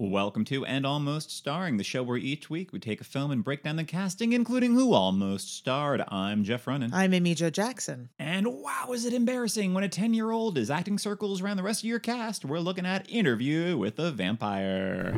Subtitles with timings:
[0.00, 3.42] Welcome to And Almost Starring, the show where each week we take a film and
[3.42, 6.04] break down the casting, including who almost starred.
[6.06, 6.90] I'm Jeff Runnan.
[6.92, 8.08] I'm Amy Jo Jackson.
[8.16, 11.64] and wow, is it embarrassing when a 10 year old is acting circles around the
[11.64, 12.44] rest of your cast?
[12.44, 15.14] We're looking at Interview with a Vampire.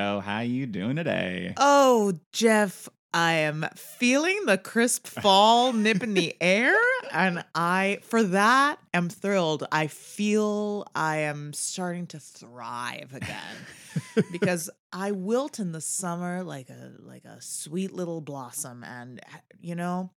[0.00, 1.52] Joe, how you doing today?
[1.58, 6.74] Oh, Jeff, I am feeling the crisp fall nip in the air.
[7.12, 9.66] And I, for that, am thrilled.
[9.70, 16.70] I feel I am starting to thrive again because I wilt in the summer like
[16.70, 18.82] a like a sweet little blossom.
[18.82, 20.12] And uh, you know,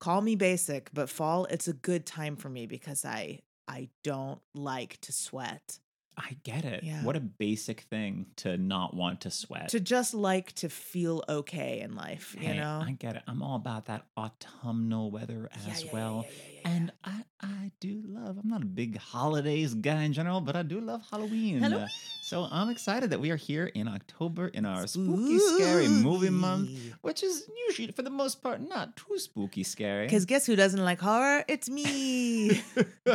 [0.00, 4.40] call me basic, but fall it's a good time for me because I I don't
[4.56, 5.78] like to sweat.
[6.22, 6.84] I get it.
[6.84, 7.02] Yeah.
[7.02, 9.70] What a basic thing to not want to sweat.
[9.70, 12.82] To just like to feel okay in life, you know.
[12.84, 13.22] I get it.
[13.26, 16.26] I'm all about that autumnal weather as yeah, yeah, well.
[16.64, 20.62] And I, I do love, I'm not a big holidays guy in general, but I
[20.62, 21.60] do love Halloween.
[21.60, 21.88] Halloween.
[22.22, 26.70] So I'm excited that we are here in October in our spooky, scary movie month,
[27.02, 30.06] which is usually, for the most part, not too spooky scary.
[30.06, 31.44] Because guess who doesn't like horror?
[31.48, 32.60] It's me.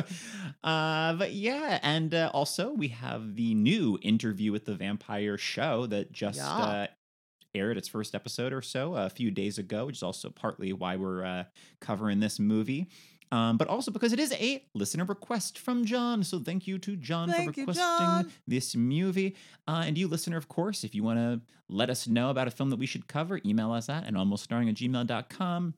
[0.64, 5.86] uh, but yeah, and uh, also we have the new interview with the vampire show
[5.88, 6.50] that just Yeah.
[6.58, 6.88] uh,
[7.54, 10.98] aired its first episode or so a few days ago, which is also partly why
[10.98, 11.44] we're uh,
[11.80, 12.90] covering this movie.
[13.36, 16.24] Um, but also because it is a listener request from John.
[16.24, 18.32] So thank you to John Thank for you, requesting John.
[18.48, 19.36] this movie.
[19.68, 22.52] Uh, and you, listener, of course, if you want to let us know about a
[22.52, 25.74] film that we should cover, email us at and almost starring at gmail.com.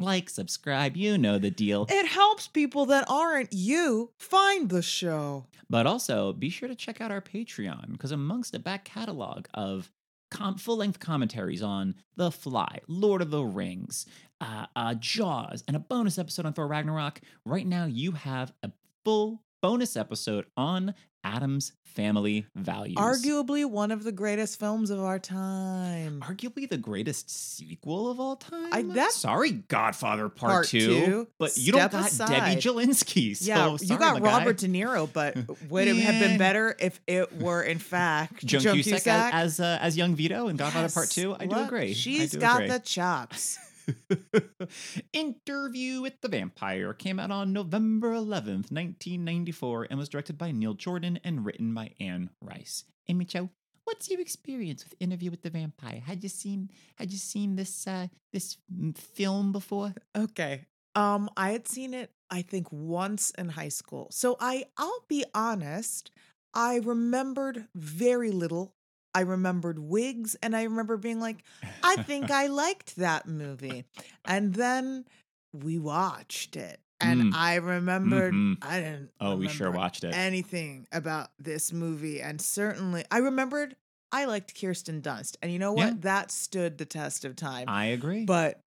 [0.00, 1.86] Like, subscribe, you know the deal.
[1.88, 5.46] it helps people that aren't you find the show.
[5.70, 9.90] But also be sure to check out our Patreon because amongst a back catalog of
[10.32, 14.04] com- full length commentaries on The Fly, Lord of the Rings,
[14.40, 18.70] uh, uh, Jaws, and a bonus episode on Thor Ragnarok, right now you have a
[19.04, 22.96] full bonus episode on Addams Family Values.
[22.96, 26.20] Arguably one of the greatest films of our time.
[26.20, 28.68] Arguably the greatest sequel of all time.
[28.72, 31.28] I- that's- sorry, Godfather Part, Part two, two.
[31.38, 32.28] but you don't got aside.
[32.28, 33.34] Debbie Jellinsky.
[33.36, 34.38] So yeah, you sorry, got my guy.
[34.38, 35.36] Robert De Niro, but
[35.70, 39.60] would it have been better if it were in fact Joan, Joan Cusack, as as,
[39.60, 41.34] uh, as young Vito in Godfather Part Two.
[41.38, 41.94] I do agree.
[41.94, 42.68] She's do got agree.
[42.68, 43.58] the chops.
[45.12, 50.74] Interview with the Vampire came out on November 11th, 1994, and was directed by Neil
[50.74, 52.84] Jordan and written by Anne Rice.
[53.08, 53.50] Amy Jo,
[53.84, 56.00] what's your experience with Interview with the Vampire?
[56.04, 58.56] Had you seen Had you seen this uh, this
[58.96, 59.94] film before?
[60.16, 60.66] Okay.
[60.96, 64.08] Um, I had seen it, I think, once in high school.
[64.10, 66.10] So I I'll be honest,
[66.54, 68.73] I remembered very little.
[69.14, 71.38] I remembered wigs and I remember being like,
[71.82, 73.84] I think I liked that movie.
[74.24, 75.04] And then
[75.52, 76.80] we watched it.
[77.00, 77.34] And Mm.
[77.34, 78.58] I remembered Mhm.
[78.62, 80.14] I didn't Oh, we sure watched it.
[80.14, 82.20] anything about this movie.
[82.22, 83.76] And certainly I remembered
[84.12, 85.36] I liked Kirsten Dunst.
[85.42, 85.86] And you know what?
[85.88, 85.94] Yeah.
[86.00, 88.24] That stood the test of time I agree.
[88.24, 88.60] but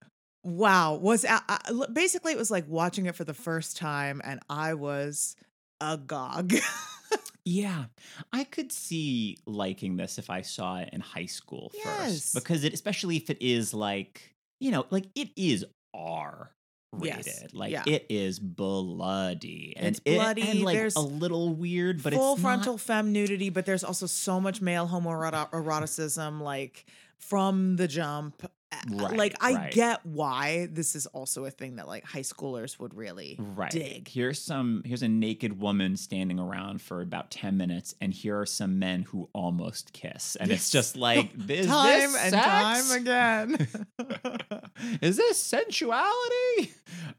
[0.44, 4.20] wow was I, I- l- basically it was like watching it for the first time
[4.22, 5.34] and i was
[5.80, 6.52] agog
[7.48, 7.84] Yeah,
[8.32, 12.32] I could see liking this if I saw it in high school Yes.
[12.32, 15.64] first, because it, especially if it is like you know, like it is
[15.94, 16.50] R
[16.92, 17.84] rated, Yes, like yeah.
[17.86, 22.36] it is bloody, and It's it- bloody, and like there's a little weird, but full
[22.36, 26.86] frontal Not, femme nudity but there's also so much male homoeroticism like
[27.18, 28.50] from the jump
[28.88, 29.72] Right, like i right.
[29.72, 33.70] get why this is also a thing that like high schoolers would really right.
[33.70, 34.82] dig Here's some.
[34.84, 39.02] Here's a naked woman standing around for about ten minutes, and here are some men
[39.02, 42.46] who almost kiss, and it's just like this, time this and sex?
[42.46, 43.68] time again
[45.02, 46.72] Is this sensuality?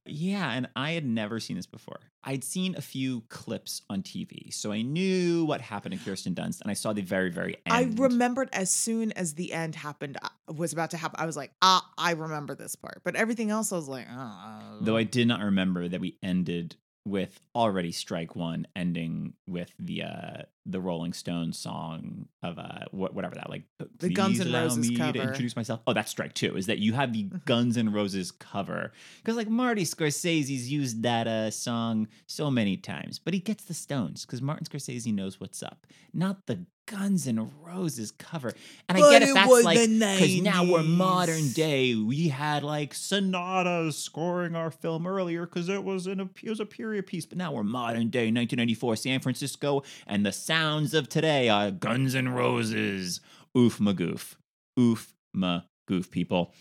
[0.06, 2.00] Yeah, and I had never seen this before.
[2.24, 6.62] I'd seen a few clips on TV, so I knew what happened to Kirsten Dunst,
[6.62, 7.98] and I saw the very, very end.
[7.98, 11.20] I remembered as soon as the end happened, uh, was about to happen.
[11.20, 13.02] I was like, ah, I remember this part.
[13.04, 14.78] But everything else, I was like, oh.
[14.82, 16.76] Though I did not remember that we ended
[17.08, 23.14] with already strike one, ending with the uh the Rolling Stones song of uh what
[23.14, 23.64] whatever that like.
[24.00, 25.20] The Guns "Please N' Roses cover.
[25.20, 25.82] introduce myself.
[25.88, 26.56] Oh, that's strike two.
[26.58, 31.28] Is that you have the Guns N' Roses cover because like Marty Scorsese's used that
[31.28, 35.64] uh song so many times, but he gets the Stones because Martin Scorsese knows what's
[35.64, 38.54] up, not the Guns N' Roses cover.
[38.90, 41.94] And I But get it that's like because now we're modern day.
[41.96, 46.60] We had like Sonata scoring our film earlier because it was in a it was
[46.60, 51.10] a period piece, but now we're modern day, 1994, San Francisco, and the sounds of
[51.10, 53.20] today are Guns N' Roses.
[53.58, 54.36] Oof magoof.
[54.80, 56.54] Oof magoof, people.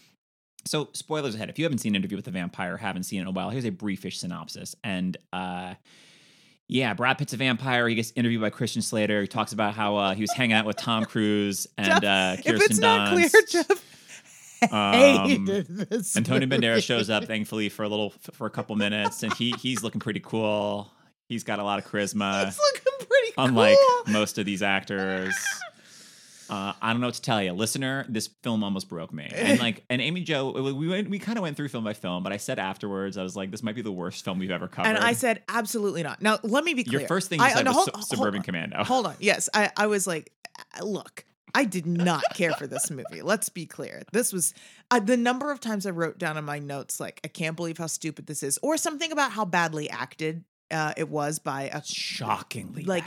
[0.67, 1.49] So, spoilers ahead.
[1.49, 3.65] If you haven't seen Interview with the Vampire, haven't seen it in a while, here's
[3.65, 4.75] a briefish synopsis.
[4.83, 5.75] And uh
[6.69, 7.89] yeah, Brad Pitt's a vampire.
[7.89, 9.21] He gets interviewed by Christian Slater.
[9.23, 12.45] He talks about how uh, he was hanging out with Tom Cruise and uh, if
[12.45, 13.51] Kirsten it's not clear, Dunst.
[13.51, 13.85] Jeff
[14.73, 16.17] Um, hated this.
[16.17, 16.63] And Tony movie.
[16.63, 20.01] Banderas shows up, thankfully, for a little for a couple minutes, and he he's looking
[20.01, 20.91] pretty cool.
[21.29, 24.13] He's got a lot of charisma, It's looking pretty unlike cool.
[24.15, 25.35] most of these actors.
[26.49, 28.07] Uh, I don't know what to tell you, listener.
[28.09, 31.43] This film almost broke me, and like, and Amy Jo, we went, we kind of
[31.43, 33.83] went through film by film, but I said afterwards, I was like, this might be
[33.83, 34.89] the worst film we've ever covered.
[34.89, 36.23] And I said, absolutely not.
[36.23, 37.01] Now, let me be clear.
[37.01, 38.45] your first thing you I- said no, was hold- Sub- Suburban on.
[38.45, 38.85] Commando.
[38.85, 39.17] Hold on.
[39.21, 40.33] Yes, I, I was like,
[40.81, 43.23] uh, look, I did not care for this movie.
[43.23, 44.03] Let's be clear.
[44.13, 44.53] This was
[44.91, 47.79] uh, the number of times I wrote down in my notes, like, I can't believe
[47.79, 51.83] how stupid this is, or something about how badly acted uh, it was by a
[51.85, 53.05] Shockingly, like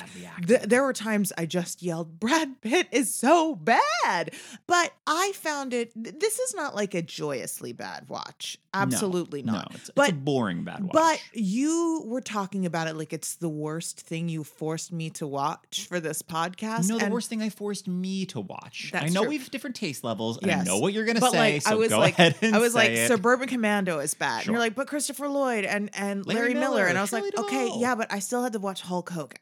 [0.48, 4.34] th- there were times I just yelled, "Brad Pitt is so bad,"
[4.68, 5.92] but I found it.
[6.02, 8.58] th- This is not like a joyously bad watch.
[8.74, 9.68] Absolutely no, not.
[9.72, 10.94] it's, it's a But- boring bad watch.
[10.94, 15.26] But you were talking about it like it's the worst thing you forced me to
[15.28, 16.88] watch for this podcast.
[16.88, 18.92] No, the worst thing I forced me to watch.
[18.94, 19.30] I know true.
[19.30, 20.38] we have different taste levels.
[20.38, 21.38] And I know what you're gonna But say.
[21.54, 23.08] like so I was go like, ahead and I was like, it.
[23.08, 24.42] Suburban Commando is bad.
[24.44, 26.70] And you're like, but Christopher Lloyd and and Larry, Larry Miller.
[26.70, 29.10] Miller, and I was Shelley like, okay, yeah, but I still had to watch Hulk
[29.10, 29.38] Hogan.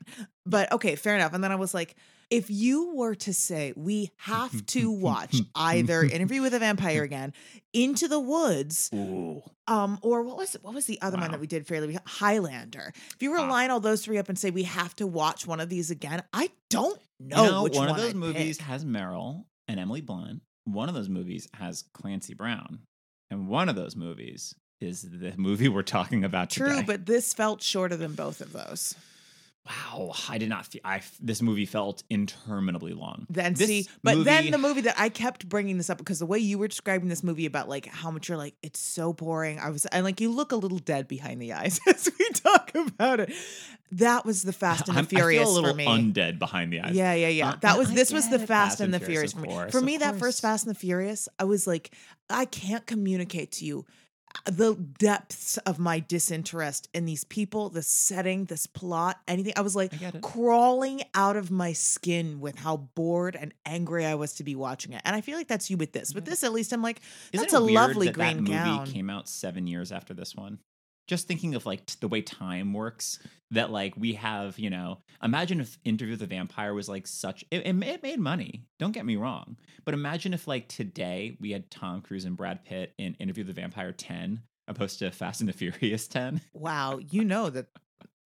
[0.45, 1.33] But okay, fair enough.
[1.33, 1.95] And then I was like,
[2.29, 7.33] if you were to say we have to watch either Interview with a Vampire again,
[7.73, 9.41] Into the Woods, Ooh.
[9.67, 12.91] um, or what was what was the other one that we did fairly Highlander?
[13.15, 13.49] If you were to Ah.
[13.49, 16.21] line all those three up and say we have to watch one of these again,
[16.33, 18.67] I don't You know, know, which one, one, of those I'd movies pick.
[18.67, 20.41] has Meryl and Emily Blunt.
[20.65, 22.79] One of those movies has Clancy Brown,
[23.31, 26.65] and one of those movies is the movie we're talking about today?
[26.65, 26.85] True, today.
[26.85, 28.95] but this felt shorter than both of those.
[29.67, 30.65] wow, I did not.
[30.65, 33.25] Feel, I this movie felt interminably long.
[33.29, 36.25] Then This see, but then the movie that I kept bringing this up because the
[36.25, 39.59] way you were describing this movie about like how much you're like it's so boring.
[39.59, 42.71] I was and like you look a little dead behind the eyes as we talk
[42.75, 43.33] about it.
[43.93, 45.85] That was the Fast and the I'm- Furious I feel a little for me.
[45.85, 46.93] undead behind the eyes.
[46.95, 47.49] Yeah, yeah, yeah.
[47.49, 49.49] Uh, that and was I this was the Fast and the Furious, of for me.
[49.49, 51.91] course, For me, that first Fast and the Furious, I was like,
[52.29, 53.85] I can't communicate to you
[54.45, 59.53] the depths of my disinterest in these people, the setting, this plot, anything.
[59.55, 64.15] I was like I crawling out of my skin with how bored and angry I
[64.15, 65.01] was to be watching it.
[65.05, 66.13] And I feel like that's you with this.
[66.13, 66.31] With mm-hmm.
[66.31, 67.01] this, at least, I'm like,
[67.33, 68.87] Isn't that's a lovely that green that movie gown.
[68.87, 70.59] came out seven years after this one.
[71.07, 73.19] Just thinking of like the way time works,
[73.51, 77.43] that like we have, you know, imagine if Interview with the Vampire was like such
[77.49, 78.65] it, it, it made money.
[78.77, 79.55] Don't get me wrong,
[79.85, 83.55] but imagine if like today we had Tom Cruise and Brad Pitt in Interview with
[83.55, 86.41] the Vampire ten, opposed to Fast and the Furious ten.
[86.53, 87.67] wow, you know that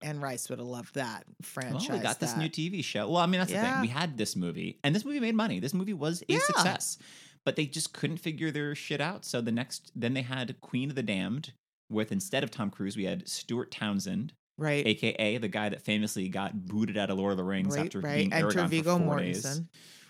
[0.02, 1.88] Anne Rice would have loved that franchise.
[1.90, 3.08] Well, we got this new TV show.
[3.08, 3.82] Well, I mean, that's the thing.
[3.82, 5.60] We had this movie, and this movie made money.
[5.60, 6.40] This movie was a Yeah.
[6.48, 6.98] success,
[7.46, 9.24] but they just couldn't figure their shit out.
[9.24, 11.54] So the next, then they had Queen of the Damned
[11.92, 14.86] with instead of Tom Cruise, we had Stuart Townsend, right.
[14.86, 18.00] aka the guy that famously got booted out of Lord of the Rings Right, after
[18.00, 18.18] right.
[18.18, 19.62] being Enter Viggo for four days.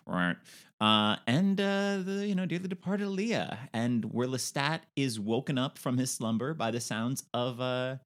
[0.06, 0.36] Right.
[0.80, 5.78] Uh, and uh, the you know dearly departed Aaliyah, and where Lestat is woken up
[5.78, 7.98] from his slumber by the sounds of uh,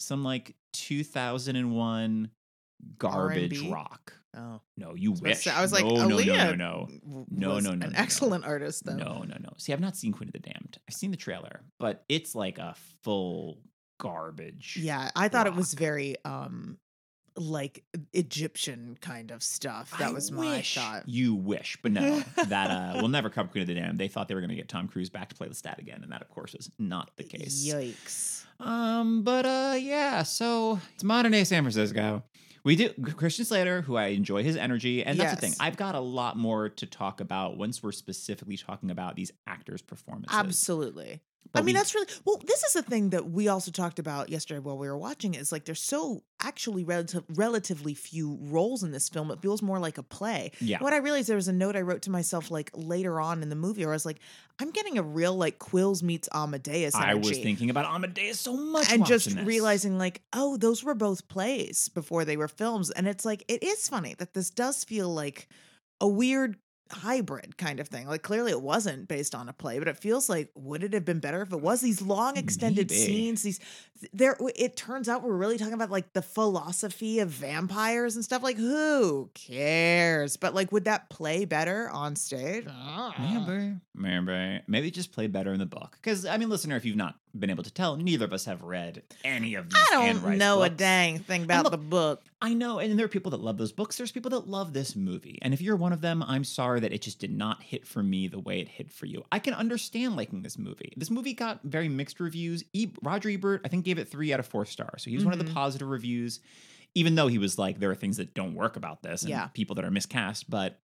[0.00, 2.30] some like 2001
[2.98, 3.72] garbage R&B?
[3.72, 4.14] rock.
[4.36, 4.60] Oh.
[4.76, 5.38] No, you to wish.
[5.44, 7.92] say- I was like, no, no, no, no, no, No, no, no, an no, no.
[7.96, 8.94] excellent artist though.
[8.96, 9.50] no, no, no.
[9.56, 10.78] See, I've not seen Queen of the Damned.
[10.88, 13.58] I've seen the trailer, but it's like a full
[13.98, 14.78] garbage.
[14.80, 16.78] Yeah, I thought it was very um
[17.36, 19.96] like Egyptian kind of stuff.
[19.98, 21.08] That I was my thought.
[21.08, 23.98] You wish, but no, that uh, we'll never cover Queen of the Damned.
[23.98, 26.10] They thought they were going to get Tom Cruise back to play Lestat again, and
[26.12, 27.64] that, of course, is not the case.
[27.66, 28.44] Yikes.
[28.60, 30.24] Um, but uh, yeah.
[30.24, 32.24] So it's modern day San Francisco.
[32.68, 35.54] We do Christian Slater, who I enjoy his energy, and that's the thing.
[35.58, 39.80] I've got a lot more to talk about once we're specifically talking about these actors'
[39.80, 40.36] performances.
[40.36, 41.22] Absolutely.
[41.52, 42.40] But I mean, we- that's really well.
[42.44, 45.34] This is the thing that we also talked about yesterday while we were watching.
[45.34, 49.30] Is like there's so actually relative, relatively few roles in this film.
[49.30, 50.52] It feels more like a play.
[50.60, 50.78] yeah.
[50.80, 53.48] What I realized there was a note I wrote to myself like later on in
[53.48, 54.18] the movie, where I was like,
[54.60, 56.94] I'm getting a real like Quills meets Amadeus.
[56.94, 59.44] I was thinking about Amadeus so much, and just this.
[59.46, 63.62] realizing like oh those were both plays before they were films and it's like it
[63.62, 65.48] is funny that this does feel like
[66.00, 66.56] a weird
[66.90, 68.06] hybrid kind of thing.
[68.06, 71.04] Like clearly it wasn't based on a play, but it feels like would it have
[71.04, 73.00] been better if it was these long extended Maybe.
[73.00, 73.42] scenes?
[73.42, 73.60] These
[74.12, 78.42] there it turns out we're really talking about like the philosophy of vampires and stuff.
[78.42, 80.36] Like who cares?
[80.36, 82.66] But like would that play better on stage?
[83.18, 85.98] Maybe, maybe, maybe just play better in the book.
[86.00, 88.62] Because I mean, listener, if you've not been able to tell, neither of us have
[88.62, 89.78] read any of these.
[89.90, 92.22] I don't know a dang thing about look- the book.
[92.40, 93.96] I know, and there are people that love those books.
[93.96, 96.92] There's people that love this movie, and if you're one of them, I'm sorry that
[96.92, 99.24] it just did not hit for me the way it hit for you.
[99.32, 100.92] I can understand liking this movie.
[100.96, 102.64] This movie got very mixed reviews.
[102.72, 105.24] E- Roger Ebert, I think, gave it three out of four stars, so he was
[105.24, 105.54] one of the Mhm.
[105.54, 106.40] positive reviews.
[106.94, 109.46] Even though he was like, there are things that don't work about this, and Yeah.
[109.48, 110.80] people that are miscast, but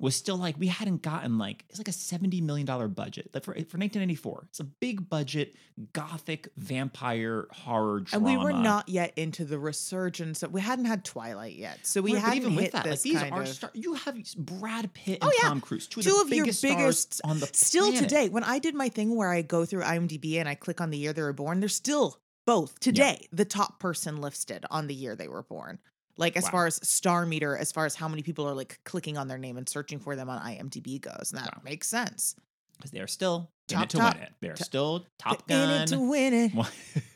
[0.00, 3.42] was still like we hadn't gotten like it's like a 70 million dollar budget like
[3.42, 5.56] for, for 1994 it's a big budget
[5.92, 10.42] gothic vampire horror drama And we were not yet into the resurgence.
[10.42, 12.90] Of, we hadn't had Twilight yet, so we Right, hadn't even hit with that, like
[12.92, 13.48] this these kind are of.
[13.48, 15.48] star- you have Brad Pitt Oh, and yeah.
[15.48, 18.08] Tom Cruise, two, Two of, of your biggest, on the Still planet.
[18.08, 20.90] today, when I did my thing where I go through IMDb and I click on
[20.90, 24.94] the year they were born, they're still both today the top person listed on the
[24.94, 25.78] year they were born.
[26.18, 26.50] Like as Wow.
[26.50, 29.38] far as star meter, as far as how many people are like clicking on their
[29.38, 31.62] name and searching for them on IMDb goes, and that Wow.
[31.64, 32.34] makes sense.
[32.76, 34.32] because they are still in Top, it to top, win it.
[34.40, 35.82] They're still Top In Gun.
[35.82, 36.32] it to win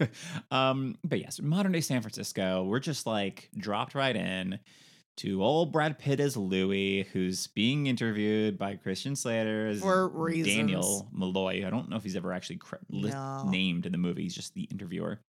[0.01, 0.11] it.
[0.51, 4.59] um, but yes, modern day San Francisco, we're just like dropped right in
[5.19, 10.11] to old Brad Pitt as Louis, who's being interviewed by Christian Slater as For
[10.43, 11.65] Daniel Molloy.
[11.67, 13.45] I don't know if he's ever actually cre- No.
[13.49, 14.23] named in the movie.
[14.25, 15.21] He's just the interviewer.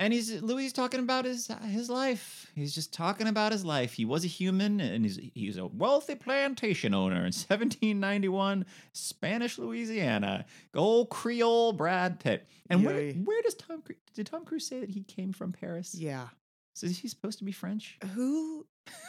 [0.00, 2.50] And he's Louis is talking about his his life.
[2.54, 3.92] He's just talking about his life.
[3.92, 7.22] He was a human, and he's he's a wealthy plantation owner in
[7.84, 8.64] 1791,
[8.94, 10.46] Spanish Louisiana.
[10.74, 12.48] Old Creole Brad Pitt.
[12.70, 13.12] And where Yay.
[13.12, 13.82] where does Tom
[14.14, 15.94] did Tom Cruise say that he came from Paris?
[15.94, 16.28] Yeah.
[16.74, 17.98] So is he supposed to be French?
[18.14, 18.66] Who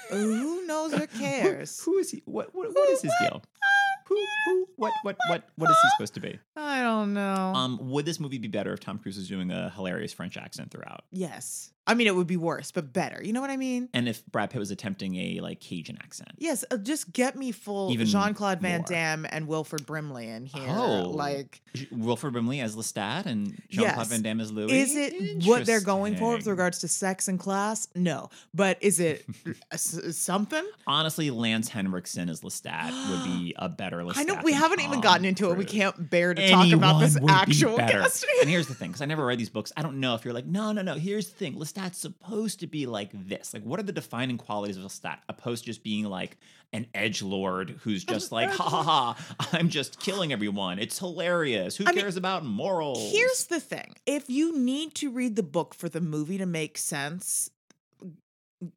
[0.10, 1.82] who knows or cares?
[1.84, 2.22] who is he?
[2.26, 3.42] What what, what is his deal?
[3.64, 6.38] Ah, Who who what what what what is he supposed to be?
[6.58, 7.54] I don't know.
[7.56, 10.70] Um, would this movie be better if Tom Cruise was doing a hilarious French accent
[10.70, 11.06] throughout?
[11.12, 11.72] yes.
[11.88, 13.22] I mean, it would be worse, but better.
[13.24, 13.90] You know what I mean?
[13.94, 16.30] And if Brad Pitt was attempting a like Cajun accent?
[16.38, 18.88] Yes, uh, just get me full Even Jean Claude Van more.
[18.88, 20.68] Damme and Wilford Brimley in here.
[20.70, 21.10] Oh.
[21.10, 21.62] Like,
[21.92, 24.08] Wilford Brimley as Lestat and Jean Claude Yes.
[24.10, 24.72] Van Damme as Louis.
[24.72, 27.88] is it what they're going for with regards to sex and class?
[27.96, 29.26] No, but is it
[29.72, 30.64] a something?
[30.86, 34.18] Honestly, Lance Henriksen as Lestat would be a better Lestat.
[34.18, 35.58] I know we haven't even gotten into it.
[35.58, 38.30] We can't bear to talk about this Anyone would be actual casting.
[38.42, 39.72] And here's the thing, because I never read these books.
[39.76, 40.94] I don't know if you're like, no, no, no.
[40.96, 43.54] Here's the thing: Lestat's supposed to be like this.
[43.54, 46.38] Like, what are the defining qualities of Lestat opposed to just being like
[46.74, 50.80] an edge lord who's just like, ha ha ha, I'm just killing everyone.
[50.80, 51.76] It's hilarious.
[51.76, 53.12] Who I mean, cares about morals?
[53.12, 56.78] Here's the thing: if you need to read the book for the movie to make
[56.78, 57.50] sense,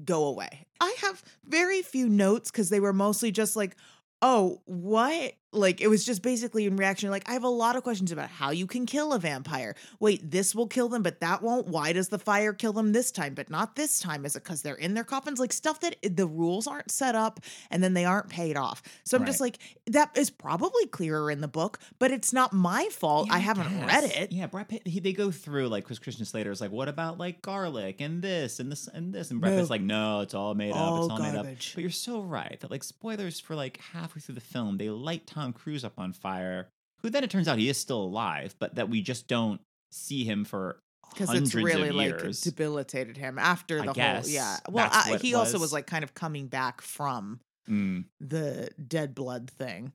[0.04, 0.66] go away.
[0.80, 3.76] I have very few notes because they were mostly just like,
[4.22, 7.10] "Oh, what?" Like it was just basically in reaction.
[7.10, 9.74] Like I have a lot of questions about how you can kill a vampire.
[10.00, 11.66] Wait, this will kill them, but that won't.
[11.68, 14.24] Why does the fire kill them this time, but not this time?
[14.24, 15.38] Is it because they're in their coffins?
[15.38, 18.82] Like stuff that eh, the rules aren't set up and then they aren't paid off.
[19.04, 22.88] So I'm just like, that is probably clearer in the book, but it's not my
[22.90, 23.28] fault.
[23.28, 24.32] Yeah, I haven't read it.
[24.32, 24.86] Yeah, Brad Pitt.
[24.86, 28.22] He, they go through like Chris Christian Slater is like, what about like garlic and
[28.22, 29.58] this and this and this, and Brad No.
[29.58, 31.02] Pitt's like, no, it's all made up.
[31.02, 31.46] It's all made up.
[31.46, 35.26] But you're so right that like spoilers for like halfway through the film, they light
[35.44, 36.68] Tom Cruise up on fire,
[37.02, 39.60] who then it turns out he is still alive, but that we just don't
[39.92, 40.80] see him for
[41.12, 45.52] because it's really of like debilitated him after the whole yeah well I, he also
[45.52, 45.60] was.
[45.60, 49.92] was like kind of coming back from Mm, the dead blood thing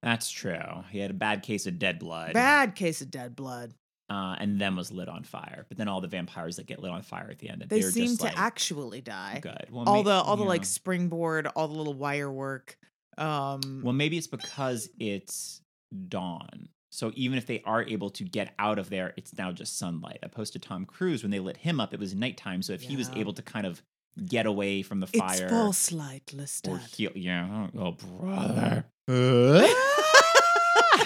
[0.00, 0.84] that's true.
[0.90, 3.74] He had a bad case of dead blood, bad case of dead blood
[4.10, 5.66] uh, and then was lit on fire.
[5.68, 7.90] But then all the vampires that get lit on fire at the end, they they're
[7.90, 9.66] seem to like, actually die good.
[9.70, 10.48] Well, all the all the yeah.
[10.48, 12.78] like springboard all the little wire work
[13.18, 15.60] um Well, maybe it's because it's
[16.08, 16.68] dawn.
[16.90, 20.18] So even if they are able to get out of there, it's now just sunlight.
[20.22, 22.62] Opposed to Tom Cruise, when they lit him up, it was nighttime.
[22.62, 23.82] So if he was able to kind of
[24.26, 26.94] get away from the fire, it's false light or Lestat.
[26.94, 28.86] heal, yeah, oh brother.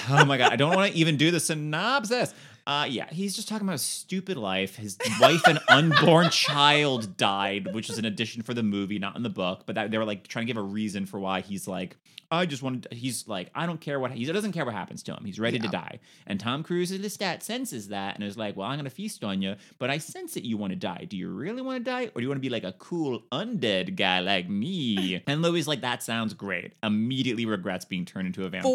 [0.09, 2.33] oh my god, I don't want to even do the synopsis.
[2.67, 4.77] Uh, yeah, he's just talking about a stupid life.
[4.77, 9.23] His wife and unborn child died, which is an addition for the movie, not in
[9.23, 9.63] the book.
[9.67, 11.97] But that, they were like trying to give a reason for why he's like,
[12.31, 12.85] I just wanted.
[12.85, 15.23] To, he's like, I don't care what he doesn't care what happens to him.
[15.25, 15.99] He's ready to die.
[16.27, 19.57] And Tom Cruise, Lestat senses that and is like, well, I'm gonna feast on you,
[19.79, 21.05] but I sense that you want to die.
[21.09, 23.23] Do you really want to die, or do you want to be like a cool
[23.33, 25.23] undead guy like me?
[25.27, 26.73] and Louis like, that sounds great.
[26.83, 28.73] Immediately regrets being turned into a vampire.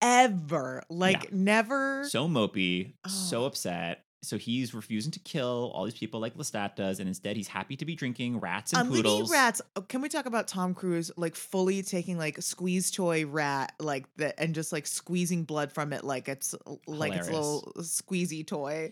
[0.00, 3.46] Forever like never so mopey, so Oh.
[3.46, 4.04] upset.
[4.22, 7.74] so he's refusing to kill all these people like Lestat does, and instead he's happy
[7.76, 9.30] to be drinking rats and Unleashing poodles.
[9.32, 9.62] rats.
[9.76, 13.72] oh, Can we talk about Tom Cruise like fully taking like a squeeze toy rat
[13.80, 16.54] like that and just like squeezing blood from it like it's
[16.86, 18.90] like it's a little squeezy toy.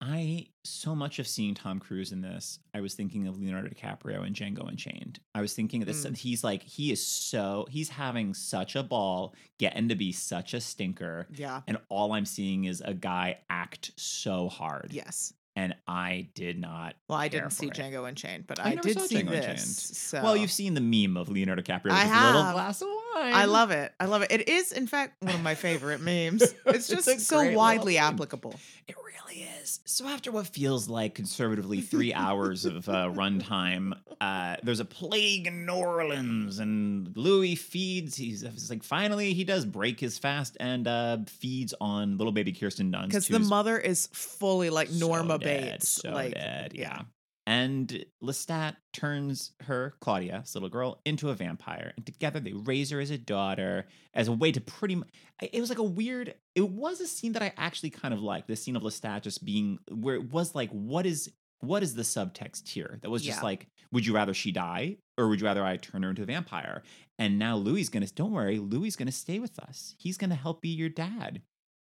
[0.00, 4.26] I so much of seeing Tom Cruise in this, I was thinking of Leonardo DiCaprio
[4.26, 5.20] in Django Unchained.
[5.34, 6.06] I was thinking of this.
[6.06, 6.16] Mm.
[6.16, 10.60] He's like, he is so he's having such a ball, getting to be such a
[10.60, 11.60] stinker, Yeah.
[11.66, 14.88] and all I'm seeing is a guy act so hard.
[14.92, 15.34] Yes.
[15.56, 16.94] and I did not.
[17.08, 17.74] Well, I didn't see it.
[17.74, 19.98] Django Unchained, but I I, never did saw see Django this.
[19.98, 22.88] So Well, you've seen the meme of Leonardo DiCaprio I with his little glass of
[22.88, 22.96] wine.
[23.16, 23.92] I love it.
[23.98, 24.30] I love it.
[24.30, 26.42] It is, in fact, one of my favorite memes.
[26.66, 28.54] It's It's just a so widely applicable.
[28.88, 29.80] It really is.
[29.84, 35.46] So after what feels like conservatively three hours of uh, runtime, uh, there's a plague
[35.46, 38.16] in New Orleans, and Louis feeds.
[38.16, 42.52] He's it's like finally he does break his fast and uh, feeds on little baby
[42.52, 45.88] Kirsten Dunst Because the mother is fully like so Norma dead, Bates.
[45.88, 47.02] so like, dead, yeah.
[47.50, 51.92] And Lestat turns her, Claudia, this little girl, into a vampire.
[51.96, 55.08] And together they raise her as a daughter as a way to pretty much.
[55.42, 56.34] It was like a weird.
[56.54, 58.46] It was a scene that I actually kind of liked.
[58.46, 61.28] The scene of Lestat just being where it was like, what is
[61.58, 63.00] what is the subtext here?
[63.02, 63.44] That was just Yeah.
[63.44, 66.26] like, would you rather she die or would you rather I turn her into a
[66.26, 66.84] vampire?
[67.18, 68.06] And now Louis gonna.
[68.14, 69.96] Don't worry, Louis gonna stay with us.
[69.98, 71.42] He's gonna help be your dad.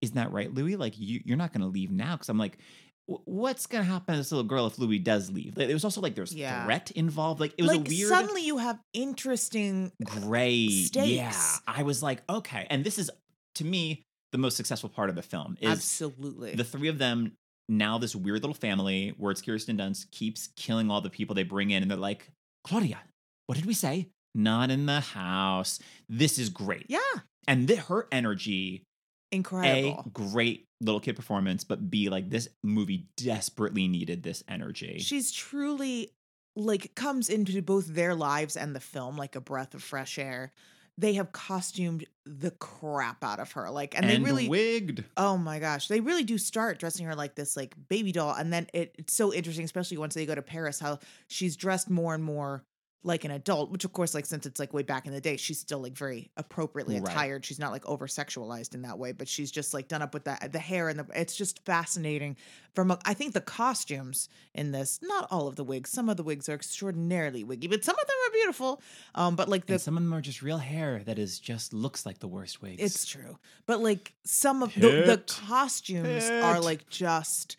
[0.00, 0.76] Isn't that right, Louis?
[0.76, 2.91] Like you, you're not gonna leave now because I'm like, "Wh-
[3.24, 5.56] what's gonna happen to this little girl if Louis does leave?
[5.56, 6.64] Like, It was also like there's Yeah.
[6.64, 7.40] threat involved.
[7.40, 9.92] Like it was like a weird suddenly you have interesting.
[10.06, 10.54] Uh, gray.
[10.54, 11.32] Yeah.
[11.66, 13.10] I was like, okay, and this is
[13.56, 14.02] to me
[14.32, 16.54] the most successful part of the film is Absolutely.
[16.54, 17.32] the three of them
[17.68, 21.42] now this weird little family where it's Kirsten Dunst keeps killing all the people they
[21.42, 22.30] bring in, and they're like,
[22.64, 22.98] Claudia,
[23.46, 24.08] what did we say?
[24.34, 25.78] Not in the house.
[26.08, 26.86] This is great.
[26.88, 26.98] yeah.
[27.46, 28.84] And th- her energy
[29.32, 30.04] Incredible.
[30.06, 34.98] a great little kid performance, but B like this movie desperately needed this energy.
[34.98, 36.12] She's truly
[36.54, 40.52] like comes into both their lives and the film like a breath of fresh air.
[40.98, 43.70] They have costumed the crap out of her.
[43.70, 45.06] Like and, they really wigged.
[45.16, 48.52] Oh my gosh, they really do start dressing her like this like baby doll and
[48.52, 50.98] then it, it's so interesting especially once they go to Paris how
[51.28, 52.64] she's dressed more and more
[53.04, 55.36] like an adult, which of course like since it's like way back in the day,
[55.36, 57.10] she's still like very appropriately Right.
[57.12, 57.44] attired.
[57.44, 60.24] She's not like over sexualized in that way, but she's just like done up with
[60.24, 62.36] that the hair and the it's just fascinating
[62.74, 66.16] from a, I think the costumes in this, not all of the wigs, some of
[66.16, 68.80] the wigs are extraordinarily wiggy, but some of them are beautiful.
[69.16, 71.72] Um but like the and some of them are just real hair that is just
[71.72, 72.80] looks like the worst wigs.
[72.82, 73.36] it's true.
[73.66, 77.56] But like some of the, the costumes are like just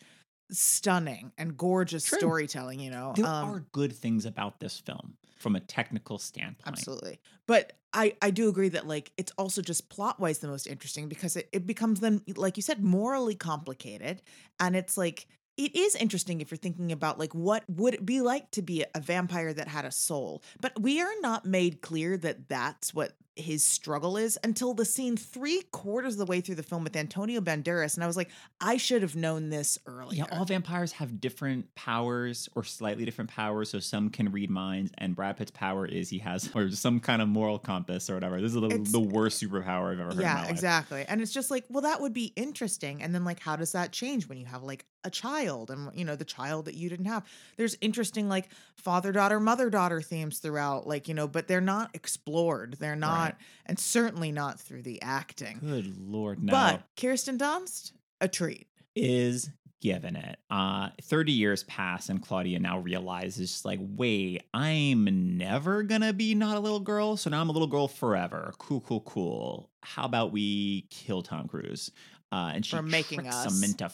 [0.50, 2.18] stunning and gorgeous True.
[2.18, 3.12] storytelling, you know.
[3.16, 6.66] there Um, are good things about this film from a technical standpoint.
[6.66, 7.20] absolutely.
[7.46, 11.06] But I I do agree that like it's also just plot wise the most interesting
[11.06, 14.22] because it, it becomes then like you said morally complicated
[14.58, 15.26] and it's like
[15.58, 18.86] it is interesting if you're thinking about like what would it be like to be
[18.94, 23.12] a vampire that had a soul but we are not made clear that that's what
[23.36, 26.94] his struggle is until the scene three quarters of the way through the film with
[26.94, 30.92] Antonio Banderas and I was like I should have known this earlier Yeah, all vampires
[30.92, 33.70] have different powers or slightly different powers.
[33.70, 37.20] So some can read minds, and Brad Pitt's power is he has or some kind
[37.20, 38.40] of moral compass or whatever.
[38.40, 40.20] This is the, the worst superpower I've ever heard.
[40.20, 43.56] yeah exactly and it's just like well that would be interesting and then like how
[43.56, 46.74] does that change when you have like a child and you know the child that
[46.74, 47.24] you didn't have
[47.56, 51.90] there's interesting like father daughter mother daughter themes throughout like you know but they're not
[51.94, 53.23] explored they're not Right.
[53.66, 56.52] And certainly not through the acting Good lord, no.
[56.52, 60.38] but kirsten dunst a treat is given it.
[60.48, 66.34] Uh 30 years pass and Claudia now realizes just like, wait, I'm never gonna be
[66.34, 68.54] not a little girl, so now I'm a little girl forever.
[68.58, 69.70] Cool, cool, cool.
[69.82, 71.90] How about we kill Tom Cruise?
[72.32, 73.58] Uh and she For making tricks us.
[73.58, 73.90] him into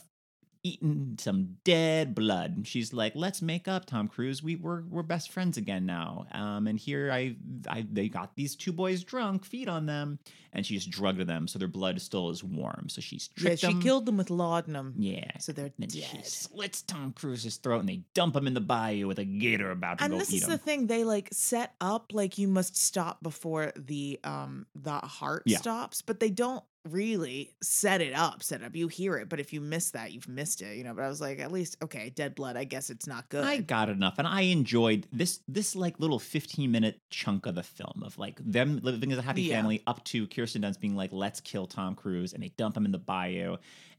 [0.62, 2.62] eating some dead blood.
[2.66, 4.42] She's like, let's make up, Tom Cruise.
[4.42, 6.26] We we're we're best friends again now.
[6.32, 7.36] Um and here I
[7.68, 10.18] I they got these two boys drunk, feed on them,
[10.52, 12.88] and she just drugged them so their blood still is warm.
[12.88, 13.80] So she's yeah she them.
[13.80, 15.30] killed them with laudanum Yeah.
[15.38, 18.60] so they're And then she slits Tom Cruise's throat and they dump him in the
[18.60, 20.50] bayou with a gator about to and go this is him.
[20.50, 25.44] the thing they like set up like you must stop before the um the heart
[25.46, 25.58] Yeah.
[25.58, 29.52] stops but they don't really set it up set up you hear it but if
[29.52, 32.08] you miss that you've missed it you know but i was like at least okay
[32.08, 35.76] dead blood i guess it's not good I got enough, and I enjoyed this this
[35.76, 39.42] like little fifteen minute chunk of the film of like them living as a happy
[39.42, 39.56] Yeah.
[39.56, 42.84] family up to Kirsten Dunst being like, "Let's kill Tom Cruise," and they dump him
[42.86, 43.56] in the bayou,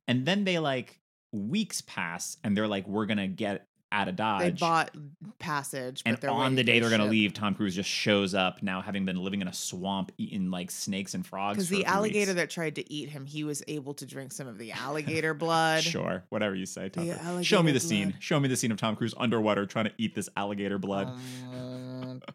[0.07, 0.99] and then they like
[1.31, 4.41] weeks pass, and they're like, "We're gonna get out a Dodge.
[4.41, 4.91] They bought
[5.39, 8.63] passage, but and on the day they're going to leave, Tom Cruise just shows up
[8.63, 11.57] now, having been living in a swamp, eating like snakes and frogs.
[11.57, 12.35] Because the alligator weeks.
[12.35, 15.83] that tried to eat him, he was able to drink some of the alligator blood.
[15.83, 16.89] Sure, whatever you say.
[16.89, 17.43] Tom.
[17.43, 18.15] Show me the scene.
[18.19, 21.07] Show me the scene of Tom Cruise underwater trying to eat this alligator blood.
[21.53, 22.21] Um,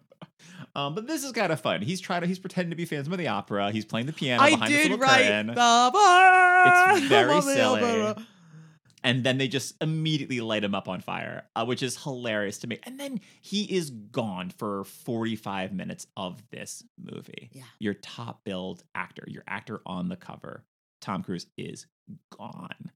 [0.77, 1.81] Um, but this is kind of fun.
[1.81, 2.27] He's trying to.
[2.27, 3.71] He's pretending to be Phantom of the Opera.
[3.71, 5.47] He's playing the piano I behind did write curtain.
[5.47, 6.99] the bar.
[6.99, 8.15] It's very silly.
[9.07, 12.67] And then they just immediately light him up on fire, uh, which is hilarious to
[12.67, 12.81] me.
[12.83, 17.51] And then he is gone for 45 minutes of this movie.
[17.53, 17.63] Yeah.
[17.79, 20.65] Your top billed actor, your actor on the cover,
[21.01, 21.87] Tom Cruise, is
[22.37, 22.91] gone.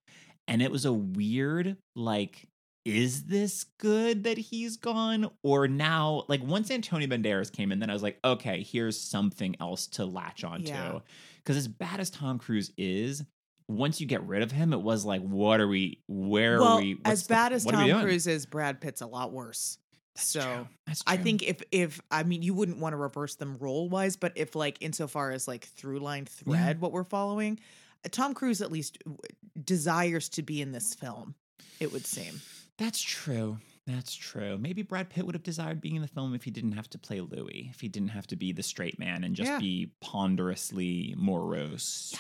[0.49, 2.49] And it was a weird, like,
[2.85, 5.31] is this good that he's gone?
[5.45, 9.55] Or now, like, once Antonio Banderas came in, then I was like, okay, here's something
[9.61, 10.71] else to latch onto.
[10.71, 10.99] Yeah.
[11.37, 13.23] Because as bad as Tom Cruise is,
[13.71, 16.01] once you get rid of him, it was like, what are we?
[16.09, 16.99] Where well, are we?
[17.05, 18.03] as the- bad as are we Tom?
[18.03, 19.79] Cruise is, Brad Pitt's a lot worse.
[20.17, 20.69] That's so true.
[20.87, 24.17] That's I think if if I mean you wouldn't want to reverse them role wise,
[24.17, 27.61] but if like insofar as like through line thread what we're following,
[28.05, 29.17] uh, Tom Cruise at least w-
[29.65, 31.35] desires to be in this film.
[31.79, 32.41] It would seem.
[32.77, 33.59] that's true.
[33.87, 34.57] That's true.
[34.59, 36.99] Maybe Brad Pitt would have desired being in the film if he didn't have to
[36.99, 39.59] play Louis, if he didn't have to be the straight man and just Yeah.
[39.59, 42.11] be ponderously morose.
[42.13, 42.19] Yeah.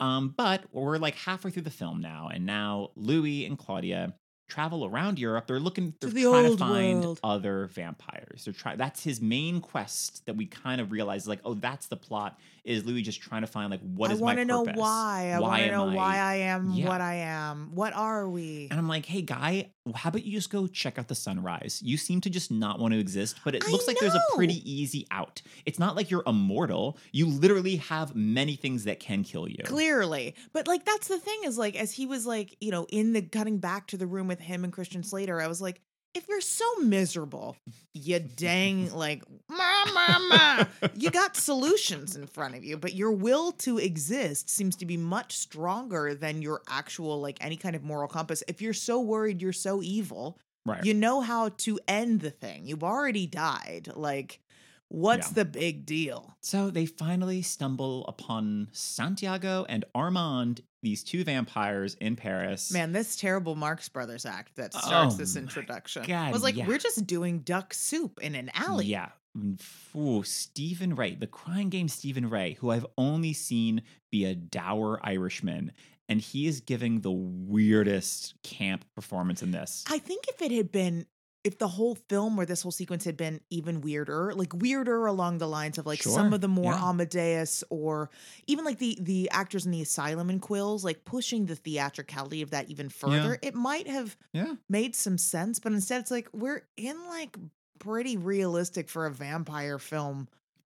[0.00, 4.14] Um, but we're like halfway through the film now, and now Louis and Claudia
[4.48, 5.46] travel around Europe.
[5.46, 7.20] They're looking, they're the trying to find world.
[7.22, 8.44] other vampires.
[8.44, 8.78] They're trying.
[8.78, 12.38] That's his main quest that we kind of realize, like, oh, that's the plot.
[12.64, 14.78] Is Louis just trying to find like what I is my want to know purpose?
[14.80, 15.32] why.
[15.34, 16.88] I Why want to am know I- why I am Yeah.
[16.88, 17.70] what I am.
[17.74, 18.68] What are we?
[18.70, 21.80] And I'm like, hey, guy, how about you just go check out the sunrise?
[21.82, 24.22] You seem to just not want to exist, but it I looks like there's a
[24.34, 25.40] pretty easy out.
[25.64, 26.98] It's not like you're immortal.
[27.10, 29.62] You literally have many things that can kill you.
[29.64, 30.34] Clearly.
[30.52, 33.22] But like that's the thing is like as he was like, you know, in the
[33.22, 35.80] cutting back to the room with him and Christian Slater, I was like,
[36.14, 37.56] if you're so miserable,
[37.94, 43.12] you dang like ma ma ma, you got solutions in front of you, but your
[43.12, 47.82] will to exist seems to be much stronger than your actual like any kind of
[47.84, 48.42] moral compass.
[48.48, 50.84] If you're so worried you're so evil, Right.
[50.84, 52.66] you know how to end the thing.
[52.66, 53.90] You've already died.
[53.94, 54.40] Like
[54.88, 55.34] what's Yeah.
[55.34, 56.34] the big deal?
[56.42, 62.72] So they finally stumble upon Santiago and Armand, these two vampires in Paris.
[62.72, 66.66] Man, this terrible Marx Brothers act that starts Oh this introduction God, was like, yeah.
[66.66, 68.86] we're just doing duck soup in an alley.
[68.86, 69.08] Yeah.
[69.36, 69.58] Mm,
[69.96, 75.00] Ooh, Stephen Rea, the crying game Stephen Rea, who I've only seen be a dour
[75.02, 75.72] Irishman,
[76.08, 79.84] and he is giving the weirdest camp performance in this.
[79.88, 81.06] I think if it had been,
[81.48, 85.38] if the whole film or this whole sequence had been even weirder, like weirder along
[85.38, 86.90] the lines of like some of the more yeah.
[86.90, 88.10] Amadeus or
[88.46, 92.50] even like the the actors in the asylum and Quills, like pushing the theatricality of
[92.50, 94.56] that even further, it might have yeah.
[94.68, 95.58] made some sense.
[95.58, 97.34] But instead, it's like we're in like
[97.78, 100.28] pretty realistic for a vampire film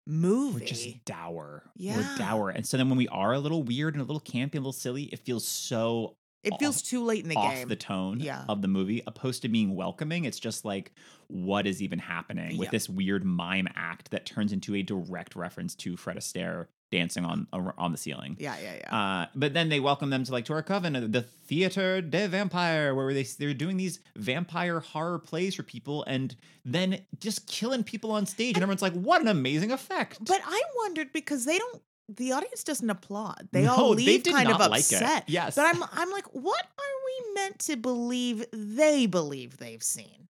[0.07, 0.61] movie.
[0.61, 1.63] We're just dour.
[1.75, 1.97] Yeah.
[1.97, 2.51] We're dour.
[2.51, 4.59] And so then when we are a little weird and a little campy, and a
[4.59, 7.45] little silly, it feels so it feels too late in the game.
[7.45, 7.69] off game.
[7.69, 8.45] the tone Yeah.
[8.49, 10.25] of the movie, opposed to being welcoming.
[10.25, 10.93] It's just like,
[11.29, 15.75] what is even happening with this weird mime act that turns into a direct reference
[15.77, 18.37] to Fred Astaire dancing on on the ceiling.
[18.39, 18.97] yeah, yeah, yeah.
[18.97, 22.29] Uh, but then they welcome them to like to our coven, uh, the Theater de
[22.29, 27.83] Vampire, where they they're doing these vampire horror plays for people, and then just killing
[27.83, 31.59] people on stage, and everyone's like, "What an amazing effect!" But I wondered because they
[31.59, 31.83] don't.
[32.09, 33.49] The audience doesn't applaud.
[33.53, 35.25] They No, all leave did kind of not like upset.
[35.27, 35.57] Yes.
[35.57, 40.29] But I'm I'm like, what are we meant to believe they believe they've seen?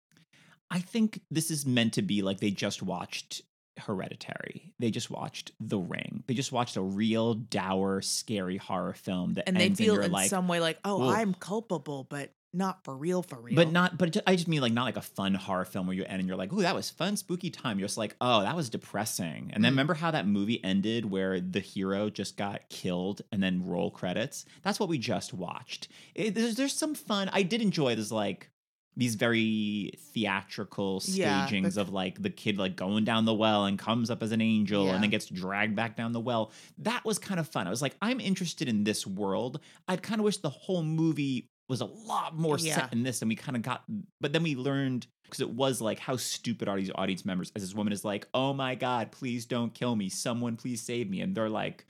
[0.70, 3.42] I think this is meant to be like they just watched
[3.78, 4.72] Hereditary.
[4.78, 6.24] They just watched The Ring.
[6.26, 10.12] They just watched a real dour, scary horror film that And they feel you're in
[10.12, 13.54] like, some way like, oh, "Ooh." I'm culpable, but not for real, for real.
[13.56, 13.98] but not.
[13.98, 16.26] But I just mean like not like a fun horror film where you end and
[16.28, 17.78] you're like, oh, that was fun, spooky time.
[17.78, 19.50] You're just like, oh, that was depressing.
[19.52, 19.74] And then Mm.
[19.76, 24.46] remember how that movie ended where the hero just got killed and then roll credits.
[24.62, 25.88] That's what we just watched.
[26.14, 27.28] It, there's there's some fun.
[27.32, 28.50] I did enjoy this like
[28.98, 33.78] these very theatrical Yeah, stagings of like the kid like going down the well and
[33.78, 34.94] comes up as an angel Yeah.
[34.94, 36.50] and then gets dragged back down the well.
[36.78, 37.66] That was kind of fun.
[37.66, 39.60] I was like, I'm interested in this world.
[39.86, 42.74] I'd kind of wish the whole movie was a lot more Yeah.
[42.76, 43.84] set in this and we kind of got
[44.20, 47.50] but then we learned because it was like how stupid are these audience members?
[47.56, 50.08] As this woman is like oh my god please don't kill me.
[50.08, 51.20] Someone please save me.
[51.20, 51.86] And they're like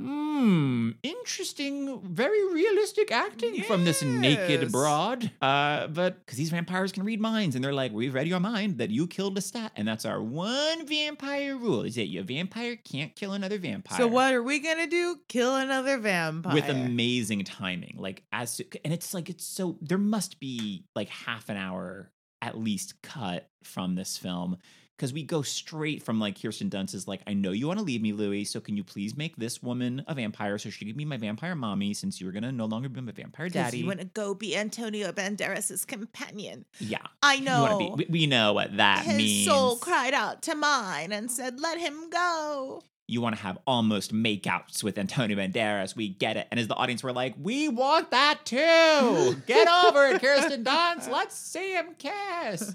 [0.00, 5.30] Hmm, interesting, very realistic acting from this naked broad.
[5.42, 8.78] Uh, but because these vampires can read minds, and they're like, "We've read your mind
[8.78, 13.14] that you killed Lestat, and that's our one vampire rule: is that your vampire can't
[13.14, 15.20] kill another vampire." So what are we gonna do?
[15.28, 20.40] Kill another vampire with amazing timing, like as and it's like it's so there must
[20.40, 22.10] be like half an hour
[22.42, 24.56] at least cut from this film
[25.00, 27.84] because we go straight from like Kirsten Dunst is like, I know you want to
[27.84, 30.94] leave me, Louis, so can you please make this woman a vampire so she can
[30.94, 33.78] be my vampire mommy since you're gonna no longer be my vampire daddy.
[33.78, 36.66] You want to go be Antonio Banderas's companion.
[36.78, 37.96] yeah, I know.
[37.96, 38.06] be.
[38.10, 39.46] We, know what that His means.
[39.46, 44.14] soul cried out to mine and said, "Let him go." you want to have almost
[44.14, 45.96] makeouts with Antonio Banderas.
[45.96, 46.46] We get it.
[46.52, 49.36] And as the audience, we're like, we want that too.
[49.46, 51.10] Get over it, Kirsten Dunst.
[51.10, 52.72] Let's see him kiss.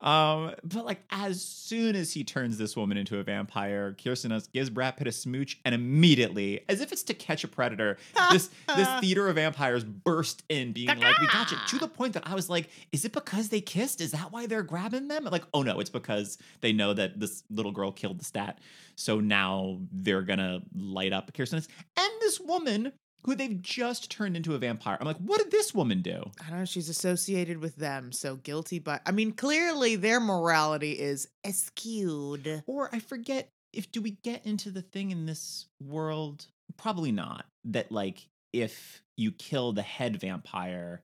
[0.00, 4.52] Um, but like as soon as he turns this woman into a vampire, Kirsten Dunst
[4.52, 7.96] gives Brad Pitt a smooch, and immediately, as if it's to catch a predator,
[8.30, 12.14] this this theater of vampires burst in, being like, "We got you." To the point
[12.14, 14.00] that I was like, "Is it because they kissed?
[14.00, 17.42] Is that why they're grabbing them?" Like, oh no, it's because they know that this
[17.50, 18.56] little girl killed Lestat,
[18.96, 22.92] so now they're gonna light up Kirsten Dunst and this woman
[23.26, 24.96] who they've just turned into a vampire.
[25.00, 26.30] I'm like, what did this woman do?
[26.44, 26.64] I don't know.
[26.64, 28.78] She's associated with them, so guilty.
[28.78, 32.62] But I mean, clearly their morality is skewed.
[32.66, 36.46] Or I forget if do we get into the thing in this world?
[36.76, 37.46] Probably not.
[37.64, 41.02] That like if you kill the head vampire,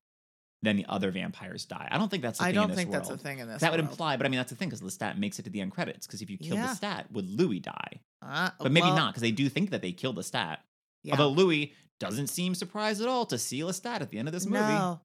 [0.62, 1.88] then the other vampires die.
[1.90, 2.40] I don't think that's.
[2.40, 3.62] A I don't think that's a thing in this.
[3.62, 5.60] That would imply, but I mean that's the thing because Lestat makes it to the
[5.60, 6.06] end credits.
[6.06, 6.68] Because if you kill Yeah.
[6.68, 8.00] Lestat, would Louis die?
[8.24, 10.58] Uh, But maybe well, not because they do think that they killed Lestat.
[11.02, 11.14] Yeah.
[11.14, 14.46] Although Louis doesn't seem surprised at all to see Lestat at the end of this
[14.46, 14.58] movie.
[14.72, 15.00] No.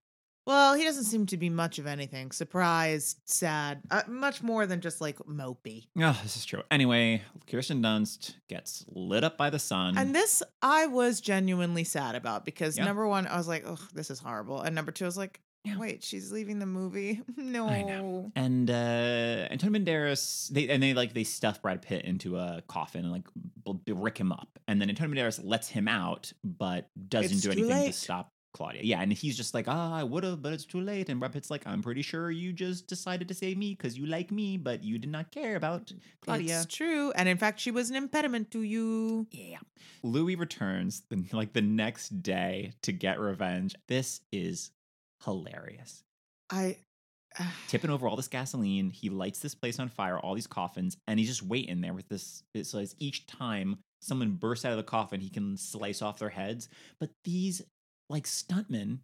[0.46, 2.32] Well, he doesn't seem to be much of anything.
[2.32, 5.88] Surprised, sad, uh, much more than just like mopey.
[6.00, 6.64] Oh, this is true.
[6.72, 7.22] Anyway,
[7.52, 9.98] Kirsten Dunst gets lit up by the sun.
[9.98, 12.86] And this I was genuinely sad about because Yeah.
[12.86, 14.62] number one, I was like, oh, this is horrible.
[14.62, 15.42] And number two, I was like.
[15.78, 17.22] Wait, she's leaving the movie.
[17.36, 17.68] no.
[17.78, 18.32] I know.
[18.36, 23.04] and uh Antonio Banderas they and they like they stuff Brad Pitt into a coffin
[23.04, 23.28] and like
[23.66, 27.52] b- brick him up and then Antonio Banderas lets him out but doesn't It's do
[27.52, 28.82] anything to stop Claudia.
[28.84, 31.32] Yeah, and he's just like, "Ah, I would have, but it's too late." And Brad
[31.32, 34.58] Pitt's like, "I'm pretty sure you just decided to save me cuz you like me,
[34.58, 37.12] but you did not care about Claudia." It's true.
[37.12, 39.28] And in fact, she was an impediment to you.
[39.32, 39.60] Yeah.
[40.02, 43.76] Louis returns the, like the next day to get revenge.
[43.88, 44.72] This is
[45.24, 46.04] hilarious.
[46.50, 46.78] I.
[47.40, 47.54] Ah.
[47.68, 48.90] tipping over all this gasoline.
[48.90, 52.08] He lights this place on fire, all these coffins, and he's just waiting there with
[52.08, 52.42] this.
[52.64, 56.30] So it's each time someone bursts out of the coffin, he can slice off their
[56.30, 56.70] heads.
[57.00, 57.62] But these
[58.10, 59.00] like stuntmen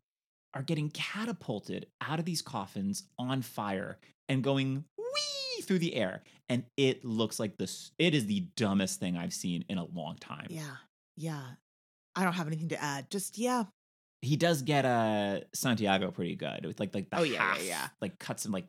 [0.54, 3.98] are getting catapulted out of these coffins on fire
[4.30, 6.24] and going wee through the air.
[6.50, 7.92] And it looks like this.
[8.00, 10.48] It is the dumbest thing I've seen in a long time.
[10.50, 10.78] Yeah.
[11.18, 11.44] Yeah.
[12.16, 13.10] I don't have anything to add.
[13.10, 13.64] Just, yeah.
[14.24, 17.64] He does get uh Santiago pretty good with like like the Oh, yeah, yeah, half,
[17.64, 17.88] yeah.
[18.02, 18.66] like cuts him like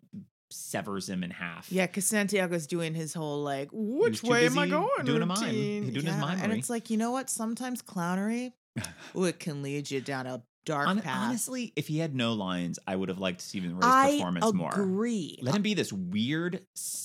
[0.51, 1.71] severs him in half.
[1.73, 4.89] Yeah, because Santiago's doing his whole like, which way am I going?
[5.05, 5.41] doing a mime.
[5.43, 5.83] routine.
[5.85, 7.31] He's doing his Yeah, And it's like, you know what?
[7.31, 8.53] Sometimes clownery,
[9.17, 11.29] ooh, it can lead you down a dark Hon- path.
[11.29, 14.73] honestly, if he had no lines, I would have liked Stephen Rea's I performance more.
[14.73, 15.39] agree.
[15.43, 16.61] Let him be this weird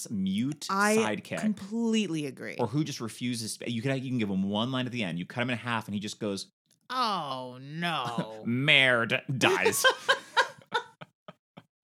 [0.09, 0.75] mute sidekick.
[0.75, 2.55] I sidekick, completely agree.
[2.59, 3.57] or who just refuses.
[3.65, 5.19] You can you can give him one line at the end.
[5.19, 6.47] You cut him in half, and he just goes,
[6.89, 9.86] oh no, "Merde," dies.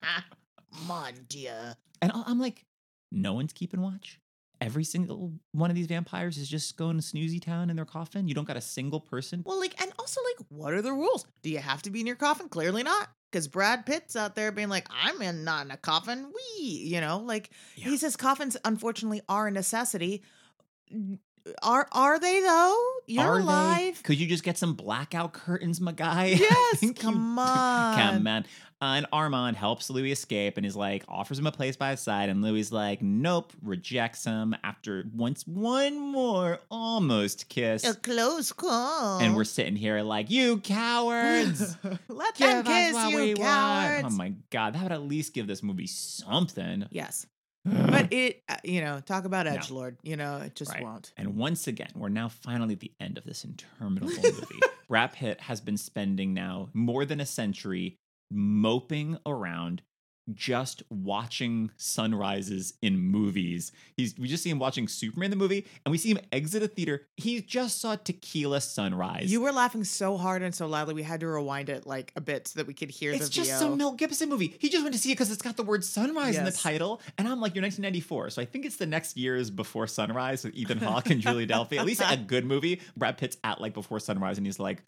[0.04, 0.24] Ah,
[0.88, 1.50] mon dieu.
[2.02, 2.63] and I'm like,
[3.12, 4.20] no one's keeping watch.
[4.62, 8.28] Every single one of these vampires is just going to snoozy town in their coffin.
[8.28, 9.44] You don't got a single person.
[9.46, 11.26] Well, like, and also like, what are the rules?
[11.44, 12.48] Do you have to be in your coffin?
[12.48, 13.10] Clearly not.
[13.32, 16.32] Because Brad Pitt's out there being like, I'm in not in a coffin.
[16.60, 17.89] We, you know, like Yeah.
[17.89, 20.24] he says coffins unfortunately are a necessity.
[21.62, 22.86] Are are they though?
[23.08, 23.44] You're Are they?
[23.44, 24.02] alive.
[24.04, 26.26] Could you just get some blackout curtains, my guy?
[26.40, 27.96] Yes, think you- come on.
[27.98, 28.46] Come on.
[28.82, 32.02] Uh, and Armand helps Louis escape and is like, offers him a place by his
[32.02, 32.28] side.
[32.28, 37.86] And Louis is like, nope, rejects him after once one more almost kiss.
[37.86, 39.20] A close call.
[39.20, 41.78] And we're sitting here like, you cowards.
[42.10, 43.40] Let Give them kiss you, cowards.
[43.40, 44.06] want.
[44.06, 44.74] Oh my God.
[44.76, 46.86] That would at least give this movie something.
[46.92, 47.26] Yes,
[47.65, 49.97] but it, uh, you know, talk about edge lord.
[50.04, 50.84] You know, it just Right.
[50.84, 51.12] won't.
[51.17, 54.60] And once again, we're now finally at the end of this interminable movie.
[54.88, 57.97] Brad Pitt has been spending now more than a century
[58.32, 59.82] moping around,
[60.34, 63.72] just watching sunrises in movies.
[63.96, 66.68] He's we just see him watching Superman the movie, and we see him exit a
[66.68, 67.08] theater.
[67.16, 69.32] He just saw tequila sunrise.
[69.32, 72.22] You were laughing so hard and so loudly, we had to rewind it like a
[72.22, 73.60] bit so that we could hear it's just VO.
[73.60, 74.56] some Mel Gibson movie.
[74.60, 77.02] He just went to see it because it's got the word sunrise in the title.
[77.18, 78.32] And I'm like, you're 1994.
[78.32, 81.78] So I think it's the next years before sunrise with Ethan Hawke and Julie Delpy.
[81.78, 82.82] At least a good movie.
[82.98, 84.84] Brad Pitt's at like before sunrise and he's like,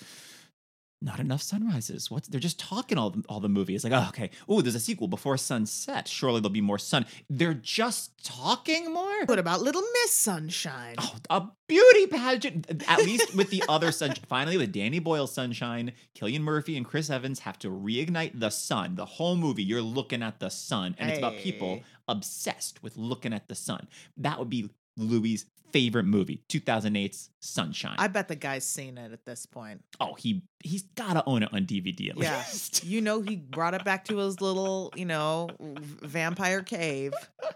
[1.01, 2.09] not enough sunrises.
[2.09, 3.75] What they're just talking all the, all the movie.
[3.75, 4.31] It's like, oh, okay.
[4.49, 6.07] Oh, there's a sequel before sunset.
[6.07, 7.05] Surely there'll be more sun.
[7.29, 9.25] They're just talking more.
[9.25, 10.95] What about Little Miss Sunshine?
[10.97, 12.83] Oh, a beauty pageant.
[12.87, 14.25] At least with the other sunshine.
[14.27, 18.95] Finally, with Danny Boyle's sunshine, Cillian Murphy and Chris Evans have to reignite the sun.
[18.95, 23.33] The whole movie, you're looking at the sun, and it's about people obsessed with looking
[23.33, 23.87] at the sun.
[24.17, 27.95] That would be Louis' favorite movie, 2008's Sunshine.
[27.99, 29.83] I bet the guy's seen it at this point.
[29.99, 32.37] oh, he he's gotta own it on DVD at Yeah.
[32.37, 32.83] least.
[32.83, 37.13] You know, he brought it back to his little, you know, vampire cave.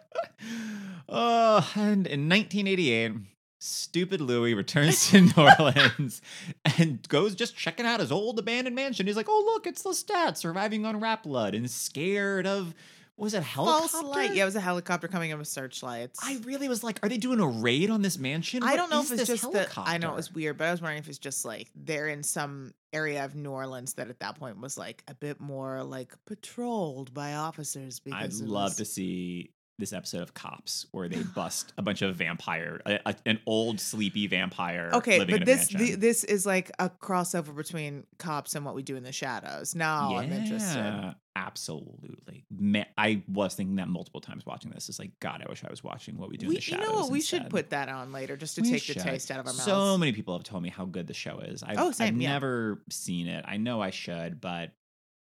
[1.13, 3.11] Oh, and in 1988,
[3.59, 6.21] stupid Louis returns to New Orleans
[6.79, 9.05] and goes just checking out his old abandoned mansion.
[9.07, 12.73] He's like, "Oh, look, it's the Lestat surviving on rat blood and scared of
[13.21, 14.33] was it helicopter?" False light.
[14.35, 16.19] Yeah, it was a helicopter coming in with searchlights.
[16.23, 18.89] I really was like, "Are they doing a raid on this mansion?" I What don't
[18.89, 21.07] know if it's just that I know it was weird, but I was wondering if
[21.07, 24.77] it's just like they're in some area of New Orleans that at that point was
[24.77, 27.99] like a bit more like patrolled by officers.
[27.99, 29.51] Because I'd love was- to see
[29.81, 33.79] this episode of Cops where they bust a bunch of vampire, a, a- an old
[33.81, 34.91] sleepy vampire.
[34.93, 38.75] Okay, living in but this the, this is like a crossover between cops and what
[38.75, 39.75] we do in the shadows.
[39.75, 41.15] Now I'm interested.
[41.35, 42.43] Absolutely.
[42.49, 44.89] Ma- I was thinking that multiple times watching this.
[44.89, 46.77] It's like, God, I wish I was watching what we do in We, the you
[46.77, 47.11] know what?
[47.11, 49.53] We should put that on later just to We take the taste out of our
[49.53, 49.63] mouths.
[49.63, 51.63] So many people have told me how good the show is.
[51.63, 52.29] I've, Oh, same, I've yeah.
[52.33, 53.45] never seen it.
[53.47, 54.71] I know I should, but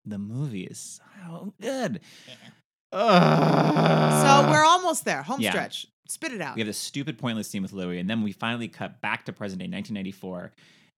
[0.04, 2.00] the movie is so good.
[2.92, 5.22] So we're almost there.
[5.22, 5.50] Home Yeah.
[5.50, 5.86] stretch.
[6.08, 6.56] Spit it out.
[6.56, 9.32] We have this stupid, pointless scene with Louis, and then we finally cut back to
[9.32, 10.52] present day, 1994.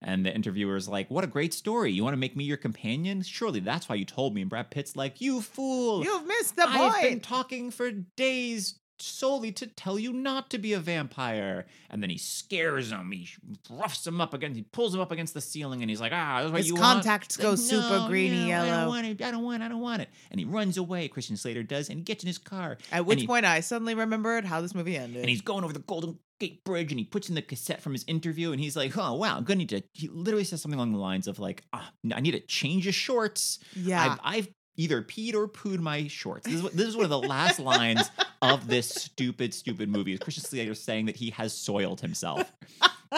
[0.05, 1.91] And the interviewer interviewer's like, "What a great story!
[1.93, 3.21] You want to make me your companion?
[3.21, 6.03] Surely that's why you told me." And Brad Pitt's like, "You fool!
[6.03, 6.75] You've missed the point.
[6.95, 12.01] I've been talking for days solely to tell you not to be a vampire." And
[12.01, 13.11] then he scares him.
[13.11, 13.27] He
[13.69, 14.55] roughs him up against.
[14.57, 16.75] He pulls him up against the ceiling, and he's like, "Ah, that's what His you
[16.75, 19.21] want." contacts It's go like, super "No, greeny no, I yellow." don't want it.
[19.21, 19.61] I don't want.
[19.63, 19.65] It.
[19.65, 20.09] I don't want it.
[20.31, 21.07] And he runs away.
[21.07, 22.77] Christian Slater does, and he gets in his car.
[22.91, 25.21] At which he- point I suddenly remembered how this movie ended.
[25.21, 27.93] and he's going over the Golden Gate Bridge and he puts in the cassette from
[27.93, 29.83] his interview and he's like, oh, wow, I'm going to need to.
[29.93, 32.95] He literally says something along the lines of, like, ah, I need to change his
[32.95, 33.59] shorts.
[33.75, 34.17] yeah.
[34.23, 36.45] I've, I've either peed or pooed my shorts.
[36.45, 38.09] This is, this is one of the last lines
[38.41, 40.13] of this stupid, stupid movie.
[40.13, 42.51] Is Christian Slater saying that he has soiled himself.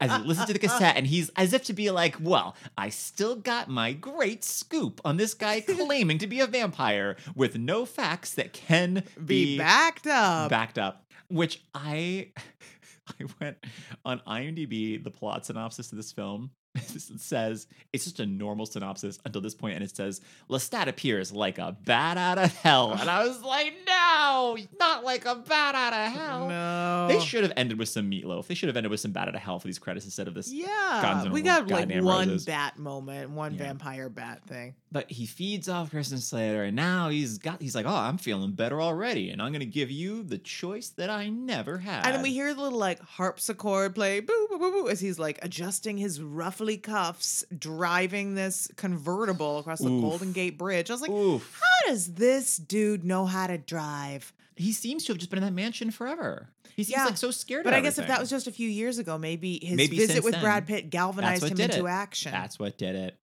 [0.00, 2.88] as he listens to the cassette, and he's as if to be like, Well, I
[2.88, 7.84] still got my great scoop on this guy claiming to be a vampire with no
[7.84, 10.48] facts that can be backed up.
[10.48, 12.28] backed up which i
[13.20, 13.56] i went
[14.04, 16.50] on imdb the plot synopsis of this film
[17.18, 21.58] says it's just a normal synopsis until this point and it says lestat appears like
[21.58, 25.92] a bat out of hell and i was like no not like a bat out
[25.92, 27.06] of hell No.
[27.08, 29.34] they should have ended with some meatloaf they should have ended with some bat out
[29.34, 31.28] of hell for these credits instead of this Yeah.
[31.30, 32.44] We got like one Roses.
[32.44, 33.64] bat moment, one Yeah.
[33.64, 34.74] vampire bat thing.
[34.90, 38.52] But he feeds off Christian Slater, and now he's got he's like, oh, I'm feeling
[38.52, 42.06] better already, and I'm gonna give you the choice that I never had.
[42.06, 45.18] And then we hear the little like harpsichord play boo boo boo boo as he's
[45.18, 50.00] like adjusting his ruffly cuffs, driving this convertible across the Oof.
[50.02, 50.90] Golden Gate Bridge.
[50.90, 51.60] I was like, Oof.
[51.60, 54.32] how does this dude know how to drive?
[54.56, 56.48] He seems to have just been in that mansion forever.
[56.74, 57.64] He seems Yeah, like so scared.
[57.64, 60.24] But I guess if that was just a few years ago, maybe his Maybe visit
[60.24, 61.90] with then, Brad Pitt galvanized him into it.
[61.90, 62.32] action.
[62.32, 63.18] That's what did it.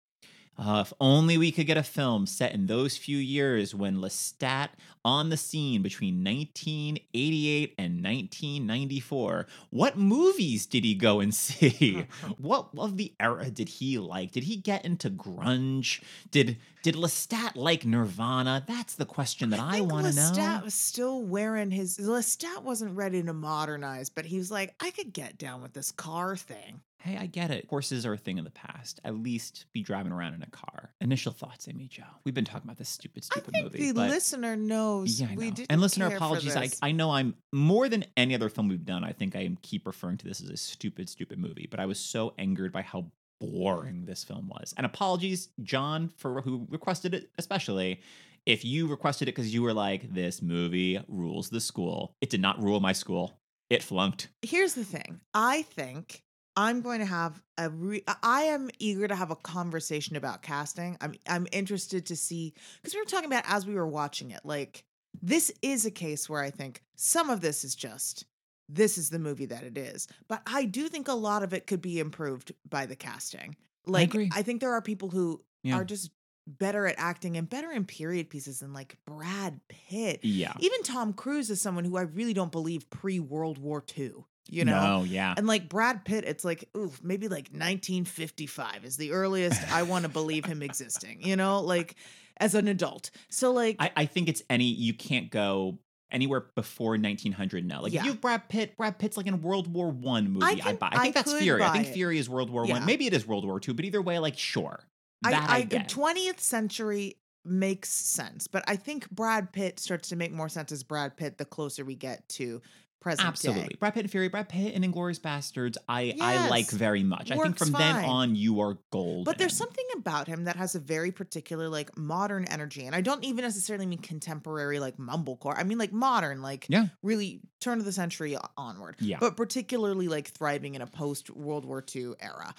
[0.58, 4.70] Uh, if only we could get a film set in those few years when Lestat
[5.04, 9.48] on the scene between 1988 and 1994.
[9.70, 12.08] What movies did he go and see?
[12.38, 14.32] what of the era did he like?
[14.32, 16.02] Did he get into grunge?
[16.32, 18.64] Did did Lestat like Nirvana?
[18.68, 20.22] That's the question that I, think want to know.
[20.22, 21.98] Lestat was still wearing his.
[21.98, 25.92] Lestat wasn't ready to modernize, but he was like, I could get down with this
[25.92, 26.82] car thing.
[27.06, 27.68] Hey, I get it.
[27.70, 29.00] Horses are a thing of the past.
[29.06, 30.92] At least be driving around in a car.
[31.02, 32.02] Initial thoughts, Amy Jo.
[32.24, 33.92] We've been talking about this stupid, I stupid think movie.
[33.92, 35.56] the listener knows Yeah, I we know.
[35.56, 36.56] didn't and listener care for apologies.
[36.56, 36.70] I.
[36.82, 39.04] I know I'm more than any other film we've done.
[39.04, 41.68] I think I keep referring to this as a stupid, stupid movie.
[41.70, 44.74] But I was so angered by how boring this film was.
[44.76, 48.02] And apologies, John, for who requested it, especially.
[48.48, 52.42] If you requested it because you were like, "This movie rules the school," it did
[52.42, 53.40] not rule my school.
[53.70, 54.30] It flunked.
[54.44, 55.20] Here's the thing.
[55.34, 56.24] I think
[56.58, 60.98] I'm going to have a re- I am eager to have a conversation about casting.
[61.02, 64.42] I'm I'm interested to see because we were talking about as we were watching it.
[64.44, 64.84] Like
[65.22, 68.26] this is a case where I think some of this is just
[68.68, 70.08] this is the movie that it is.
[70.28, 73.56] But I do think a lot of it could be improved by the casting.
[73.86, 74.30] Like agree.
[74.34, 75.76] I think there are people who Yeah.
[75.76, 76.10] are just
[76.48, 80.20] better at acting and better in period pieces than like Brad Pitt.
[80.24, 80.54] Yeah.
[80.60, 84.26] Even Tom Cruise is someone who I really don't believe pre World War II.
[84.48, 85.34] You know, No, yeah.
[85.36, 90.04] and like Brad Pitt, it's like, ooh, maybe like 1955 is the earliest I want
[90.04, 91.96] to believe him existing, you know, like
[92.38, 93.12] as an adult.
[93.30, 95.80] So, like, I, I think it's any you can't go
[96.12, 97.82] anywhere before 1900 now.
[97.82, 98.02] Like Yeah.
[98.02, 100.46] if you have Brad Pitt, Brad Pitt's like in a World War One movie.
[100.46, 100.90] I, can- buy.
[100.92, 101.64] I think I that's Fury.
[101.64, 101.94] I think it.
[101.94, 102.74] Fury is World War Yeah.
[102.76, 102.86] One.
[102.86, 104.84] Maybe it is World War Two, but either way, like sure.
[105.24, 105.64] That I, I, I.
[105.66, 110.84] 20th century makes sense, but I think Brad Pitt starts to make more sense as
[110.84, 112.62] Brad Pitt the closer we get to
[113.06, 113.68] present Absolutely.
[113.68, 113.76] day.
[113.80, 117.30] Brad Pitt and Fury, Brad Pitt and Inglourious Basterds, I, I like very much.
[117.30, 119.26] I think from then on, you are gold.
[119.26, 122.84] But there's something about him that has a very particular, like, modern energy.
[122.88, 125.54] And I don't even necessarily mean contemporary, like, mumblecore.
[125.56, 126.88] I mean, like, modern, like, Yeah.
[127.04, 128.96] really turn of the century onward.
[129.00, 129.18] Yeah.
[129.20, 132.56] But particularly, like, thriving in a post World War II era.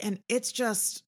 [0.00, 1.02] And it's just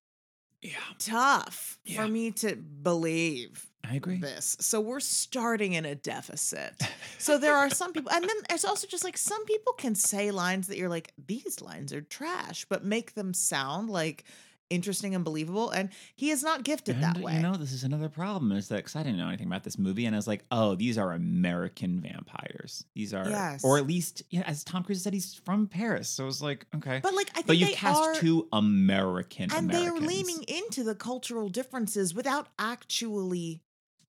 [0.62, 2.02] Yeah, tough Yeah.
[2.02, 4.18] for me to believe I agree.
[4.18, 4.56] this.
[4.60, 6.74] So we're starting in a deficit.
[7.18, 10.30] So there are some people, and then there's also just like some people can say
[10.30, 14.24] lines that you're like, these lines are trash, but make them sound like
[14.70, 15.70] interesting and believable.
[15.70, 17.36] And he is not gifted that way.
[17.36, 19.78] You know, this is another problem is that because I didn't know anything about this
[19.78, 22.84] movie, and I was like, oh, these are American vampires.
[22.94, 23.64] These are, Yes.
[23.64, 26.08] or at least, yeah, as Tom Cruise said, he's from Paris.
[26.10, 27.00] So I was like, okay.
[27.02, 30.42] but like, I think But you they cast are, two American and they are leaning
[30.46, 33.62] into the cultural differences without actually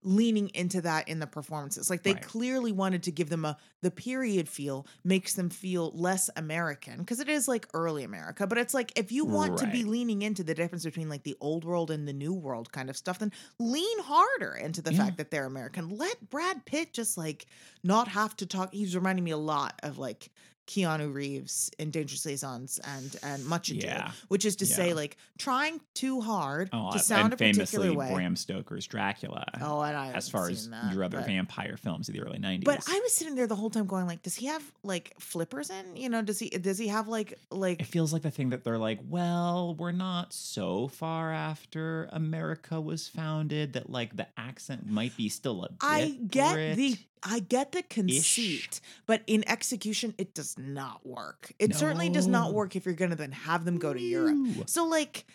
[0.04, 2.22] leaning into that in the performances like they Right.
[2.22, 7.20] clearly wanted to give them a the period feel makes them feel less american because
[7.20, 10.44] it is like early america but it's like if you want to be leaning into
[10.44, 13.32] the difference between like the old world and the new world kind of stuff then
[13.60, 15.06] lean harder into the Yeah.
[15.06, 17.46] fact that they're american let brad pitt just like
[17.84, 20.30] not have to talk he's reminding me a lot of like
[20.68, 24.12] Keanu Reeves in Dangerous Liaisons and and Much Ado, Yeah.
[24.30, 27.90] which is to say like trying too hard Oh, to sound and a particular famously
[27.96, 28.14] way.
[28.14, 29.46] Bram Stoker's Dracula.
[29.62, 32.40] Oh, and I as far as that, your other but- vampire films of the early
[32.40, 32.64] 90s.
[32.64, 35.70] But I was sitting there the whole time going like, does he have like flippers
[35.70, 35.96] in?
[35.98, 38.64] You know, does he does he have like like it feels like the thing that
[38.64, 44.88] they're like, well, we're not so far after America was founded that like the accent
[44.88, 46.98] might be still a bit I get the.
[47.26, 51.54] I get the conceit, but in execution it does not work.
[51.60, 54.70] It certainly does not work if you're gonna then have them go to Europe.
[54.70, 55.26] So like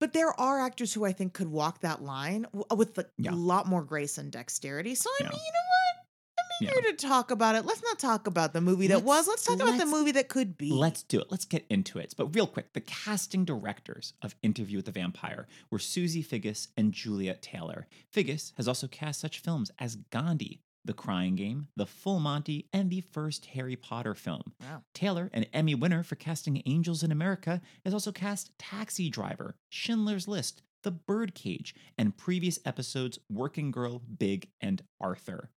[0.00, 3.32] but there are actors who I think could walk that line uh, with a Yeah.
[3.34, 4.94] lot more grace and dexterity.
[4.94, 5.28] So I Yeah.
[5.28, 6.06] mean, you know what?
[6.48, 6.70] I'm Yeah.
[6.82, 7.66] here to talk about it.
[7.66, 9.28] Let's not talk about the movie that Let's- was.
[9.28, 10.70] Let's talk about the movie that could be.
[10.72, 11.26] Let's do it.
[11.30, 12.14] Let's get into it.
[12.16, 16.92] But real quick, the casting directors of Interview with the Vampire were Susie Figgis and
[16.94, 17.86] Juliet Taylor.
[18.10, 22.90] Figgis has also cast such films as Gandhi, The Crying Game, The Full Monty, and
[22.90, 24.54] the first Harry Potter film.
[24.60, 24.82] Wow.
[24.94, 30.26] Taylor, an Emmy winner for casting Angels in America, has also cast Taxi Driver, Schindler's
[30.26, 35.50] List, The Birdcage, and previous episodes Working Girl, Big, and Arthur.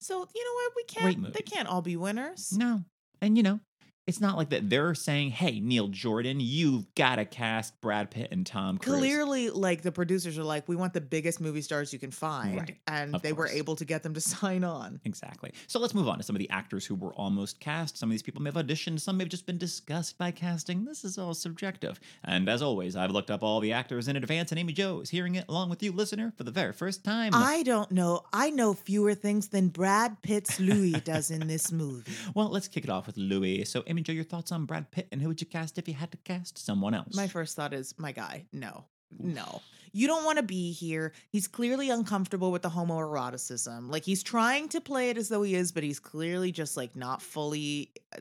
[0.00, 0.72] So you know what?
[0.74, 1.34] We can't.
[1.34, 2.52] They can't all be winners.
[2.56, 2.82] No.
[3.20, 3.60] And you know,
[4.06, 8.28] it's not like that they're saying, hey, Neil Jordan, you've got to cast Brad Pitt
[8.32, 8.98] and Tom Cruise.
[8.98, 12.56] Clearly, like the producers are like, we want the biggest movie stars you can find,
[12.58, 12.76] Right.
[12.88, 15.00] and Of they were able to get them to sign on.
[15.04, 15.52] Exactly.
[15.68, 17.96] So let's move on to some of the actors who were almost cast.
[17.96, 20.84] Some of these people may have auditioned, some may have just been discussed by casting.
[20.84, 22.00] This is all subjective.
[22.24, 25.10] And as always, I've looked up all the actors in advance, and Amy Jo is
[25.10, 27.30] hearing it along with you, listener, for the very first time.
[27.34, 28.22] I don't know.
[28.32, 32.12] I know fewer things than Brad Pitt's Louis does in this movie.
[32.34, 33.64] well, let's kick it off with Louis.
[33.64, 35.92] So, Amy Jo, your thoughts on Brad Pitt, and who would you cast if you
[35.92, 37.14] had to cast someone else?
[37.14, 38.86] My first thought is, my guy, no.
[39.18, 39.60] No.
[39.92, 41.12] You don't want to be here.
[41.28, 43.90] He's clearly uncomfortable with the homoeroticism.
[43.92, 46.96] Like he's trying to play it as though he is, but he's clearly just like
[46.96, 48.20] not fully uh,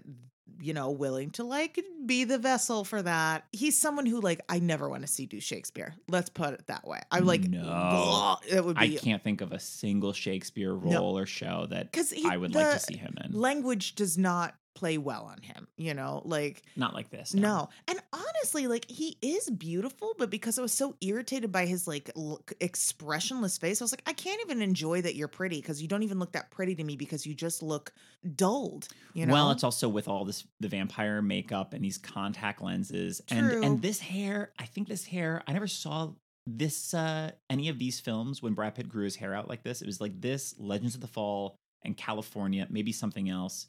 [0.64, 3.46] you know, willing to like be the vessel for that.
[3.54, 5.96] He's someone who like I never want to see do Shakespeare.
[6.10, 7.00] Let's put it that way.
[7.10, 7.64] I'm like No.
[7.64, 11.18] blah, it would Be, I can't think of a single Shakespeare role No.
[11.18, 13.32] or show that 'Cause he- I would like to see him in.
[13.32, 16.22] language does not play well on him, you know?
[16.26, 17.34] Like Not like this.
[17.34, 17.70] No.
[17.88, 22.10] And honestly, like he is beautiful, but because I was so irritated by his like
[22.16, 25.88] look, expressionless face, I was like, I can't even enjoy that you're pretty because you
[25.88, 27.94] don't even look that pretty to me because you just look
[28.36, 28.88] dulled.
[29.14, 29.34] You know?
[29.34, 33.82] Well, it's also with all this the vampire makeup and these contact lenses and and
[33.82, 34.52] this hair.
[34.60, 35.44] I think this hair.
[35.48, 36.12] I never saw
[36.48, 39.82] this uh any of these films when Brad Pitt grew his hair out like this.
[39.82, 43.68] It was like this, Legends of the Fall, and Kalifornia, maybe something else.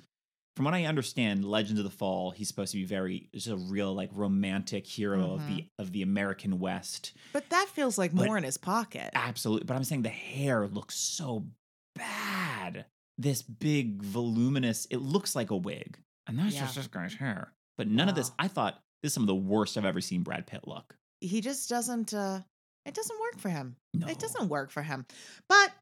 [0.57, 3.57] From what I understand, Legends of the Fall, he's supposed to be very just a
[3.57, 7.13] real like romantic hero of the of the American West.
[7.33, 9.11] But that feels like But- more in his pocket.
[9.15, 9.65] Absolutely.
[9.67, 11.47] But I'm saying the hair looks so
[11.95, 12.87] bad.
[13.19, 15.99] This big, voluminous, it looks like a wig.
[16.27, 16.63] And that's Yeah.
[16.63, 17.53] just this guy's hair.
[17.77, 20.23] But none of this, I thought this is some of the worst I've ever seen
[20.23, 20.97] Brad Pitt look.
[21.21, 22.13] He just doesn't.
[22.15, 22.43] uh
[22.85, 23.77] It doesn't work for him.
[23.95, 24.09] No.
[24.09, 25.07] It doesn't work for him.
[25.49, 25.73] But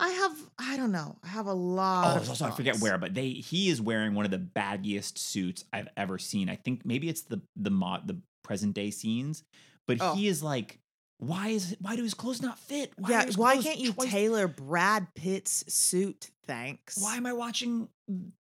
[0.00, 0.36] I have.
[0.58, 1.16] I don't know.
[1.24, 2.16] I have a oh, lot.
[2.16, 5.18] Oh, of also, I forget where, but they he is wearing one of the baggiest
[5.18, 6.48] suits I've ever seen.
[6.48, 9.42] I think maybe it's the the mod the present day scenes,
[9.86, 10.14] but Oh.
[10.14, 10.78] he is like,
[11.18, 12.92] why is why do his clothes not fit?
[12.96, 13.30] Why yeah.
[13.34, 16.30] Why can't you twice- tailor Brad Pitt's suit?
[16.46, 16.96] Thanks.
[17.02, 17.88] Why am I watching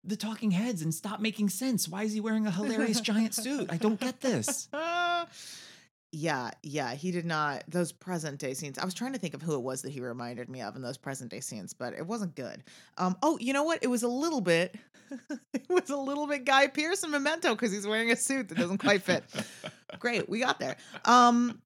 [0.06, 1.90] the Talking Heads and stop making sense?
[1.90, 3.68] Why is he wearing a hilarious giant suit?
[3.70, 4.70] I don't get this.
[6.12, 7.64] yeah, yeah, he did not.
[7.68, 8.78] Those present day scenes.
[8.78, 10.82] I was trying to think of who it was that he reminded me of in
[10.82, 12.64] those present day scenes, but it wasn't good.
[12.98, 13.18] Um.
[13.22, 13.80] Oh, you know what?
[13.82, 14.76] It was a little bit.
[15.54, 18.58] it was a little bit Guy Pearce in Memento because he's wearing a suit that
[18.58, 19.24] doesn't quite fit.
[20.00, 20.78] Great, we got there.
[21.06, 21.62] Um.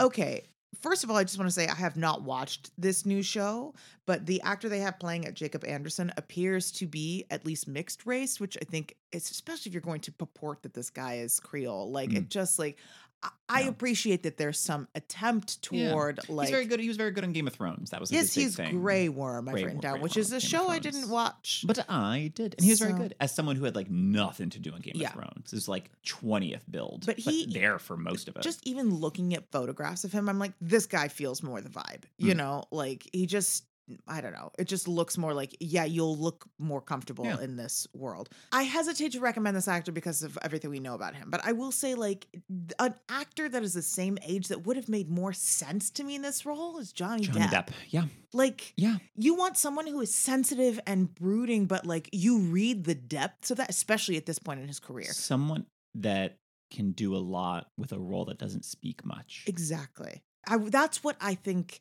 [0.00, 0.42] Okay.
[0.80, 3.74] First of all, I just want to say I have not watched this new show,
[4.04, 8.04] but the actor they have playing at Jacob Anderson appears to be at least mixed
[8.04, 11.90] race, which I think especially if you're going to purport that this guy is Creole.
[11.90, 12.78] Like it just like
[13.48, 13.68] I, Yeah.
[13.68, 15.90] appreciate that there's some attempt Yeah.
[15.90, 16.80] toward like he's very good.
[16.80, 17.90] He was very good on Game of Thrones.
[17.90, 18.80] That was Yes, he's thing.
[18.80, 19.48] Grey Worm.
[19.48, 21.64] I've Grey written down, Grey which is a Game show I didn't watch.
[21.66, 24.58] But I did, and he was very good as someone who had like nothing to
[24.58, 25.08] do on Game Yeah.
[25.08, 25.52] of Thrones.
[25.52, 28.42] It was like twentieth build, But he- there for most of it.
[28.42, 32.04] just even looking at photographs of him, I'm like, this guy feels more the vibe.
[32.18, 32.38] You Mm.
[32.38, 33.64] know, like he just,
[34.08, 34.50] I don't know.
[34.58, 37.40] It just looks more like, yeah, you'll look more comfortable Yeah.
[37.40, 38.28] in this world.
[38.52, 41.52] I hesitate to recommend this actor because of everything we know about him, but I
[41.52, 42.26] will say, like,
[42.78, 46.14] an actor that is the same age that would have made more sense to me
[46.14, 47.66] in this role is Johnny, Johnny Depp.
[47.66, 47.68] Depp.
[47.90, 48.96] Yeah, Like, yeah.
[49.16, 53.58] you want someone who is sensitive and brooding, but like you read the depth of
[53.58, 55.12] that, especially at this point in his career.
[55.12, 56.38] Someone that
[56.70, 59.44] can do a lot with a role that doesn't speak much.
[59.46, 60.22] Exactly.
[60.46, 61.80] I that's what I think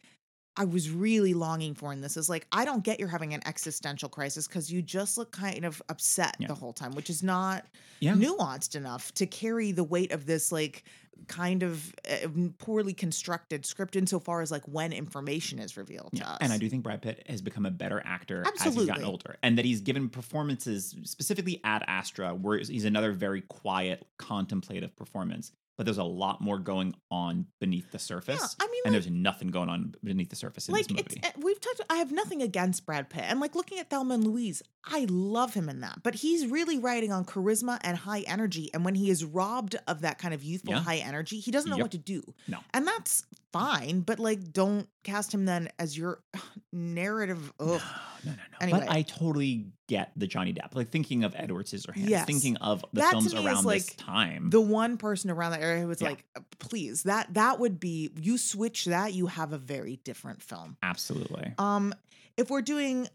[0.56, 3.42] I was really longing for in this is like I don't get you're having an
[3.48, 6.48] existential crisis because you just look kind of upset Yeah.
[6.48, 7.66] the whole time, which is not
[8.00, 8.14] Yeah.
[8.14, 10.84] nuanced enough to carry the weight of this like
[11.28, 12.28] kind of uh,
[12.58, 16.32] poorly constructed script insofar as like when information is revealed to Yeah.
[16.32, 16.38] us.
[16.42, 19.38] And I do think Brad Pitt has become a better actor as he's gotten older,
[19.42, 25.52] and that he's given performances specifically Ad Astra, where he's another very quiet, contemplative performance.
[25.76, 29.04] But there's a lot more going on beneath the surface, Yeah, I mean, and like-
[29.04, 31.22] there's nothing going on beneath the surface in like this movie.
[31.42, 34.62] we've talked i have nothing against brad pitt and like looking at thelma and louise
[34.86, 38.86] i love him in that but he's really riding on charisma and high energy and
[38.86, 40.80] when he is robbed of that kind of youthful Yeah.
[40.82, 41.84] high energy he doesn't know Yep.
[41.86, 42.60] what to do No.
[42.74, 46.20] and that's fine but like don't cast him then as your
[46.74, 47.82] narrative ugh.
[48.26, 48.58] No, no, no.
[48.62, 48.80] Anyway.
[48.80, 50.76] But I totally get the Johnny Depp.
[50.76, 52.26] Like thinking of Edward Scissorhands, Yes.
[52.26, 54.50] thinking of the That films around this like, time.
[54.50, 56.10] the one person around that area who was Yeah.
[56.10, 60.42] like uh, please that that would be you switch that you have a very different
[60.42, 61.54] film Absolutely.
[61.58, 61.94] Um,
[62.38, 63.08] if we're doing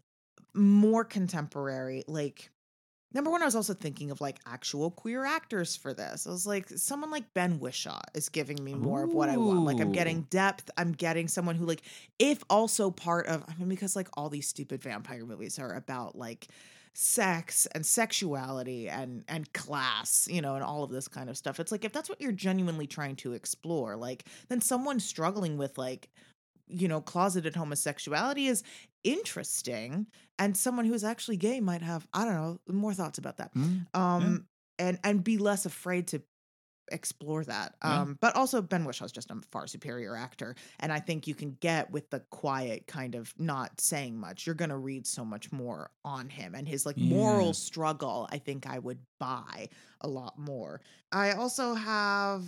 [0.53, 2.49] more contemporary, like
[3.13, 6.27] number one, I was also thinking of like actual queer actors for this.
[6.27, 9.61] I was like, someone like Ben Whishaw is giving me more of what I want.
[9.61, 10.69] Like I'm getting depth.
[10.77, 11.81] I'm getting someone who like,
[12.19, 16.15] if also part of, I mean, because like all these stupid vampire movies are about
[16.15, 16.47] like
[16.93, 21.59] sex and sexuality and and class you know and all of this kind of stuff
[21.59, 25.77] it's like if that's what you're genuinely trying to explore like then someone struggling with
[25.77, 26.09] like
[26.69, 28.63] you know closeted homosexuality is
[29.03, 30.07] interesting
[30.37, 33.53] and someone who is actually gay might have i don't know more thoughts about that.
[33.55, 34.45] Mm, um
[34.77, 36.21] and and be less afraid to
[36.91, 37.75] explore that.
[37.83, 38.01] Yeah.
[38.01, 41.55] um but also ben whishaw's just a far superior actor and i think you can
[41.59, 44.45] get with the quiet kind of not saying much.
[44.45, 48.67] You're gonna read so much more on him and his like moral struggle i think
[48.67, 49.69] i would buy
[50.01, 50.81] a lot more.
[51.11, 52.43] I also have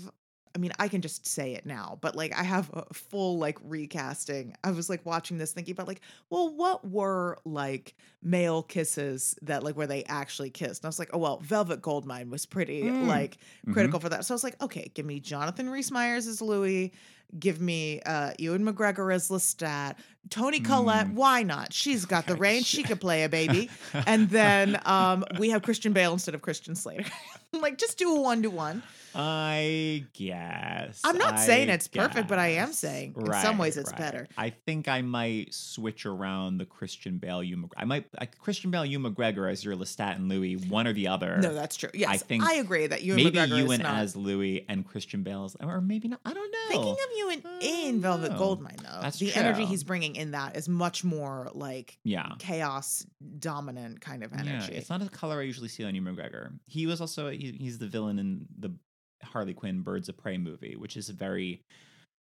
[0.53, 3.57] I mean, I can just say it now, but like I have a full like
[3.63, 4.55] recasting.
[4.63, 9.63] I was like watching this thinking about like, well, what were like male kisses that
[9.63, 10.81] like where they actually kissed?
[10.81, 13.07] And I was like, oh well, Velvet Goldmine was pretty Mm.
[13.07, 13.37] like
[13.67, 13.73] mhm.
[13.73, 14.25] critical for that.
[14.25, 16.91] So I was like, okay, give me Jonathan Rhys Meyers as Louis,
[17.39, 19.95] give me uh Ewan McGregor as Lestat,
[20.29, 21.13] Toni Collette, Mm.
[21.13, 21.73] why not?
[21.73, 23.69] She's got the range, she could play a baby.
[24.05, 27.05] and then um we have Christian Bale instead of Christian Slater.
[27.53, 28.83] like just do a one to one.
[29.13, 31.01] I guess.
[31.03, 32.79] I'm not saying I it's perfect, but I am guess.
[32.79, 33.99] saying in some ways it's right.
[33.99, 34.27] better.
[34.37, 38.85] I think I might switch around the Christian Bale, you I might I, Christian Bale,
[38.85, 41.39] you McGregor as your Lestat and Louis, one or the other.
[41.41, 41.89] No, that's true.
[41.93, 45.57] Yes, I, think I agree that you maybe McGregor Ewan as Louis and Christian Bale's,
[45.59, 46.21] or maybe not.
[46.23, 46.67] I don't know.
[46.69, 48.99] Thinking of you in, uh, in Velvet Goldmine though.
[49.01, 52.29] that's the energy he's bringing in that is much more like Yeah.
[52.39, 53.05] chaos
[53.39, 54.71] dominant kind of energy.
[54.73, 56.51] Yeah, it's not a color I usually see on Ewan McGregor.
[56.67, 58.71] He was also he, he's the villain in the
[59.23, 61.63] Harley Quinn Birds of Prey movie, which is a very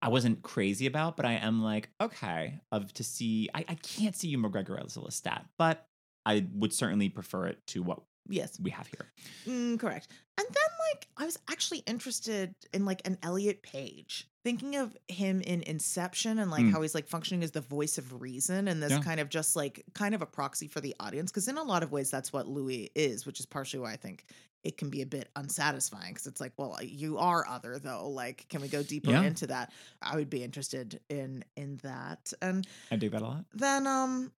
[0.01, 3.49] I wasn't crazy about, but I am like okay of to see.
[3.55, 5.87] I, I can't see Ewan McGregor as a Lestat, but
[6.25, 9.11] I would certainly prefer it to what yes, we have here.
[9.45, 10.07] mm, correct.
[10.37, 14.27] And then like I was actually interested in like an Elliot Page.
[14.43, 16.71] Thinking of him in Inception and like Mm.
[16.71, 18.99] how he's like functioning as the voice of reason and this Yeah.
[19.01, 21.81] kind of just like kind of a proxy for the audience because in a lot
[21.81, 24.25] of ways that's what Louis is, which is partially why I think
[24.65, 28.09] it can be a bit unsatisfying because it's like, well, you are other though.
[28.09, 29.21] Like, can we go deeper Yeah.
[29.23, 29.71] into that?
[30.01, 32.33] I would be interested in in that.
[32.41, 33.45] And I dig that a lot.
[33.53, 34.31] then um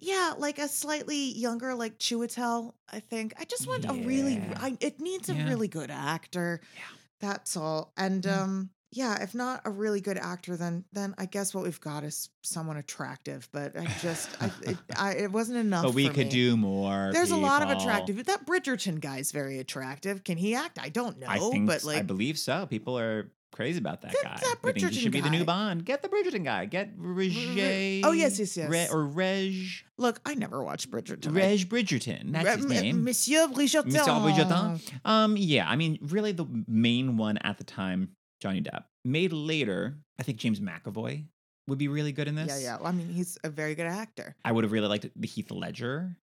[0.00, 4.76] yeah like a slightly younger like chiwetel i think i just want a really I,
[4.80, 5.48] it needs a Yeah.
[5.48, 6.80] really good actor Yeah.
[7.20, 8.42] that's all and Yeah.
[8.42, 12.02] um yeah if not a really good actor then then i guess what we've got
[12.02, 16.26] is someone attractive but i just I, it, I, it wasn't enough But we could
[16.26, 16.30] me.
[16.30, 17.10] do more.
[17.12, 21.18] there's a lot of attractive that bridgerton guy's very attractive can he act i don't
[21.20, 22.66] know I think but like I believe so.
[22.66, 24.38] People are crazy about that guy.
[24.40, 25.38] that They think he Bridgerton should be the guy.
[25.38, 25.84] new Bond.
[25.84, 26.64] Get the Bridgerton guy.
[26.66, 28.02] Get Reg.
[28.04, 28.92] oh, yes, yes, Re- yes.
[28.92, 29.54] or Reg.
[29.98, 32.32] look i never watched bridgerton I- Reg Bridgerton.
[32.32, 33.04] That's his Re- name.
[33.04, 34.80] monsieur bridgerton Monsieur Bridgerton.
[35.04, 38.84] Um, yeah, I mean, really, the main one at the time, Johnny Depp.
[39.04, 41.24] Made later, I think James McAvoy
[41.68, 42.48] would be really good in this.
[42.48, 42.76] Yeah, yeah.
[42.78, 44.34] Well, I mean, he's a very good actor.
[44.44, 46.16] I would have really liked the Heath Ledger.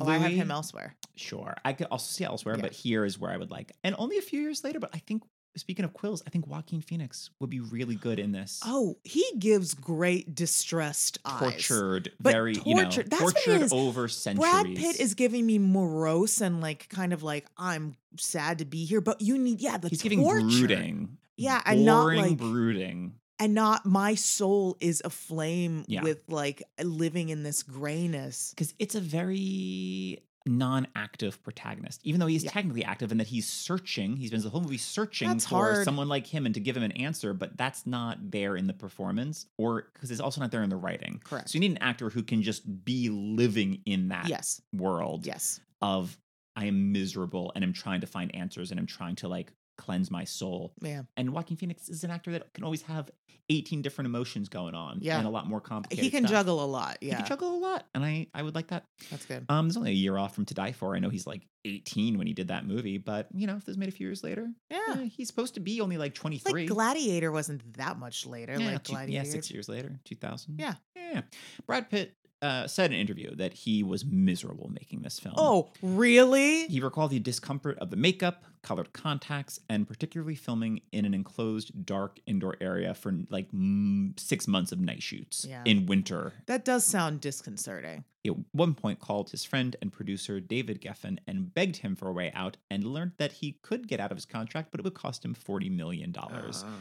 [0.00, 0.38] Oh, I have Louis.
[0.38, 0.94] him elsewhere.
[1.16, 2.62] Sure, I could also see elsewhere, Yeah.
[2.62, 3.72] but here is where I would like.
[3.84, 5.22] And only a few years later, but I think
[5.56, 8.60] speaking of quills, I think Joaquin Phoenix would be really good in this.
[8.64, 11.40] Oh, he gives great distressed eyes.
[11.66, 14.50] tortured, But very you know, tortured- tortured over centuries.
[14.50, 18.84] Brad Pitt is giving me morose and like kind of like I'm sad to be
[18.84, 21.18] here, but you need yeah the He's giving brooding.
[21.36, 23.14] Yeah, and not, like- brooding.
[23.38, 26.02] and not my soul is aflame Yeah.
[26.02, 28.50] with like living in this grayness.
[28.50, 32.50] because it's a very non-active protagonist even though he's Yeah.
[32.50, 35.84] technically active and that he's searching he spends the whole movie searching That's for hard.
[35.84, 38.72] someone like him and to give him an answer but that's not there in the
[38.72, 41.50] performance or because it's also not there in the writing Correct.
[41.50, 44.60] so you need an actor who can just be living in that Yes.
[44.72, 45.60] world Yes.
[45.80, 46.16] of
[46.56, 50.10] i am miserable and i'm trying to find answers and i'm trying to like cleanse
[50.10, 51.02] my soul Yeah.
[51.16, 53.10] and Joaquin Phoenix is an actor that can always have
[53.48, 55.18] 18 different emotions going on Yeah.
[55.18, 56.30] and a lot more complicated He can stuff.
[56.40, 56.98] juggle a lot.
[57.00, 57.10] Yeah.
[57.10, 59.44] he can juggle a lot and I I would like that That's good.
[59.48, 60.94] um, there's only a year off from To Die For.
[60.94, 63.68] I know he's like 18 when he did that movie, but you know, if this
[63.68, 64.78] was made a few years later, Yeah.
[64.98, 66.62] eh, he's supposed to be only like 23.
[66.62, 68.56] Like Gladiator wasn't that much later.
[68.58, 69.26] yeah, like two- Gladiator.
[69.26, 70.58] yeah, six years later, 2000.
[70.60, 70.74] Yeah.
[70.96, 71.22] yeah.
[71.66, 75.34] Brad Pitt uh, said in an interview that he was miserable making this film.
[75.38, 76.66] Oh, really?
[76.66, 81.86] He recalled the discomfort of the makeup, colored contacts, and particularly filming in an enclosed,
[81.86, 85.62] dark indoor area for like mm, six months of night shoots Yeah.
[85.64, 88.04] in winter That does sound disconcerting.
[88.24, 92.08] He at one point called his friend and producer David Geffen and begged him for
[92.08, 94.84] a way out and learned that he could get out of his contract, but it
[94.84, 96.14] would cost him $40 million.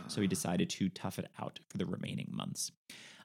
[0.08, 2.72] So he decided to tough it out for the remaining months.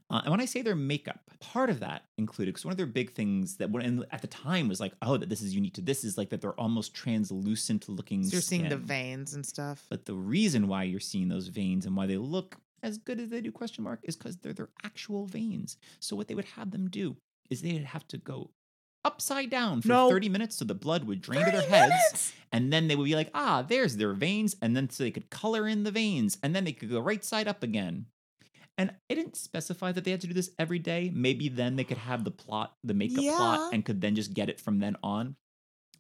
[0.09, 2.86] Uh, and when I say their makeup, part of that included because one of their
[2.86, 5.80] big things that when at the time was like, oh, that this is unique to
[5.80, 8.22] this is like that they're almost translucent looking.
[8.24, 9.84] So you're seeing the veins and stuff.
[9.90, 13.30] But the reason why you're seeing those veins and why they look as good as
[13.30, 15.76] they do question mark is because they're their actual veins.
[15.98, 17.16] So what they would have them do
[17.50, 18.50] is they'd have to go
[19.04, 20.11] upside down for No.
[20.11, 22.32] 30 minutes so the blood would drain to their heads minutes?
[22.50, 25.30] and then they would be like ah there's their veins and then so they could
[25.30, 28.07] color in the veins and then they could go right side up again
[28.79, 31.85] and it didn't specify that they had to do this every day maybe then they
[31.85, 33.37] could have the plot the makeup Yeah.
[33.37, 35.37] plot and could then just get it from then on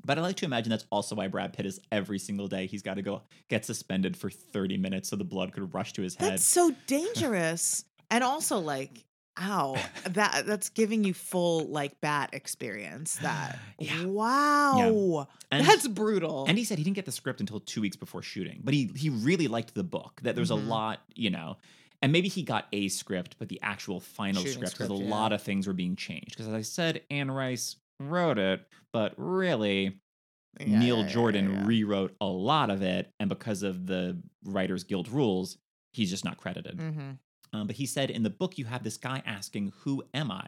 [0.04, 2.66] but I like to imagine that's also why Brad Pitt is every single day.
[2.66, 6.02] He's got to go get suspended for 30 minutes so the blood could rush to
[6.02, 6.32] his head.
[6.32, 7.84] That's so dangerous.
[8.10, 9.04] and also like
[9.40, 9.74] ow,
[10.10, 13.16] that that's giving you full like bat experience.
[13.16, 14.04] That Yeah.
[14.04, 16.44] wow, And- that's brutal.
[16.46, 18.90] And he said he didn't get the script until two weeks before shooting, but he
[18.94, 20.20] he really liked the book.
[20.22, 20.62] That there's Mhm.
[20.62, 21.56] a lot, you know,
[22.02, 25.10] and maybe he got a script, but the actual final Shooting script because a yeah.
[25.10, 26.30] lot of things were being changed.
[26.30, 29.98] Because as I said, Anne Rice wrote it, but really
[30.58, 35.08] Yeah, Neil yeah, Jordan rewrote a lot of it, and because of the Writers Guild
[35.08, 35.58] rules,
[35.92, 36.78] he's just not credited.
[36.78, 37.18] Mhm.
[37.52, 40.46] Um, but he said in the book, you have this guy asking, Who am I?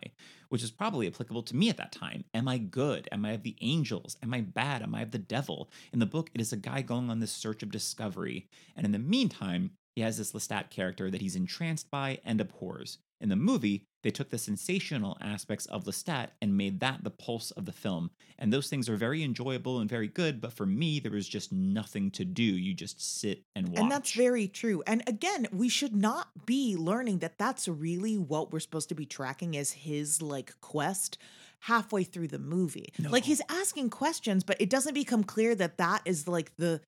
[0.48, 2.24] Which is probably applicable to me at that time.
[2.34, 3.08] Am I good?
[3.12, 4.16] Am I of the angels?
[4.22, 4.82] Am I bad?
[4.82, 5.70] Am I of the devil?
[5.92, 8.46] In the book, it is a guy going on this search of discovery.
[8.76, 12.98] And in the meantime, he has this Lestat character that he's entranced by and abhors.
[13.20, 17.50] In the movie, they took the sensational aspects of Lestat and made that the pulse
[17.50, 18.12] of the film.
[18.38, 21.50] And those things are very enjoyable and very good, but for me, there was just
[21.52, 22.44] nothing to do.
[22.44, 23.80] You just sit and watch.
[23.80, 24.84] And that's very true.
[24.86, 29.04] And again, we should not be learning that that's really what we're supposed to be
[29.04, 31.18] tracking as his like quest
[31.58, 32.92] halfway through the movie.
[33.00, 36.82] Like he's asking questions, but it doesn't become clear that that is like the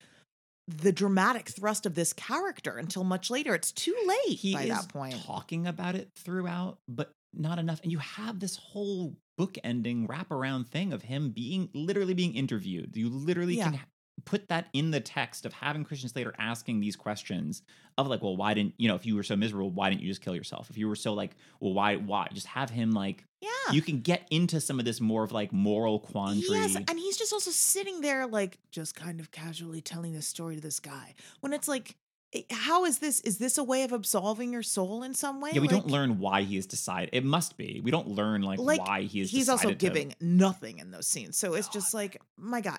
[0.79, 3.55] the dramatic thrust of this character until much later.
[3.55, 5.17] It's too late he by that point.
[5.25, 7.81] talking about it throughout, but not enough.
[7.83, 12.97] And you have this whole book ending wraparound thing of him being literally being interviewed.
[12.97, 13.71] You literally Yeah.
[13.71, 13.81] can
[14.25, 17.63] put that in the text of having Christian Slater asking these questions
[17.99, 20.09] of like, well, why didn't you know if you were so miserable, why didn't you
[20.09, 20.71] just kill yourself?
[20.71, 22.29] If you were so like, well, why, why?
[22.33, 23.49] Just have him like Yeah.
[23.73, 26.59] you can get into some of this more of like moral quandary.
[26.59, 30.57] Yes, and he's just also sitting there, like, just kind of casually telling this story
[30.57, 31.15] to this guy.
[31.41, 31.97] When it's like,
[32.53, 33.19] how is this?
[33.23, 35.51] Is this a way of absolving your soul in some way?
[35.53, 37.11] yeah, we Like- don't learn why he has decided.
[37.13, 37.81] It must be.
[37.83, 39.33] We don't learn like, Like, why he is.
[39.33, 41.37] he's also giving nothing in those scenes.
[41.37, 42.79] So it's just like, my guy,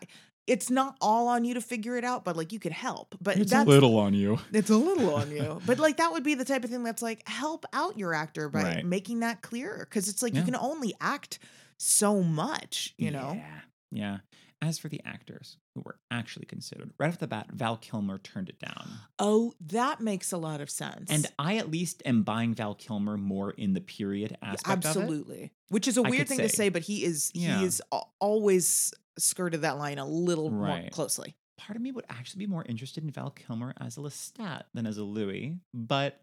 [0.51, 3.15] it's not all on you to figure it out, but like you could help.
[3.21, 4.37] But that's a little on you.
[4.51, 5.61] it's a little on you.
[5.65, 8.49] But like that would be the type of thing that's like help out your actor
[8.49, 8.85] by Right.
[8.85, 9.87] making that clearer.
[9.89, 11.39] Cause it's like you can only act
[11.77, 13.33] so much, you know?
[13.35, 13.59] Yeah.
[13.91, 14.17] Yeah.
[14.63, 18.47] As for the actors who were actually considered, right off the bat, Val Kilmer turned
[18.49, 18.87] it down.
[19.17, 21.09] Oh, that makes a lot of sense.
[21.09, 24.87] And I at least am buying Val Kilmer more in the period aspect of it.
[24.99, 25.51] Absolutely.
[25.69, 26.55] Which is a I weird thing to say.
[26.55, 27.57] say, but he is Yeah.
[27.59, 27.81] he is
[28.19, 31.35] always skirted that line a little more closely.
[31.57, 34.85] Part of me would actually be more interested in Val Kilmer as a Lestat than
[34.87, 36.19] as a Louis, but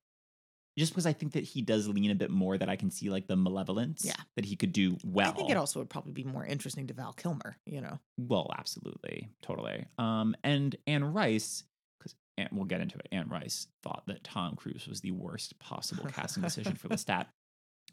[0.77, 3.11] just because I think that he does lean a bit more that I can see
[3.11, 4.15] like the malevolence Yeah.
[4.37, 5.29] that he could do well.
[5.29, 7.99] I think it also would probably be more interesting to Val Kilmer, you know.
[8.17, 9.87] Well, absolutely, totally.
[9.99, 11.65] Um, and Anne Rice,
[11.99, 12.15] because
[12.53, 13.09] we'll get into it.
[13.11, 17.27] Anne Rice thought that Tom Cruise was the worst possible casting decision for Lestat,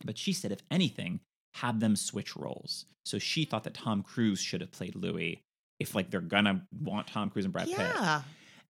[0.04, 1.20] but she said, if anything,
[1.56, 2.86] have them switch roles.
[3.06, 5.42] So she thought that Tom Cruise should have played Louis.
[5.80, 8.22] If like they're gonna want Tom Cruise and Brad Pitt, yeah.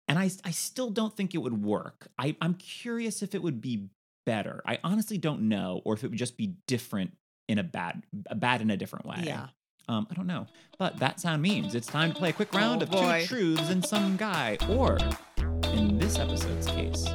[0.07, 2.07] and I, I still don't think it would work.
[2.17, 3.89] I, I'm curious if it would be
[4.25, 4.63] better.
[4.65, 7.11] I honestly don't know, or if it would just be different
[7.47, 9.21] in a bad, a bad in a different way.
[9.23, 9.47] Yeah.
[9.87, 10.47] Um, I don't know.
[10.79, 13.21] But that sound means it's time to play a quick round Oh, of boy.
[13.21, 14.97] two truths and some guy, or
[15.73, 17.05] in this episode's case,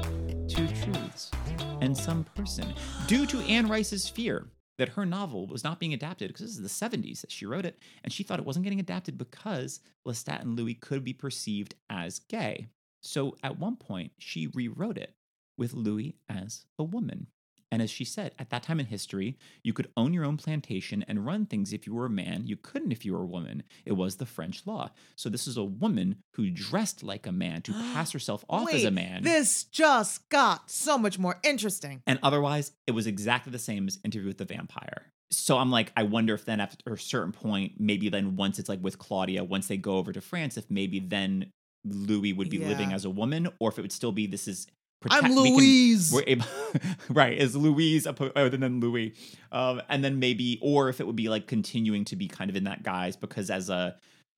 [0.48, 1.32] two truths
[1.80, 2.72] and some person.
[3.08, 4.46] Due to Anne Rice's fear
[4.80, 7.66] that her novel was not being adapted, because this is the 70s that she wrote
[7.66, 11.74] it, and she thought it wasn't getting adapted because Lestat and Louis could be perceived
[11.90, 12.66] as gay.
[13.02, 15.14] So at one point, she rewrote it
[15.58, 17.26] with Louis as a woman.
[17.72, 21.04] And as she said, at that time in history, you could own your own plantation
[21.06, 22.46] and run things if you were a man.
[22.46, 23.62] You couldn't if you were a woman.
[23.84, 24.90] It was the French law.
[25.16, 28.84] So this is a woman who dressed like a man to pass herself off as
[28.84, 29.22] a man.
[29.22, 32.02] This just got so much more interesting.
[32.06, 35.12] and otherwise, it was exactly the same as Interview with the Vampire.
[35.30, 38.68] So I'm like, I wonder if then after a certain point, maybe then once it's
[38.68, 41.52] like with Claudia, once they go over to France, if maybe then
[41.84, 44.66] Louis would be living as a woman, or if it would still be this is.
[45.10, 46.12] I'm we can- Louise.
[46.12, 46.44] we're able,
[47.08, 47.36] right?
[47.38, 49.14] Is Louise oppo- other than Louis,
[49.52, 52.56] um, and then maybe, or if it would be like continuing to be kind of
[52.56, 53.96] in that guise because as a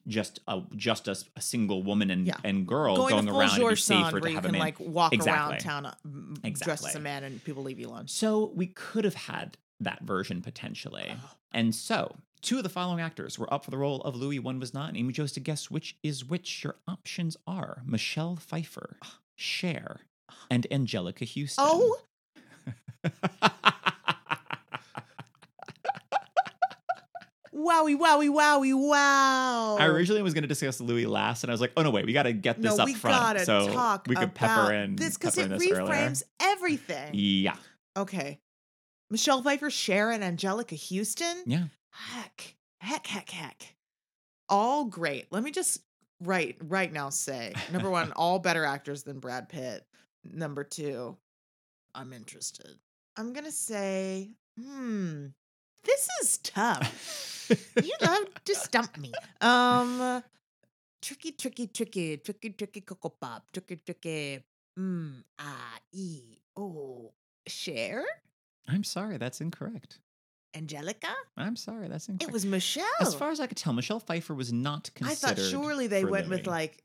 [0.08, 2.36] just a just a, a single woman and Yeah.
[2.44, 4.60] and girl Going, going, to around, it'd be safer to have a man.
[4.60, 5.54] like walk Exactly.
[5.54, 8.08] around town uh, m- dressed as a man and people leave you alone.
[8.08, 11.12] So we could have had that version potentially.
[11.54, 14.38] And so two of the following actors were up for the role of Louis.
[14.38, 14.88] One was not.
[14.88, 16.64] And Amy chose to guess which is which.
[16.64, 18.96] Your options are Michelle Pfeiffer,
[19.36, 20.00] Cher,
[20.50, 21.64] and Anjelica Huston.
[21.66, 21.96] Oh,
[27.54, 29.76] wowie, wowie, wowie, wow.
[29.78, 32.06] I originally was going to discuss Louis last, and I was like, "Oh no, wait,
[32.06, 34.72] we got to get this no, up we front." gotta so talk we could pepper
[34.72, 35.84] in this because it this earlier.
[35.84, 37.10] reframes everything.
[37.14, 37.56] Yeah,
[37.96, 38.38] Okay.
[39.10, 41.42] Michelle Pfeiffer, Sharon, Anjelica Huston.
[41.44, 41.64] yeah.
[41.90, 43.74] Heck, heck, heck, heck.
[44.48, 45.26] All great.
[45.30, 45.82] Let me just
[46.22, 49.84] right right now say number one, all better actors than Brad Pitt.
[50.24, 51.16] Number two,
[51.94, 52.78] I'm interested.
[53.16, 55.26] I'm gonna say, hmm,
[55.84, 57.50] this is tough.
[57.82, 59.12] you love to stump me.
[59.40, 60.22] Um,
[61.02, 64.42] tricky, tricky, tricky, tricky, tricky, cocoa pop, tricky, tricky.
[64.78, 67.12] Mm, ah, e, oh,
[67.46, 68.04] Cher,
[68.68, 69.98] I'm sorry, that's incorrect.
[70.54, 71.12] Anjelica.
[71.36, 72.30] I'm sorry, that's incorrect.
[72.30, 72.84] It was Michelle.
[73.00, 75.30] as far as I could tell, Michelle Pfeiffer was not considered.
[75.30, 76.82] I thought surely they went with like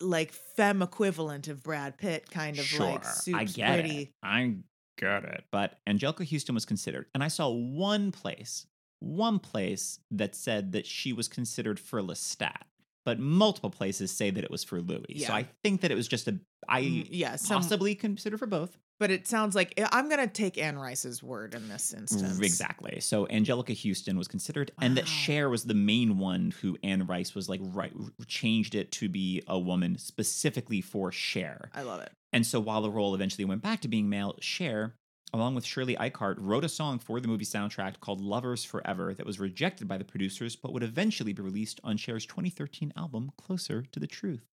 [0.00, 3.98] like femme equivalent of Brad Pitt, kind of sure, like super I get pretty.
[4.00, 4.08] it.
[4.22, 4.56] I
[4.98, 5.44] get it.
[5.50, 8.66] But Anjelica Huston was considered, and I saw one place,
[9.00, 12.62] one place that said that she was considered for Lestat,
[13.04, 15.24] but multiple places say that it was for Louis.
[15.26, 18.46] So I think that it was just a I Mm, yeah, some possibly considered for
[18.46, 18.76] both.
[18.98, 22.38] But it sounds like eh, I'm gonna take Anne Rice's word in this instance.
[22.40, 23.00] Exactly.
[23.00, 25.10] So Anjelica Huston was considered, and that Wow.
[25.10, 27.92] Cher was the main one who Anne Rice was like right
[28.26, 31.70] changed it to be a woman specifically for Cher.
[31.74, 32.12] I love it.
[32.32, 34.94] And so while the role eventually went back to being male, Cher,
[35.32, 39.26] along with Shirley Eikhard, wrote a song for the movie soundtrack called Lovers Forever that
[39.26, 43.84] was rejected by the producers, but would eventually be released on Cher's 2013 album Closer
[43.92, 44.44] to the Truth.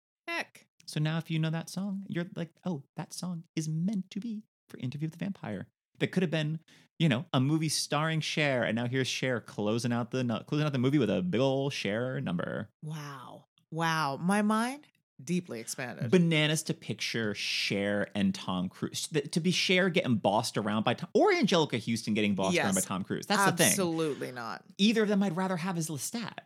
[0.86, 4.20] So now if you know that song, you're like, oh, that song is meant to
[4.20, 5.68] be for Interview with the Vampire.
[6.00, 6.60] That could have been,
[7.00, 10.74] you know, a movie starring Cher, and now here's Cher closing out the closing out
[10.74, 12.70] the movie with a big ol' Cher number.
[12.82, 13.46] Wow.
[13.72, 14.20] Wow.
[14.22, 14.88] My mind
[15.24, 16.12] deeply expanded.
[16.12, 19.08] Bananas to picture Cher and Tom Cruise.
[19.32, 22.82] To be Cher getting bossed around by Tom, or Anjelica Huston getting bossed around by
[22.82, 23.26] Tom Cruise.
[23.26, 23.68] That's the thing.
[23.68, 24.64] Absolutely not.
[24.78, 26.40] Either of them I'd rather have as Lestat.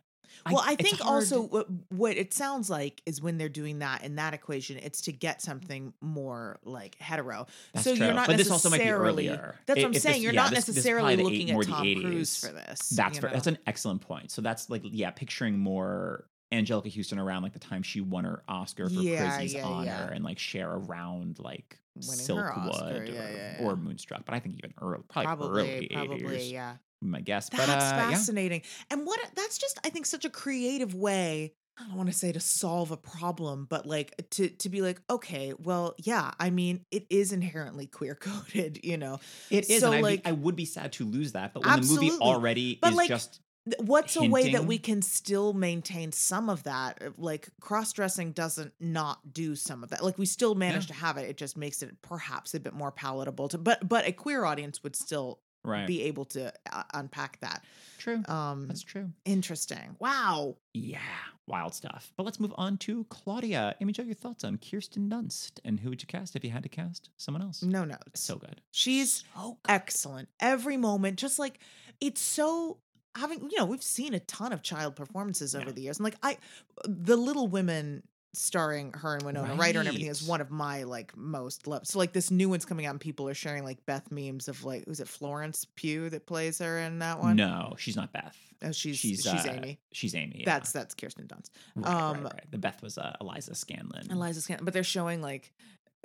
[0.46, 4.04] Well, I, it's think also what, what it sounds like is when they're doing that
[4.04, 7.48] in that equation, it's to get something more like hetero.
[7.74, 8.06] That's so true.
[8.06, 9.30] you're not But this also might be necessarily.
[9.30, 9.56] earlier.
[9.66, 10.14] That's what I'm saying.
[10.16, 12.02] this- you're yeah, not this- this necessarily the looking eight- at the Tom 80s.
[12.02, 12.90] Cruise for this.
[12.90, 13.30] That's fair.
[13.32, 14.32] that's an excellent point.
[14.32, 18.42] So that's like yeah, picturing more Anjelica Huston around like the time she won her
[18.48, 20.10] Oscar for Yeah, Prizzi's yeah, Honor, yeah.
[20.14, 23.76] and like Cher around like Winning Silkwood or, or.
[23.76, 24.24] Moonstruck.
[24.26, 26.76] But I think even early, probably, probably, early probably, 80s, yeah.
[27.02, 27.50] My guess.
[27.50, 28.10] That's but uh, yeah.
[28.10, 28.62] fascinating.
[28.90, 31.54] And what that's just I think such a creative way.
[31.80, 35.00] I don't want to say to solve a problem, but like to to be like,
[35.10, 39.20] okay, well, yeah, I mean, it is inherently queer coded, you know.
[39.52, 41.54] It is, So, and like- be, I would be sad to lose that.
[41.54, 43.42] But when the movie already But, is like, just
[43.80, 47.02] What's a way that we can still maintain some of that?
[47.02, 50.04] Uh, Like cross dressing doesn't not do some of that.
[50.04, 51.30] Like we still manage to have it.
[51.30, 53.58] It just makes it perhaps a bit more palatable to.
[53.58, 57.64] But but a queer audience would still right, be able to uh, unpack that.
[57.98, 58.24] true.
[58.28, 59.12] Um, That's true.
[59.26, 59.96] interesting.
[60.00, 60.58] Wow.
[60.74, 61.00] Yeah,
[61.48, 62.12] wild stuff.
[62.18, 63.76] But let's move on to Claudia.
[63.82, 66.64] Amy Jo, your thoughts on Kirsten Dunst and who would you cast if you had
[66.64, 67.62] to cast someone else?
[67.64, 67.98] No no.
[68.16, 68.62] So good.
[68.72, 71.60] She's so excellent every moment just like
[72.00, 72.78] it's so
[73.16, 75.72] having you know we've seen a ton of child performances over Yeah.
[75.72, 76.38] the years and like i
[76.86, 78.04] the little women
[78.38, 81.98] starring her and winona ryder and everything is one of my like most loved so
[82.00, 84.86] like this new one's coming out and people are sharing like beth memes of like
[84.86, 87.36] who's it florence pugh that plays her in that one?
[87.36, 88.38] No, she's not Beth.
[88.64, 90.38] oh, she's she's she's, uh, amy She's Amy.
[90.40, 90.46] yeah.
[90.46, 92.46] that's that's kirsten dunst right, right, um, right.
[92.52, 94.12] The Beth was uh, Eliza Scanlen.
[94.12, 95.52] eliza Scan- but they're showing like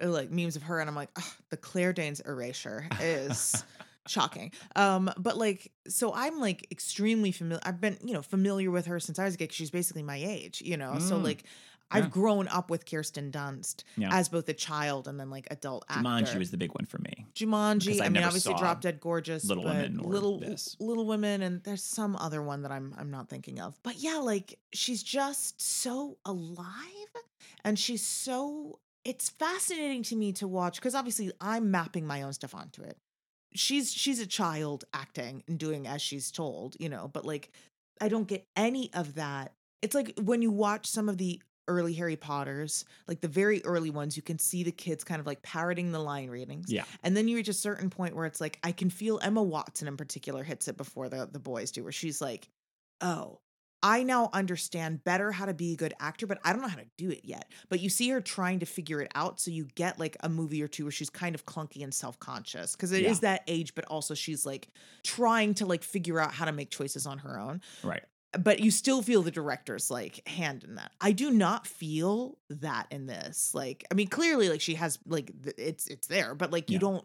[0.03, 3.63] uh, like memes of her and i'm like "Ugh, the claire danes erasure is
[4.09, 8.87] shocking um but like so i'm like extremely familiar i've been you know familiar with
[8.87, 9.53] her since i was a kid.
[9.53, 11.23] she's basically my age you know so Mm.
[11.23, 11.45] like
[11.93, 14.09] i've grown up with kirsten dunst Yeah.
[14.13, 16.99] as both a child and then like adult actor Jumanji was the big one for
[16.99, 17.27] me.
[17.35, 17.89] Jumanji.
[17.93, 20.39] 'cause I I, mean, never obviously, saw Drop Dead Gorgeous, Little but Women or Little
[20.39, 20.77] this.
[20.81, 23.79] Little Women, and there's some other one that I'm I'm not thinking of.
[23.83, 27.13] But yeah, like she's just so alive,
[27.65, 28.79] and she's so.
[29.05, 32.97] It's fascinating to me to watch because obviously I'm mapping my own stuff onto it.
[33.55, 37.11] She's she's a child acting and doing as she's told, you know.
[37.13, 37.51] But like,
[38.01, 39.53] I don't get any of that.
[39.83, 43.91] It's like when you watch some of the early Harry Potters, like the very early
[43.91, 46.73] ones, you can see the kids kind of like parroting the line readings.
[46.73, 46.85] Yeah.
[47.03, 49.89] And then you reach a certain point where it's like I can feel Emma Watson
[49.89, 52.49] in particular hits it before the the boys do, where she's like,
[53.01, 53.41] "Oh,
[53.85, 56.77] I now understand better how to be a good actor, but I don't know how
[56.77, 59.67] to do it yet." But you see her trying to figure it out, so you
[59.75, 62.93] get like a movie or two where she's kind of clunky and self conscious because
[62.93, 63.21] it is Yeah.
[63.21, 64.69] that age, but also she's like
[65.05, 68.05] trying to like figure out how to make choices on her own Right.
[68.39, 70.93] But you still feel the director's like hand in that.
[71.01, 73.55] I do not feel that in this.
[73.55, 76.75] Like, I mean, clearly, like she has like th- it's it's there, but like you
[76.77, 76.81] Yeah.
[76.81, 77.05] don't.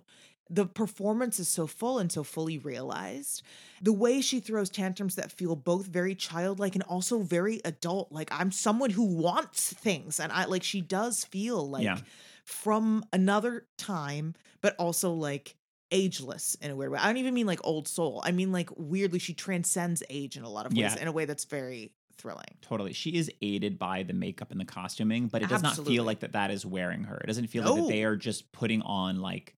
[0.49, 3.41] The performance is so full and so fully realized.
[3.81, 8.13] The way she throws tantrums that feel both very childlike and also very adult.
[8.13, 11.99] Like I'm someone who wants things, and I like she does feel like Yeah.
[12.45, 15.55] from another time, but also like
[15.91, 16.99] ageless in a weird way.
[16.99, 18.21] I don't even mean like old soul.
[18.23, 20.95] I mean like weirdly she transcends age in a lot of ways Yeah.
[21.01, 22.45] in a way that's very thrilling.
[22.61, 22.93] Totally.
[22.93, 26.21] She is aided by the makeup and the costuming, but it does not feel like
[26.21, 27.17] that that is wearing her.
[27.17, 29.55] It doesn't feel like that they are just putting on like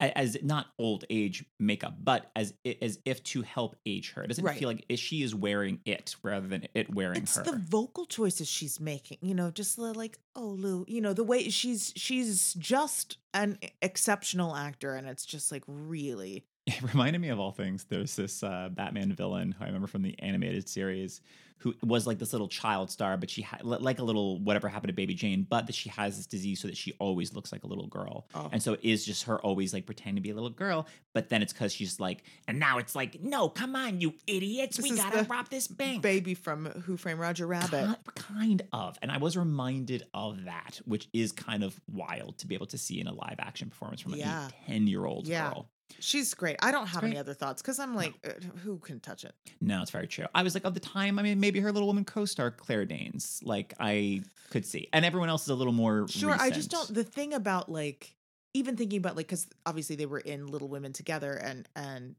[0.00, 4.22] as not old age makeup, but as as if to help age her.
[4.22, 4.58] It doesn't Right.
[4.58, 7.44] feel like she is wearing it rather than it wearing It's her.
[7.44, 11.24] the vocal choices she's making, you know, just the, like, oh Lou, you know, the
[11.24, 17.28] way she's she's just an exceptional actor and it's just like really It reminded me
[17.30, 17.84] of all things.
[17.84, 21.20] There's this uh, Batman villain who I remember from the animated series
[21.58, 24.88] who was like this little child star, but she had like a little whatever happened
[24.88, 27.64] to Baby Jane, but that she has this disease so that she always looks like
[27.64, 28.26] a little girl.
[28.34, 28.48] Oh.
[28.52, 31.28] And so it is just her always like pretending to be a little girl, but
[31.28, 34.88] then it's because she's like, and now it's like, no, come on, you idiots, This
[34.90, 36.00] we gotta rob this bank.
[36.02, 37.88] Baby from Who Framed Roger Rabbit.
[38.06, 38.96] Ki- Kind of.
[39.02, 42.78] And I was reminded of that, which is kind of wild to be able to
[42.78, 44.48] see in a live action performance from Yeah.
[44.48, 45.50] a 10 year old Yeah.
[45.50, 45.68] girl.
[45.98, 46.56] She's great.
[46.62, 48.30] I don't have any other thoughts because I'm like, uh,
[48.64, 49.34] who can touch it?
[49.60, 50.26] No, it's very true.
[50.34, 52.84] I was like, of the time, I mean, maybe her little woman co star, Claire
[52.86, 54.88] Danes, like I could see.
[54.92, 56.06] And everyone else is a little more.
[56.08, 56.36] Sure.
[56.38, 56.92] I just don't.
[56.94, 58.14] The thing about like,
[58.54, 62.16] even thinking about like, because obviously they were in Little Women together, and and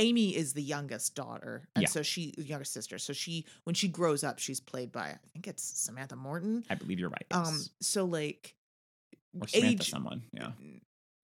[0.00, 1.88] Amy is the youngest daughter, and Yeah.
[1.88, 2.98] so she youngest sister.
[2.98, 6.64] So she when she grows up, she's played by I think it's Samantha Morton.
[6.68, 7.26] I believe you're right.
[7.30, 7.60] Um.
[7.80, 8.54] So like,
[9.40, 10.22] or Samantha age- someone.
[10.32, 10.50] Yeah.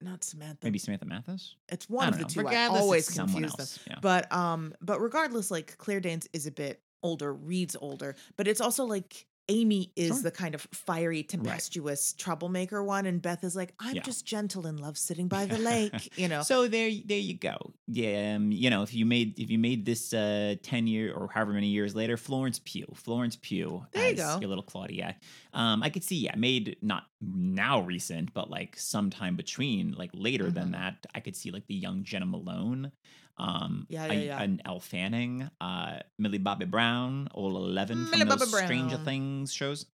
[0.01, 0.61] Not Samantha.
[0.65, 1.57] Maybe Samantha Mathis?
[1.69, 2.29] it's one of the know.
[2.29, 2.49] two.
[2.49, 3.67] I always confuse them.
[3.89, 3.99] Yeah.
[4.01, 8.61] But um, but regardless, like Claire Danes is a bit older, Reed's older, but it's
[8.61, 10.23] also like Amy is Sure.
[10.25, 14.03] the kind of fiery, tempestuous troublemaker one, and Beth is like, I'm Yeah.
[14.03, 16.43] just gentle and love sitting by the lake, you know.
[16.43, 17.73] So there, there you go.
[17.87, 21.29] Yeah, um, you know, if you made if you made this uh, ten year or
[21.29, 24.39] however many years later, Florence Pugh, Florence Pugh, There you go.
[24.41, 25.17] your little Claudia.
[25.55, 30.51] Um, I could see, yeah, made not now recent, but like sometime between, like later
[30.51, 30.73] than Mhm.
[30.73, 32.93] that, I could see like the young Jena Malone,
[33.39, 34.43] um, Yeah, a- yeah, yeah.
[34.43, 39.05] an Elle Fanning, uh, Millie Bobby Brown, all eleven Millie from Bobby Stranger Brown.
[39.05, 39.86] Things shows,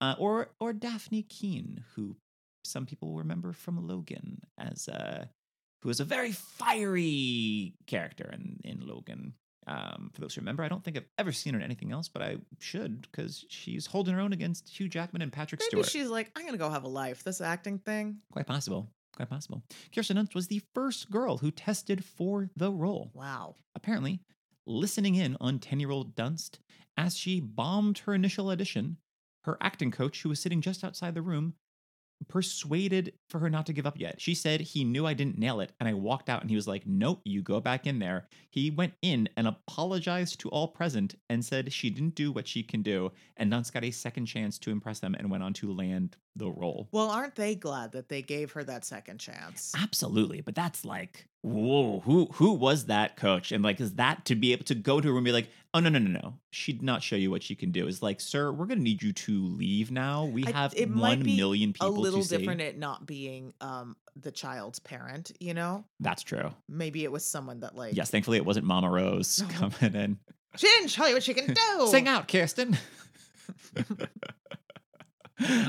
[0.00, 2.16] uh, or or Dafne Keen, who
[2.64, 5.26] some people remember from Logan as uh
[5.82, 6.30] who was a very
[6.92, 9.34] fiery character in, in Logan.
[9.66, 12.08] Um, for those who remember, I don't think I've ever seen her in anything else,
[12.08, 15.86] but I should because she's holding her own against Hugh Jackman and Patrick Maybe Stewart.
[15.90, 17.22] she's like, I'm gonna go have a life.
[17.22, 18.18] This acting thing.
[18.32, 18.88] Quite possible.
[19.14, 19.62] Quite possible.
[19.94, 23.10] Kirsten Dunst was the first girl who tested for the role.
[23.14, 23.56] Wow.
[23.74, 24.20] Apparently,
[24.66, 26.58] listening in on 10 year old Dunst
[26.96, 28.96] as she bombed her initial audition,
[29.44, 31.54] her acting coach, who was sitting just outside the room,
[32.28, 34.20] persuaded for her not to give up yet.
[34.20, 36.68] She said he knew I didn't nail it, and I walked out, and he was
[36.68, 38.28] like, Nope, you go back in there.
[38.50, 42.62] He went in and apologized to all present and said she didn't do what she
[42.62, 45.72] can do, and Dunst got a second chance to impress them and went on to
[45.72, 46.88] land the role.
[46.92, 49.72] Well, aren't they glad that they gave her that second chance?
[49.80, 53.52] Absolutely, but that's like, whoa, who who was that coach?
[53.52, 55.48] And like, is that to be able to go to a room and be like,
[55.74, 57.86] oh no no no no, she did not show you what she can do?
[57.86, 60.24] Is like, sir, we're gonna need you to leave now.
[60.24, 64.78] We I- have one be million A little different at not being um the child's
[64.78, 65.84] parent, you know?
[66.00, 66.52] That's true.
[66.68, 70.18] Maybe it was someone that like Yes, thankfully it wasn't Mama Rose coming in.
[70.56, 71.86] she didn't show you what she can do.
[71.88, 72.76] Sing out, Kirsten.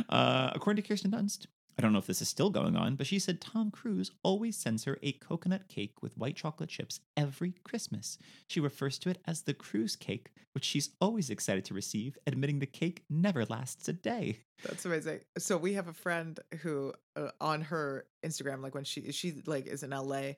[0.10, 1.48] uh, according to Kirsten Dunst,
[1.78, 4.56] I don't know if this is still going on, but she said Tom Cruise always
[4.56, 8.18] sends her a coconut cake with white chocolate chips every Christmas.
[8.48, 12.60] She refers to it as the cruise cake, which she's always excited to receive, admitting
[12.60, 14.40] the cake never lasts a day.
[14.64, 15.22] That's amazing.
[15.38, 19.66] So we have a friend who uh, on her Instagram, like when she she like
[19.66, 20.34] is in LA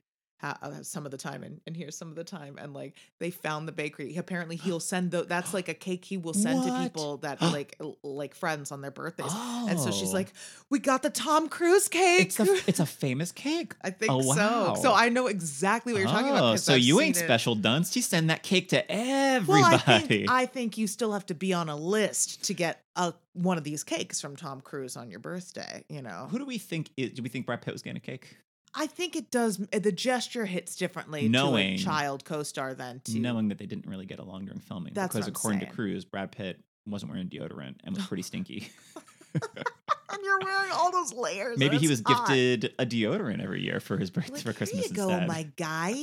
[0.46, 2.94] ha- uh, some of the time and, and here some of the time, and like
[3.20, 4.16] they found the bakery.
[4.18, 7.78] Apparently, he'll send the that's like a cake he will send to people that like
[8.04, 9.32] like friends on their birthdays.
[9.34, 10.14] And so she's Oh.
[10.14, 10.34] like,
[10.70, 13.74] "We got the Tom Cruise cake." It's a it's a famous cake.
[13.84, 14.76] I think Oh, so.
[14.82, 14.94] So.
[14.94, 16.44] I know exactly what you're talking about.
[16.54, 17.24] Oh, so I've you ain't it.
[17.24, 17.96] special dunce.
[17.96, 20.06] You send that cake to Well, I everybody.
[20.08, 23.58] think I think you still have to be on a list to get a one
[23.58, 25.84] of these cakes from Tom Cruise on your birthday.
[25.90, 28.00] You know, Who do we think is, do we think Brad Pitt was getting a
[28.00, 28.38] cake?
[28.78, 29.60] I think it does.
[29.72, 33.66] Eh, the gesture hits differently Knowing- to a child co-star than to knowing that they
[33.66, 34.94] didn't really get along during filming.
[34.94, 35.70] That's because what I'm according saying.
[35.72, 38.70] to Cruise, Brad Pitt wasn't wearing deodorant and was pretty stinky.
[39.34, 41.58] and you're wearing all those layers.
[41.58, 42.28] Maybe he was hot.
[42.28, 45.28] gifted a deodorant every year for his birthday Like, for Christmas you go, instead.
[45.28, 45.94] my guy.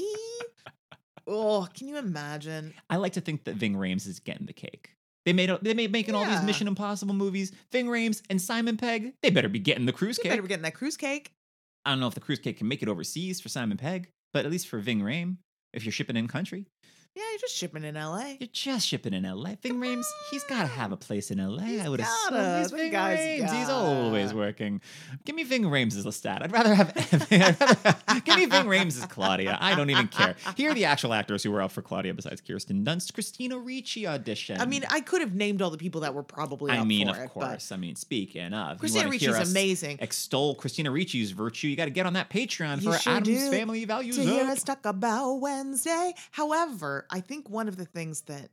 [1.27, 2.75] oh, can you imagine?
[2.91, 4.91] I like to think that Ving Rhames is getting the cake.
[5.25, 7.53] They made they made making all these Mission Impossible movies.
[7.71, 10.33] Ving Rhames and Simon Pegg, they better be getting the cruise You cake.
[10.33, 11.33] better be getting that cruise cake.
[11.85, 14.45] I don't know if the cruise cake can make it overseas for Simon Pegg, but
[14.45, 15.39] at least for Ving Rhames,
[15.73, 16.67] if you're shipping in country,
[17.15, 18.39] Yeah, you're just shipping in L.A.
[18.41, 19.51] you're just shipping in LA.
[19.63, 21.63] Ving Rhames, he's got to have a place in LA.
[21.63, 22.37] He's I would gotta.
[22.39, 23.59] assume he's Ving guy's Rhames.
[23.59, 24.81] He's always working.
[25.27, 26.43] Give me Ving Rhames as Lestat.
[26.43, 26.91] I'd rather have.
[27.31, 27.75] I'd rather
[28.07, 29.59] have- give me Ving Rhames as Claudia.
[29.61, 30.37] I don't even care.
[30.57, 33.13] Here are the actual actors who were up for Claudia besides Kirsten Dunst.
[33.13, 34.59] Christina Ricci audition.
[34.59, 36.73] I mean, I could have named all the people that were probably.
[36.73, 37.73] I mean, for of it, course.
[37.73, 39.99] I mean, speaking of, Christina Ricci's amazing.
[40.01, 41.69] Extol Christina Ricci's virtue.
[41.69, 43.51] You got to get on that Patreon You for sure Addams do.
[43.51, 44.17] Family Values.
[44.17, 46.15] to hear us talk about Wednesday.
[46.31, 48.51] However, I think one of the things that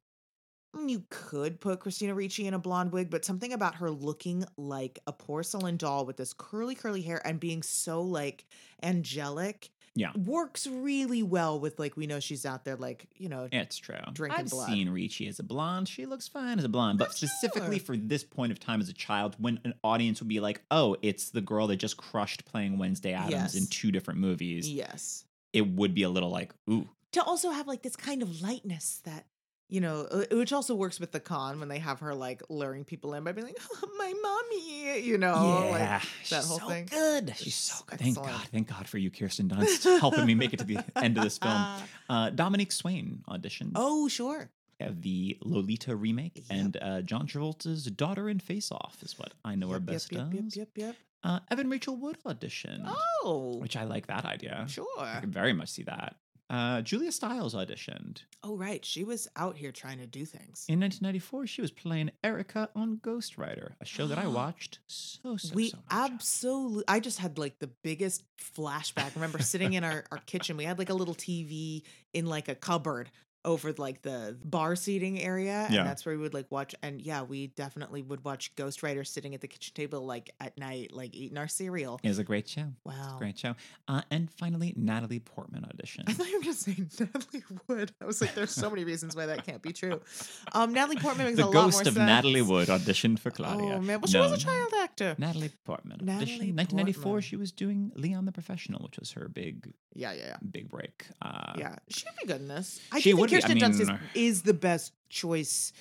[0.73, 3.89] I mean, you could put Christina Ricci in a blonde wig, but something about her
[3.89, 8.45] looking like a porcelain doll with this curly, curly hair and being so like
[8.83, 10.11] angelic Yeah.
[10.15, 13.95] works really well with like we know she's out there like you know It's true.
[14.13, 14.69] Drinking I've blood.
[14.69, 15.87] seen Ricci as a blonde.
[15.87, 17.85] She looks fine as a blonde, but I'm specifically sure.
[17.85, 20.95] for this point of time as a child, when an audience would be like, "Oh,
[21.01, 25.67] it's the girl that just crushed playing Wednesday Addams in two different movies," yes it
[25.67, 29.25] would be a little like, "Ooh, to also have like this kind of lightness that
[29.67, 32.83] you know uh, which also works with the con when they have her like luring
[32.83, 33.57] people in by being like
[33.97, 36.85] my mommy you know like, yeah, that she's whole so thing.
[36.89, 37.33] good.
[37.37, 37.99] She's so good.
[37.99, 38.31] Thank excellent.
[38.37, 41.23] God, thank God for you, Kirsten Dunst, helping me make it to the end of
[41.23, 41.55] this film.
[42.09, 43.73] Uh, Dominique Swain auditioned.
[43.75, 44.49] oh sure
[44.79, 46.45] the Lolita remake, Yep.
[46.49, 49.85] and uh, John Travolta's daughter in Face Off is what I know her Yep, yep,
[49.93, 50.95] best yep, yep, yep, yep.
[51.23, 52.81] Uh, Evan Rachel Wood audition.
[53.23, 54.65] oh which I like that idea.
[54.69, 56.15] sure I can very much see that.
[56.49, 58.23] Uh, Julia Stiles auditioned.
[58.43, 58.83] oh right.
[58.83, 60.65] She was out here trying to do things.
[60.67, 65.53] In 1994, she was playing Erica on Ghostwriter, a show that I watched so, so,
[65.53, 65.85] we so much.
[65.91, 69.05] absolutely i just had like the biggest flashback.
[69.05, 70.57] I remember sitting in our, our kitchen.
[70.57, 71.83] We had like a little tv
[72.13, 73.11] in like a cupboard
[73.45, 75.83] over like the bar seating area and Yeah.
[75.85, 79.41] that's where we would like watch and yeah we definitely would watch ghostwriter sitting at
[79.41, 82.65] the kitchen table like at night like eating our cereal It was a great show.
[82.83, 83.55] wow Great show.
[83.87, 86.03] Uh, and finally, Natalie Portman auditioned.
[86.07, 87.91] I thought you were to say Natalie Wood.
[88.01, 89.99] I was like, there's so many reasons why that can't be true.
[90.53, 91.97] Um, Natalie Portman makes the a lot ghost more of sense.
[91.97, 93.75] Natalie Wood auditioned for Claudia.
[93.75, 95.15] Oh man, well, she was a child actor.
[95.17, 95.99] Natalie Portman.
[96.01, 96.55] Natalie auditioned.
[96.57, 97.21] 1994, Portman.
[97.21, 100.37] she was doing Leon the Professional, which was her big, Yeah, yeah, yeah.
[100.49, 101.05] big break.
[101.21, 102.79] Uh, Yeah, she'd be good in this.
[102.91, 103.53] I She do would be.
[103.53, 105.71] I Kirsten Dunst is, is the best choice.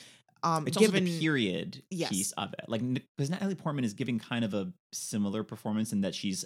[0.42, 2.11] Um, It's given also the period Yes.
[2.11, 2.64] piece of it.
[2.68, 2.82] Like,
[3.16, 6.44] because Natalie Portman is giving kind of a similar performance in that she's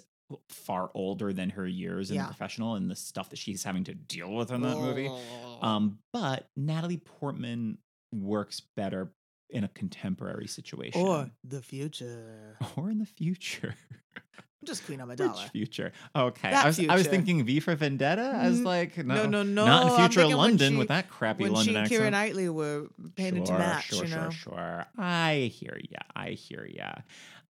[0.49, 2.23] far older than her years in Yeah.
[2.23, 5.07] the professional and the stuff that she's having to deal with in that movie.
[5.09, 5.59] Oh.
[5.61, 7.77] Um, but Natalie Portman
[8.11, 9.13] works better
[9.49, 12.57] in a contemporary situation or the future.
[12.75, 13.75] or in the future.
[14.65, 15.49] Just Queen Amidala.
[15.51, 15.91] future?
[16.15, 19.43] Okay, That I was I was thinking V for Vendetta as Mm, like no, no,
[19.43, 22.01] no, not in future London she- with that crappy When London she and accent.
[22.01, 24.29] Keira Knightley were painted sure, to match, sure, you know.
[24.29, 24.85] sure, sure.
[24.97, 25.99] I hear ya.
[26.15, 26.93] I hear ya.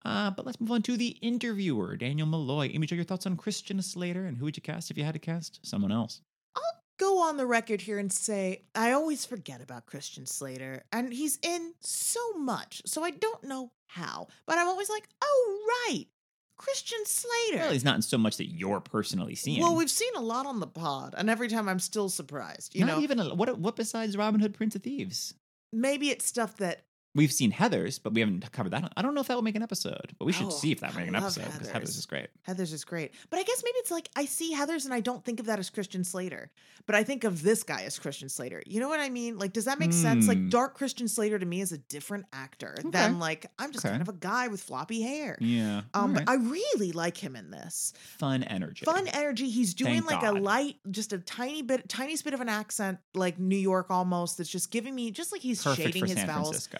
[0.05, 2.71] Uh, but let's move on to the interviewer, Daniel Molloy.
[2.73, 5.13] Amy, Jo, your thoughts on Christian Slater and who would you cast if you had
[5.13, 6.23] to cast someone else?
[6.57, 6.63] I'll
[6.99, 11.39] go on the record here and say I always forget about Christian Slater, and he's
[11.43, 14.29] in so much, so I don't know how.
[14.47, 15.59] But I'm always like, oh
[15.89, 16.07] right,
[16.61, 17.57] Christian Slater.
[17.57, 19.63] Well, he's not in so much that you're personally seeing.
[19.63, 22.75] Well, we've seen a lot on the pod, and every time I'm still surprised.
[22.75, 23.59] You not know, even a, what.
[23.59, 25.35] What besides Robin Hood, Prince of Thieves?
[25.73, 26.83] maybe it's stuff that
[27.15, 28.93] We've seen Heathers, but we haven't covered that.
[28.97, 30.79] I don't know if that will make an episode, but we should Oh, see if
[30.81, 31.99] that will make an episode because Heather's Heathers.
[31.99, 32.29] is great.
[32.47, 33.13] Heathers is great.
[33.31, 35.59] But I guess maybe it's like I see Heathers and I don't think of that
[35.59, 36.53] as Christian Slater.
[36.87, 38.63] But I think of this guy as Christian Slater.
[38.65, 39.39] You know what I mean?
[39.39, 40.25] Like, does that make sense?
[40.25, 40.29] Hmm.
[40.29, 42.91] Like, dark Christian Slater to me is a different actor Okay.
[42.91, 43.91] than like I'm just Okay.
[43.93, 45.37] kind of a guy with floppy hair.
[45.41, 45.83] Yeah.
[45.95, 46.27] Um, alright.
[46.27, 47.93] but I really like him in this.
[48.19, 48.85] fun energy.
[48.85, 49.51] Fun energy.
[49.51, 50.37] He's doing Thank like God.
[50.37, 54.39] a light, just a tiny bit, tiniest bit of an accent, like New York almost.
[54.39, 56.49] That's just giving me, just like he's Perfect shading his San vowels.
[56.69, 56.79] Francisco.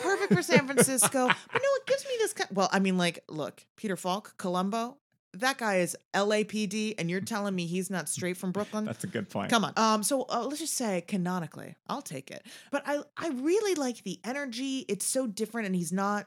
[0.00, 1.26] Perfect for San Francisco.
[1.26, 2.32] but no, it gives me this.
[2.32, 4.96] Kind, well, I mean, like, look, Peter Falk, Columbo.
[5.36, 8.84] That guy is LAPD, and you're telling me he's not straight from Brooklyn?
[8.84, 9.48] That's a good point.
[9.50, 9.72] Come on.
[9.76, 10.02] Um.
[10.02, 12.44] So uh, let's just say canonically, I'll take it.
[12.70, 14.84] But I, I really like the energy.
[14.88, 16.26] It's so different, and he's not.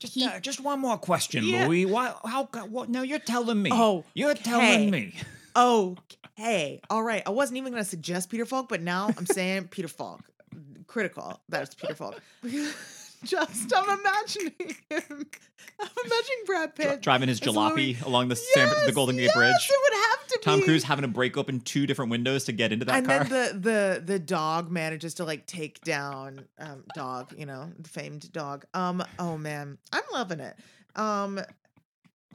[0.00, 1.66] Just, He- uh, just one more question, Yeah.
[1.66, 1.84] Louis.
[1.84, 2.14] Why?
[2.24, 2.46] How?
[2.46, 2.88] co- What?
[2.88, 3.68] Now you're telling me.
[3.72, 4.42] Oh, you're okay.
[4.42, 5.14] telling me.
[5.56, 6.80] Okay.
[6.90, 7.22] All right.
[7.26, 10.22] I wasn't even going to suggest Peter Falk, but now I'm saying Peter Falk.
[10.86, 11.40] Critical.
[11.48, 12.20] That's Peter Falk.
[13.24, 15.26] Just, I'm imagining him.
[15.80, 17.00] I'm imagining Brad Dri- Pitt.
[17.00, 19.70] driving his jalopy along the San, the Golden Gate yes, Bridge.
[19.70, 20.66] It would have to Tom be.
[20.66, 23.24] Cruise having to break open two different windows to get into that and car.
[23.24, 27.88] then the the the dog manages to like take down um dog, you know, the
[27.88, 28.66] famed dog.
[28.74, 30.56] Um oh man, I'm loving it.
[30.94, 31.40] Um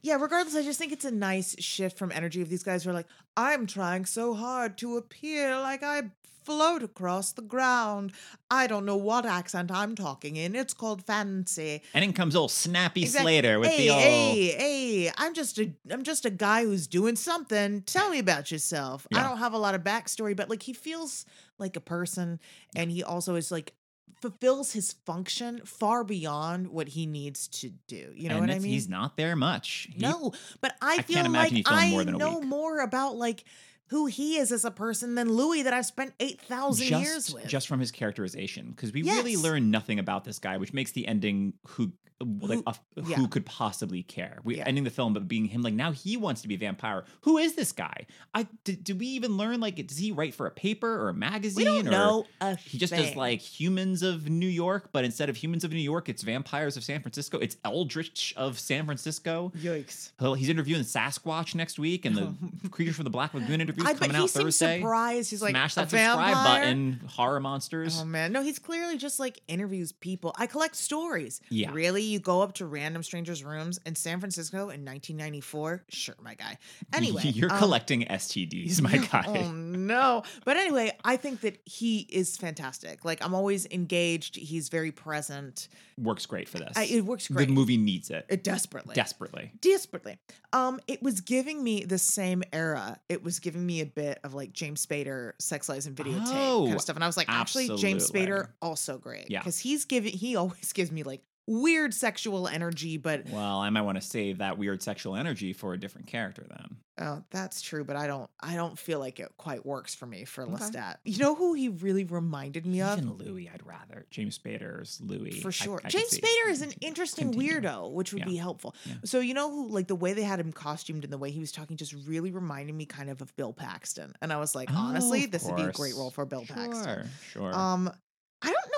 [0.01, 2.89] yeah, regardless, I just think it's a nice shift from energy of these guys who
[2.89, 6.03] are like, I'm trying so hard to appear like I
[6.49, 8.11] float across the ground.
[8.49, 10.55] I don't know what accent I'm talking in.
[10.55, 11.83] It's called fancy.
[11.93, 14.01] and in comes old Snappy Exact- Slater with hey, the old.
[14.01, 15.11] hey, hey!
[15.15, 17.83] I'm just a I'm just a guy who's doing something.
[17.83, 19.05] Tell me about yourself.
[19.13, 21.23] I don't have a lot of backstory, but like he feels
[21.59, 22.39] like a person,
[22.75, 23.73] and he also is like
[24.19, 28.11] fulfills his function far beyond what he needs to do.
[28.15, 28.71] You know and what I mean?
[28.71, 29.87] He's not there much.
[29.91, 33.43] He- no, but I I feel like I more than a know more about like
[33.89, 37.47] who he is as a person than Louis that I've spent 8,000 years with.
[37.47, 39.43] just from his characterization because we really Yes.
[39.43, 42.59] learn nothing about this guy which makes the ending who like
[42.95, 43.15] Who- yeah.
[43.15, 44.65] who could possibly care we Yeah.
[44.67, 47.37] ending the film but being him like now he wants to be a vampire who
[47.37, 50.51] is this guy i did, did we even learn like does he write for a
[50.51, 54.29] paper or a magazine we don't or know a he just does like humans of
[54.29, 57.37] New York, but instead of humans of New York, it's vampires of San Francisco.
[57.39, 59.51] It's Eldritch of San Francisco.
[59.57, 60.11] Yikes.
[60.19, 62.33] He'll- He's interviewing Sasquatch next week, and the
[62.69, 64.79] creature from the Black Lagoon interview I is bet coming he out seems Thursday.
[64.79, 65.29] surprised.
[65.29, 67.99] He's like, Smash "A that subscribe vampire?" button, horror monsters.
[68.01, 70.33] Oh man, no, he's clearly just like interviews people.
[70.37, 71.41] I collect stories.
[71.49, 71.71] Yeah.
[71.71, 72.03] Really?
[72.03, 75.83] You go up to random strangers' rooms in San Francisco in 1994?
[75.89, 76.57] Sure, my guy.
[76.93, 77.21] Anyway.
[77.23, 79.23] you're um, collecting STDs, my guy.
[79.27, 80.23] Oh no.
[80.43, 83.05] But anyway, I think that he is fantastic.
[83.05, 84.35] Like I'm always engaged.
[84.35, 85.69] He's very present.
[86.01, 86.73] Works great for this.
[86.75, 87.47] I, it works great.
[87.47, 88.95] the movie needs it Uh, desperately.
[88.95, 89.51] desperately.
[89.61, 90.17] desperately.
[90.53, 92.99] Um, it was giving me the same era.
[93.09, 96.37] It was giving me a bit of like James Spader, Sex Lies and Videotape kind
[96.37, 96.95] Oh, of stuff.
[96.95, 98.09] And I was like, actually, James.
[98.09, 99.29] Spader also great.
[99.29, 99.39] Yeah.
[99.39, 100.13] because he's giving.
[100.13, 104.37] He always gives me like weird sexual energy, but Well, I might want to save
[104.37, 106.77] that weird sexual energy for a different character then.
[107.01, 107.83] oh, that's true.
[107.83, 108.29] But I don't.
[108.41, 110.53] I don't feel like it quite works for me for Okay.
[110.53, 110.97] Lestat.
[111.05, 112.97] You know who he really reminded me of?
[112.99, 114.05] Even Louis, I'd rather.
[114.11, 115.39] James Spader's Louis.
[115.41, 115.79] For sure.
[115.79, 116.19] I could James.
[116.19, 117.61] Spader is an interesting Continue.
[117.61, 118.25] weirdo, which would Yeah.
[118.25, 118.75] be helpful.
[118.85, 118.95] Yeah.
[119.05, 121.39] So you know who like the way they had him costumed and the way he
[121.39, 124.13] was talking just really reminded me kind of of Bill Paxton.
[124.21, 126.83] And I was like, Oh, honestly, this would be a great role for Bill Paxton.
[126.83, 127.53] Sure, sure.
[127.57, 127.93] Um I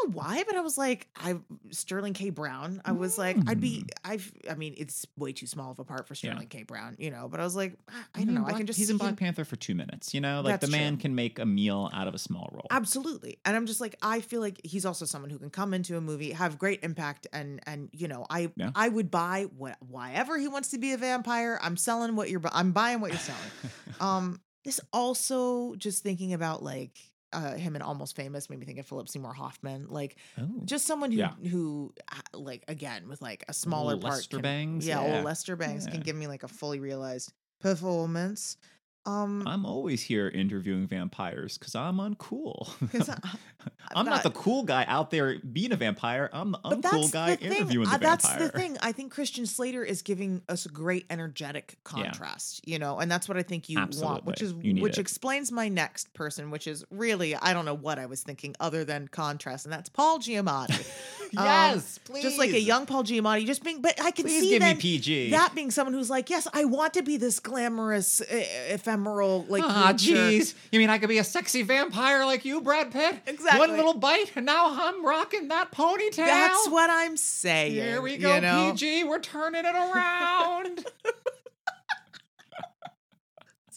[0.02, 1.36] don't know why, but I was like, I
[1.72, 2.30] Sterling K.
[2.30, 2.82] Brown.
[2.86, 6.08] I was like, I'd be, I've, I mean, it's way too small of a part
[6.08, 6.28] for Hmm.
[6.28, 6.64] Sterling K.
[6.64, 7.28] Brown, you know.
[7.28, 8.46] But I was like, ah, I don't know.
[8.46, 10.14] I can just he's in see him- Black Panther for two minutes.
[10.14, 11.02] You know, like the man true.
[11.02, 12.68] can make a meal out of a small role.
[12.72, 13.38] Absolutely.
[13.46, 16.02] And I'm just like I feel like he's also someone who can come into a
[16.02, 18.72] movie, have great impact and and you know, I Yeah.
[18.76, 21.60] I would buy what why he wants to be a vampire.
[21.62, 23.42] I'm selling what you're I'm buying what you're selling.
[24.00, 26.98] um this also just thinking about like
[27.34, 30.48] uh, him and almost famous made me think of Philip Seymour Hoffman, like oh.
[30.66, 31.34] just someone who Yeah.
[31.50, 34.14] who uh, like again with like a smaller Old part.
[34.16, 35.16] Lester can- Bangs, yeah, yeah.
[35.16, 38.58] old Lester Bangs can give me like a fully realized performance.
[39.06, 42.70] Um, I'm always here interviewing vampires because I'm uncool.
[43.10, 43.38] I-
[43.96, 46.30] I'm not the cool guy out there being a vampire.
[46.32, 48.48] I'm the uncool guy interviewing the uh, that's vampire.
[48.48, 48.78] the thing.
[48.82, 53.28] I think Christian Slater is giving us a great energetic contrast, you know, and that's
[53.28, 54.82] what I think you want, which is Absolutely.
[54.82, 55.02] Which it.
[55.02, 58.84] explains my next person, which is really I don't know what I was thinking other
[58.84, 60.88] than contrast, and that's Paul Giamatti.
[61.38, 62.24] Um, yes, please.
[62.24, 65.56] just like a young Paul Giamatti, just being, but I can Please see then that
[65.56, 68.44] being someone who's like, yes, I want to be this glamorous, uh,
[68.92, 70.54] ephemeral, like, Ah, creature." jeez.
[70.72, 73.20] You mean I could be a sexy vampire like you, Brad Pitt?
[73.26, 73.60] Exactly.
[73.60, 76.16] One little bite, and now I'm rocking that ponytail.
[76.26, 77.74] That's what I'm saying.
[77.74, 78.72] Here we go, you know?
[78.72, 79.04] PG.
[79.06, 80.86] We're turning it around.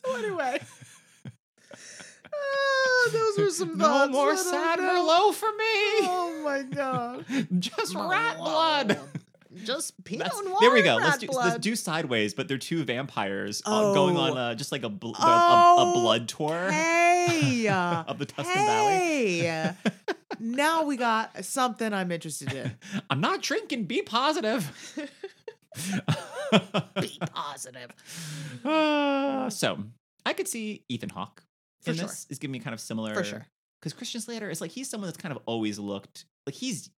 [0.07, 0.61] So anyway.
[2.27, 4.12] Ah, those were some no thoughts.
[4.12, 4.78] more sad.
[4.78, 5.65] Merlot for me.
[6.03, 7.24] Oh my god.
[7.59, 8.99] Just rat blood.
[9.62, 10.97] Just Pinot That's- Noir there we go.
[10.97, 14.36] Let's do, let's do sideways, but they're two vampires uh, going on Oh.
[14.36, 17.68] uh, just like a, bl- a, a, a Oh, blood tour Hey.
[17.68, 18.94] of the Tuscan Valley.
[19.40, 19.72] hey.
[20.40, 22.72] now we got something I'm interested in.
[23.09, 23.85] I'm not drinking.
[23.85, 24.70] Be positive.
[27.01, 27.90] Be positive.
[28.64, 29.78] Uh, so
[30.24, 31.43] I could see Ethan Hawke
[31.82, 32.06] For in sure.
[32.06, 33.47] this is giving me kind of similar For sure.
[33.81, 36.90] because Christian Slater is like he's someone that's kind of always looked like he's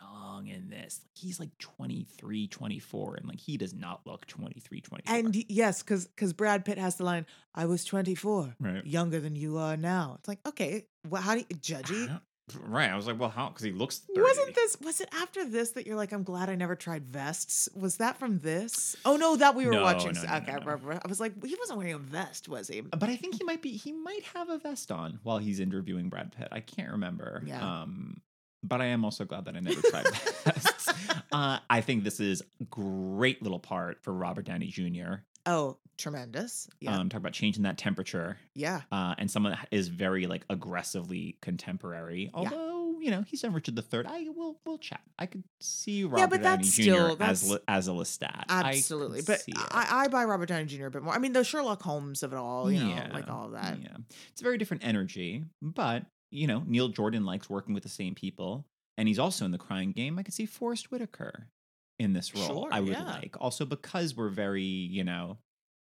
[0.00, 1.00] young in this.
[1.02, 5.14] Like he's like 23, 24 and like he does not look 23, 24.
[5.16, 8.86] And yes, because because Brad Pitt has the line, "I was 24, right.
[8.86, 12.20] younger than you are now." It's like, okay, well, how do you judgy?
[12.58, 12.90] Right.
[12.90, 13.48] I was like, well, how?
[13.48, 14.20] Because he looks 30.
[14.20, 14.76] Wasn't this?
[14.80, 17.68] Was it after this that you're like, I'm glad I never tried vests?
[17.74, 18.96] Was that from this?
[19.04, 20.12] Oh no, that we were No, watching.
[20.14, 20.98] no, no, okay, I.
[21.04, 22.80] I was like, he wasn't wearing a vest, was he?
[22.80, 23.76] But I think he might be.
[23.76, 26.48] He might have a vest on while he's interviewing Brad Pitt.
[26.50, 27.42] I can't remember.
[27.46, 27.82] Yeah.
[27.82, 28.20] Um,
[28.62, 30.06] but I am also glad that I never tried
[30.44, 30.88] vests.
[31.32, 35.22] uh, I think this is a great little part for Robert Downey Jr.
[35.46, 36.68] Oh, tremendous.
[36.80, 38.36] Yeah, Um, talk about changing that temperature.
[38.54, 38.82] yeah.
[38.92, 42.30] Uh, and someone that is very like aggressively contemporary.
[42.34, 44.02] Although you know he's done Richard III.
[44.06, 45.00] I will we'll chat.
[45.18, 46.82] I could see Robert but Downey that's Jr.
[46.82, 48.44] still- as that's- li- as a Lestat.
[48.50, 49.44] I Absolutely, could but.
[49.70, 50.86] I, I buy Robert Downey Jr.
[50.86, 51.14] a bit more.
[51.14, 53.78] I mean, the Sherlock Holmes of it all, you know, like all of that.
[53.82, 53.96] Yeah.
[54.32, 58.14] It's a very different energy, but you know, Neil Jordan likes working with the same
[58.14, 58.64] people,
[58.96, 60.18] and he's also in the crying game.
[60.18, 61.48] I could see Forest Whitaker
[61.98, 62.46] in this role.
[62.46, 63.04] Sure, I would yeah.
[63.04, 63.36] like.
[63.40, 65.38] Also because we're very, you know,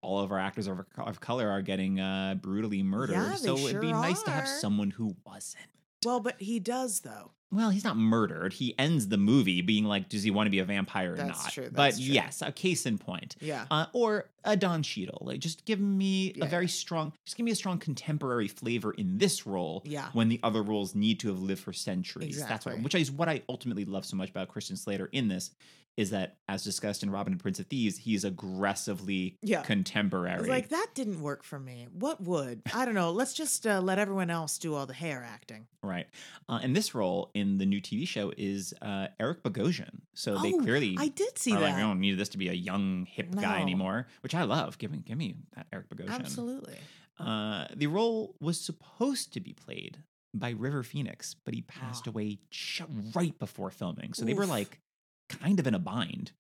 [0.02, 3.15] all of our actors of, of color are getting uh, brutally murdered.
[3.15, 5.65] Yeah, so it'd be sure nice to have someone who wasn't.
[6.05, 7.32] Well, but he does though.
[7.52, 8.52] Well, he's not murdered.
[8.52, 11.44] He ends the movie being like, does he want to be a vampire or That's
[11.44, 11.52] not?
[11.52, 12.02] true, but true.
[12.02, 13.36] yes, a case in point.
[13.40, 13.66] Yeah.
[13.70, 15.22] Uh, or a Don Cheadle.
[15.24, 18.92] Like, just give me Yeah, a very strong, just give me a strong contemporary flavor
[18.92, 19.82] in this role.
[19.84, 20.08] Yeah.
[20.14, 22.44] When the other roles need to have lived for centuries.
[22.44, 25.52] That's what, which is what I ultimately love so much about Christian Slater in this,
[25.96, 29.62] is that as discussed in Robin and Prince of Thieves, he's aggressively Yeah.
[29.62, 30.48] contemporary.
[30.48, 31.86] Like that didn't work for me.
[31.92, 32.62] What would?
[32.74, 33.10] I don't know.
[33.12, 35.66] Let's just uh, let everyone else do all the hair acting.
[35.82, 36.06] Right.
[36.48, 40.00] Uh, and this role in the new TV show is uh, Eric Bogosian.
[40.14, 41.60] So they Oh, clearly I did see that.
[41.60, 44.78] like, we don't need this to be a young, hip guy anymore, which I love.
[44.78, 46.10] Give me, give me that Eric Bogosian.
[46.10, 46.76] Absolutely.
[47.18, 49.98] Uh, the role was supposed to be played
[50.36, 52.10] by River Phoenix, but he passed Ah.
[52.10, 52.82] away ch-
[53.14, 54.12] right before filming.
[54.14, 54.80] So they were like
[55.28, 56.32] kind of in a bind.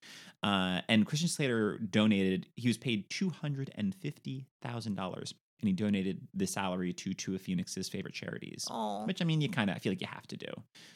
[0.42, 7.14] Uh, and Christian Slater donated, he was paid $250,000 and he donated the salary to
[7.14, 8.66] two of Phoenix's favorite charities.
[8.70, 10.48] Oh, Which I mean, you kind of I feel like you have to do.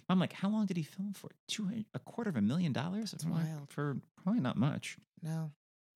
[0.09, 1.31] I'm like, how long did he film for?
[1.47, 3.71] Two a quarter of a million dollars That's wild.
[3.71, 4.99] for probably not much.
[5.23, 5.53] no.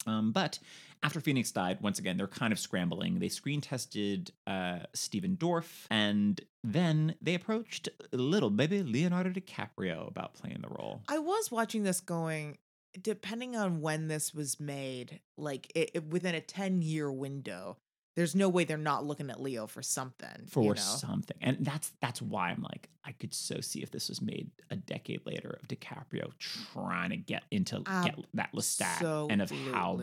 [0.06, 0.58] Um, but
[1.02, 3.18] after Phoenix died, once again, they're kind of scrambling.
[3.18, 10.34] They screen tested uh, Stephen Dorff, and then they approached little baby Leonardo DiCaprio about
[10.34, 11.02] playing the role.
[11.08, 12.58] I was watching this going,
[13.00, 17.78] depending on when this was made, like it, it- within a 10 year window,
[18.16, 20.46] there's no way they're not looking at Leo for something.
[20.48, 20.74] for you know?
[20.76, 21.36] something.
[21.40, 24.76] And that's that's why I'm like, I could so see if this was made a
[24.76, 30.00] decade later of DiCaprio trying to get into get that Lestat and of how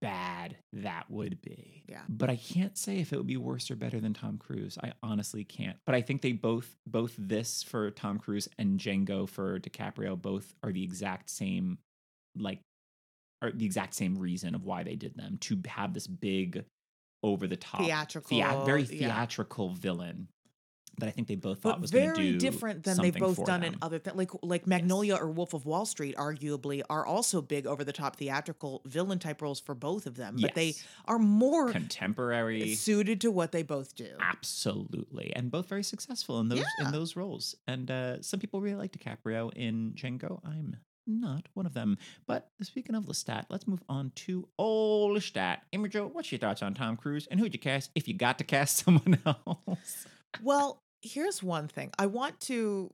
[0.00, 1.84] bad that would be.
[1.88, 2.02] Yeah.
[2.08, 4.76] But I can't say if it would be worse or better than Tom Cruise.
[4.82, 5.76] I honestly can't.
[5.86, 10.54] But I think they both both this for Tom Cruise and Django for DiCaprio both
[10.62, 11.78] are the exact same
[12.36, 12.60] like
[13.42, 16.64] are the exact same reason of why they did them to have this big
[17.22, 19.08] over the top theatrical, thea- very yeah.
[19.08, 20.28] theatrical villain
[20.98, 23.62] that I think they both thought but was very do different than they've both done
[23.64, 24.14] in other things.
[24.16, 28.16] Like like Magnolia or Wolf of Wall Street, arguably, are also big over the top
[28.16, 30.36] theatrical villain type roles for both of them.
[30.40, 30.74] But they
[31.06, 34.10] are more contemporary suited to what they both do.
[34.20, 36.86] Absolutely, and both very successful in those Yeah.
[36.86, 37.54] in those roles.
[37.66, 40.40] And uh, some people really like DiCaprio in Django.
[40.44, 40.76] I'm
[41.06, 41.98] not one of them.
[42.26, 45.58] But speaking of Lestat, let's move on to old Lestat.
[45.72, 48.44] Imogen, what's your thoughts on Tom Cruise and who'd you cast if you got to
[48.44, 50.06] cast someone else?
[50.42, 51.90] Well, here's one thing.
[51.98, 52.92] I want to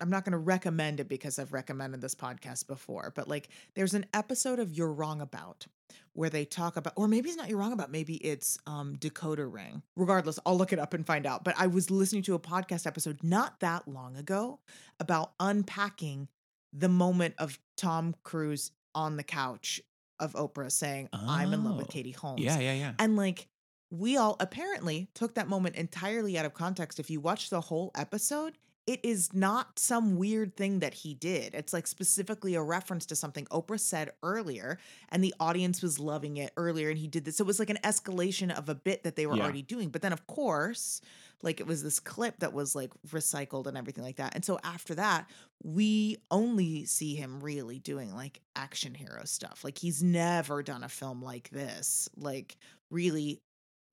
[0.00, 3.94] I'm not going to recommend it because I've recommended this podcast before, but like there's
[3.94, 5.66] an episode of You're Wrong About
[6.12, 9.52] where they talk about or maybe it's not You're Wrong About, maybe it's um Decoder
[9.52, 9.82] Ring.
[9.96, 11.44] Regardless, I'll look it up and find out.
[11.44, 14.60] But I was listening to a podcast episode not that long ago
[15.00, 16.28] about unpacking
[16.72, 19.80] the moment of Tom Cruise on the couch
[20.20, 21.90] of Oprah saying, "I'm in love with Oh.
[21.90, 22.94] Katie Holmes." yeah, yeah, yeah.
[22.98, 23.48] And like
[23.90, 27.00] we all apparently took that moment entirely out of context.
[27.00, 28.58] If you watch the whole episode,
[28.88, 31.54] it is not some weird thing that he did.
[31.54, 34.78] It's like specifically a reference to something Oprah said earlier,
[35.10, 37.36] and the audience was loving it earlier, and he did this.
[37.36, 39.42] So it was like an escalation of a bit that they were Yeah.
[39.44, 39.90] already doing.
[39.90, 41.02] But then, of course,
[41.42, 44.34] like it was this clip that was like recycled and everything like that.
[44.34, 45.30] And so after that,
[45.62, 49.64] we only see him really doing like action hero stuff.
[49.64, 52.08] Like he's never done a film like this.
[52.16, 52.56] Like
[52.90, 53.42] really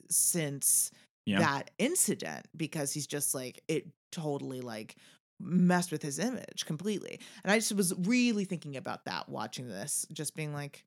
[0.10, 0.92] since
[1.26, 1.40] Yeah.
[1.40, 4.96] that incident because he's just like it totally like
[5.40, 7.20] messed with his image completely.
[7.44, 10.86] And I just was really thinking about that watching this, just being like,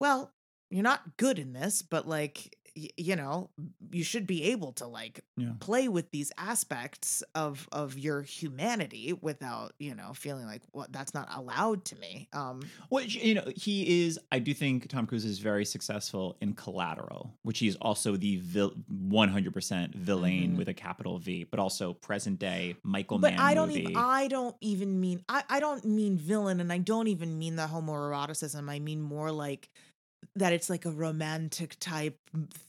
[0.00, 0.32] well,
[0.70, 3.50] you're not good in this, but like you know,
[3.92, 5.52] you should be able to like Yeah.
[5.60, 11.14] play with these aspects of of your humanity without, you know, feeling like well, that's
[11.14, 12.28] not allowed to me.
[12.32, 14.18] Um Which you know he is.
[14.32, 18.36] I do think Tom Cruise is very successful in Collateral, which he's also the
[19.28, 20.56] hundred percent villain Mhm.
[20.56, 23.80] with a capital V, but also present day Michael but Mann I don't movie.
[23.82, 27.56] even I don't even mean I, I don't mean villain and I don't even mean
[27.56, 28.68] the homoeroticism.
[28.68, 29.68] I mean more like
[30.36, 32.18] that it's like a romantic type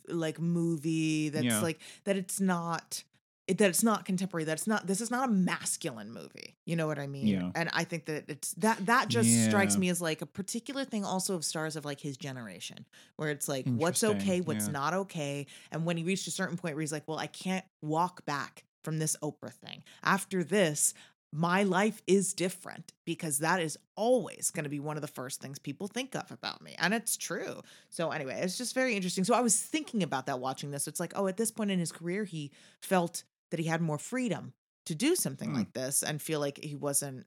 [0.07, 1.61] like movie that's Yeah.
[1.61, 3.03] like that it's not
[3.47, 6.75] it, that it's not contemporary that it's not this is not a masculine movie you
[6.75, 7.51] know what i mean Yeah.
[7.53, 11.05] and i think that it's that that just strikes me as like a particular thing
[11.05, 12.85] also of stars of like his generation
[13.17, 14.71] where it's like what's okay what's yeah.
[14.71, 17.65] not okay and when he reached a certain point where he's like well i can't
[17.81, 20.93] walk back from this oprah thing after this
[21.37, 25.41] my life is different because that is always going to be one of the first
[25.41, 26.75] things people think of about me.
[26.79, 27.61] And it's true.
[27.89, 29.25] So, anyway, it's just very interesting.
[29.25, 30.87] So, I was thinking about that watching this.
[30.87, 32.51] It's like, oh, at this point in his career, he
[32.81, 34.53] felt that he had more freedom
[34.85, 35.55] to do something Hmm.
[35.57, 37.25] like this and feel like he wasn't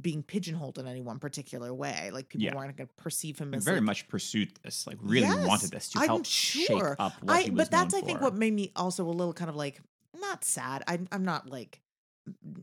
[0.00, 2.10] being pigeonholed in any one particular way.
[2.12, 2.54] Like people Yeah.
[2.56, 5.70] weren't going to perceive him as very like, much pursued this, like really Yes, wanted
[5.70, 6.66] this to I'm help sure.
[6.66, 8.24] shake up what I, he was but that's I think for.
[8.24, 9.80] what made me also a little kind of like
[10.20, 10.82] not sad.
[10.88, 11.80] I'm I'm not like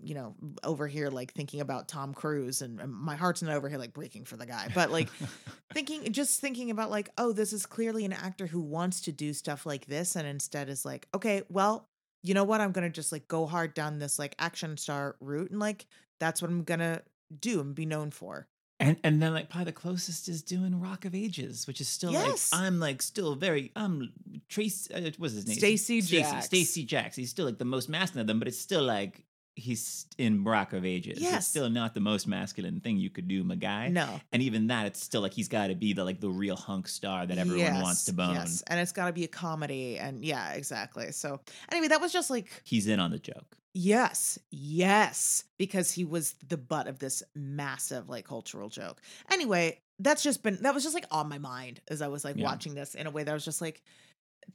[0.02, 3.70] you know, over here like thinking about Tom Cruise and, and my heart's not over
[3.70, 5.10] here like breaking for the guy, but like
[5.74, 9.34] thinking just thinking about like, oh, this is clearly an actor who wants to do
[9.34, 11.88] stuff like this and instead is like, okay, well,
[12.24, 12.62] you know what?
[12.62, 15.86] I'm gonna just like go hard down this like action star route and like
[16.20, 17.02] that's what I'm gonna
[17.40, 18.48] do and be known for.
[18.80, 22.12] And and then like probably the closest is doing Rock of Ages, which is still
[22.12, 22.52] Yes.
[22.52, 24.12] like I'm like still very I'm
[24.50, 25.58] Trace uh, what's his name?
[25.58, 26.50] Stacee Jaxx.
[26.50, 27.16] Stacee Jaxx.
[27.16, 29.24] He's still like the most masculine of them, but it's still like
[29.56, 31.20] he's in Rock of Ages.
[31.20, 31.38] Yes.
[31.38, 33.88] It's still not the most masculine thing you could do, my guy.
[33.88, 34.20] No.
[34.32, 36.88] And even that, it's still like he's got to be the like the real hunk
[36.88, 38.36] star that everyone wants to Yes, bone.
[38.36, 38.64] Yes.
[38.68, 41.12] And it's gotta be a comedy and yeah, exactly.
[41.12, 41.40] So
[41.72, 43.58] anyway, that was just like He's in on the joke.
[43.78, 49.02] Yes, yes, because he was the butt of this massive like cultural joke.
[49.32, 52.36] Anyway, that's just been that was just like on my mind as I was like
[52.38, 52.46] Yeah.
[52.46, 53.82] watching this in a way that was just like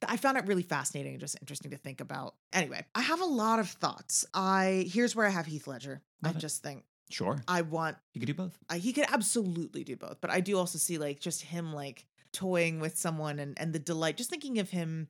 [0.07, 2.35] I found it really fascinating and just interesting to think about.
[2.53, 4.25] Anyway, I have a lot of thoughts.
[4.35, 6.03] I here's where I have Heath Ledger.
[6.23, 6.41] Love I it.
[6.41, 7.43] just think Sure.
[7.49, 8.57] I want You could do both.
[8.77, 12.79] he could absolutely do both, but I do also see like just him like toying
[12.81, 14.17] with someone and and the delight.
[14.17, 15.09] Just thinking of him.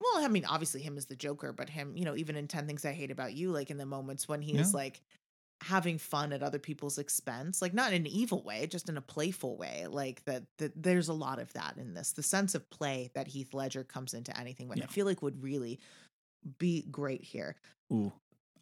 [0.00, 2.66] Well, I mean, obviously him as the Joker, but him, you know, even in Ten
[2.66, 4.78] Things I Hate About You, like in the moments when he is Yeah.
[4.78, 5.00] like
[5.62, 9.00] having fun at other people's expense, like not in an evil way, just in a
[9.00, 9.86] playful way.
[9.88, 12.12] Like that, that there's a lot of that in this.
[12.12, 14.84] The sense of play that Heath Ledger comes into anything with, Yeah.
[14.84, 15.78] I feel like would really
[16.58, 17.56] be great here.
[17.92, 18.12] Ooh.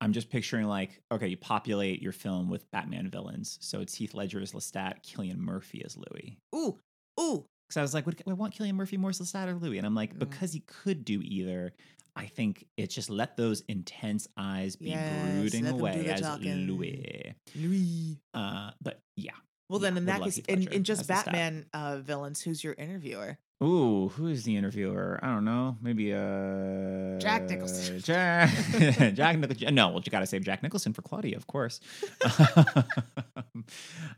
[0.01, 3.59] I'm just picturing like, okay, you populate your film with Batman villains.
[3.61, 6.37] So it's Heath Ledger as Lestat, Cillian Murphy as Louis.
[6.55, 6.77] Ooh,
[7.21, 9.79] ooh, Because I was like, would I want Cillian Murphy more as Lestat or Louis?
[9.79, 10.19] And I'm like, Mm.
[10.19, 11.73] because he could do either,
[12.15, 16.07] I think it's just let those intense eyes be Yes, brooding let them do away
[16.09, 16.67] as talking.
[16.67, 17.35] Louis.
[17.57, 18.19] Louis.
[18.35, 19.33] Uh, but yeah.
[19.69, 21.25] Well, Yeah, then in that case, in, in just as the stat.
[21.27, 23.39] Batman uh, villains, who's your interviewer?
[23.63, 25.21] Ooh, who is the interviewer?
[25.23, 25.77] I don't know.
[25.81, 28.01] Maybe uh Jack Nicholson.
[28.03, 28.51] Jack,
[29.15, 29.75] Jack Nicholson.
[29.75, 31.79] No, well, you got to save Jack Nicholson for Claudia, of course.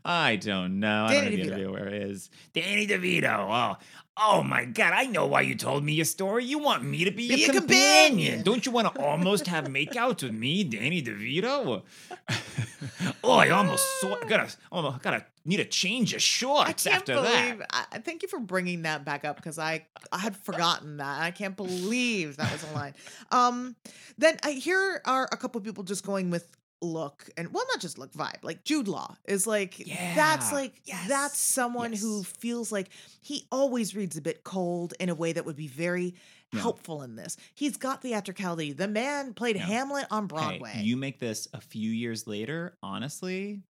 [0.03, 1.05] I don't know.
[1.05, 1.45] I don't know Danny the DeVito.
[1.47, 2.29] interviewer is.
[2.53, 3.37] Danny DeVito.
[3.49, 3.77] Oh,
[4.17, 4.93] oh my God!
[4.93, 6.45] I know why you told me your story.
[6.45, 7.61] You want me to be, Be your companion.
[7.61, 8.43] companion.
[8.43, 11.83] Don't you want to almost have makeouts with me, Danny DeVito?
[13.23, 14.15] oh, I almost saw.
[14.27, 17.59] Gotta, oh, gotta need a change of I shorts can't after believe.
[17.59, 17.87] that.
[17.91, 21.21] I, thank you for bringing that back up because I I had forgotten that.
[21.21, 22.93] I can't believe that was a line.
[23.31, 23.75] Um,
[24.17, 26.47] then I here are a couple people just going with
[26.81, 29.77] look and well not just look vibe like jude law is like
[30.13, 31.07] that's like Yes.
[31.07, 32.89] that's someone who feels like
[33.21, 36.13] he always reads a bit cold in a way that would be very
[36.53, 36.59] Yeah.
[36.59, 39.65] helpful in this he's got theatricality the man played Yeah.
[39.65, 43.61] hamlet on Hey, broadway you make this a few years later, honestly,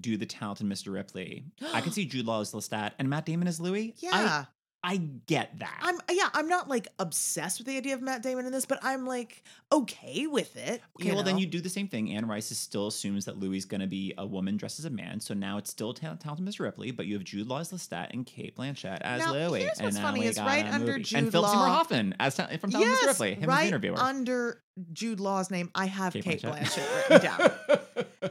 [0.00, 0.92] do the talented Mr.
[0.92, 1.44] Ripley.
[1.74, 3.94] I can see Jude Law as Lestat and Matt Damon as Louis.
[3.98, 4.44] Yeah
[4.88, 5.80] I get that.
[5.82, 8.78] I'm yeah, I'm not like obsessed with the idea of Matt Damon in this, but
[8.82, 9.42] I'm like
[9.72, 10.80] okay with it.
[11.00, 12.12] okay, well, then you do the same thing.
[12.12, 14.84] Anne Rice is still assumes that Louis is going to be a woman dressed as
[14.84, 15.18] a man.
[15.18, 16.60] So now it's still ta- talented Mr.
[16.60, 19.62] Ripley, but you have Jude Law as Lestat and Cate Blanchett as Now, Louis.
[19.62, 21.02] here's what's and funny is right under movie.
[21.02, 23.08] Jude and Philip Seymour Hoffman as ta- from Talented yes, Mr.
[23.08, 23.98] Ripley, him as the interviewer.
[23.98, 26.62] under Jude Law's name, I have Cate Cate, Blanchett.
[27.08, 27.26] Blanchett written
[27.68, 27.78] down,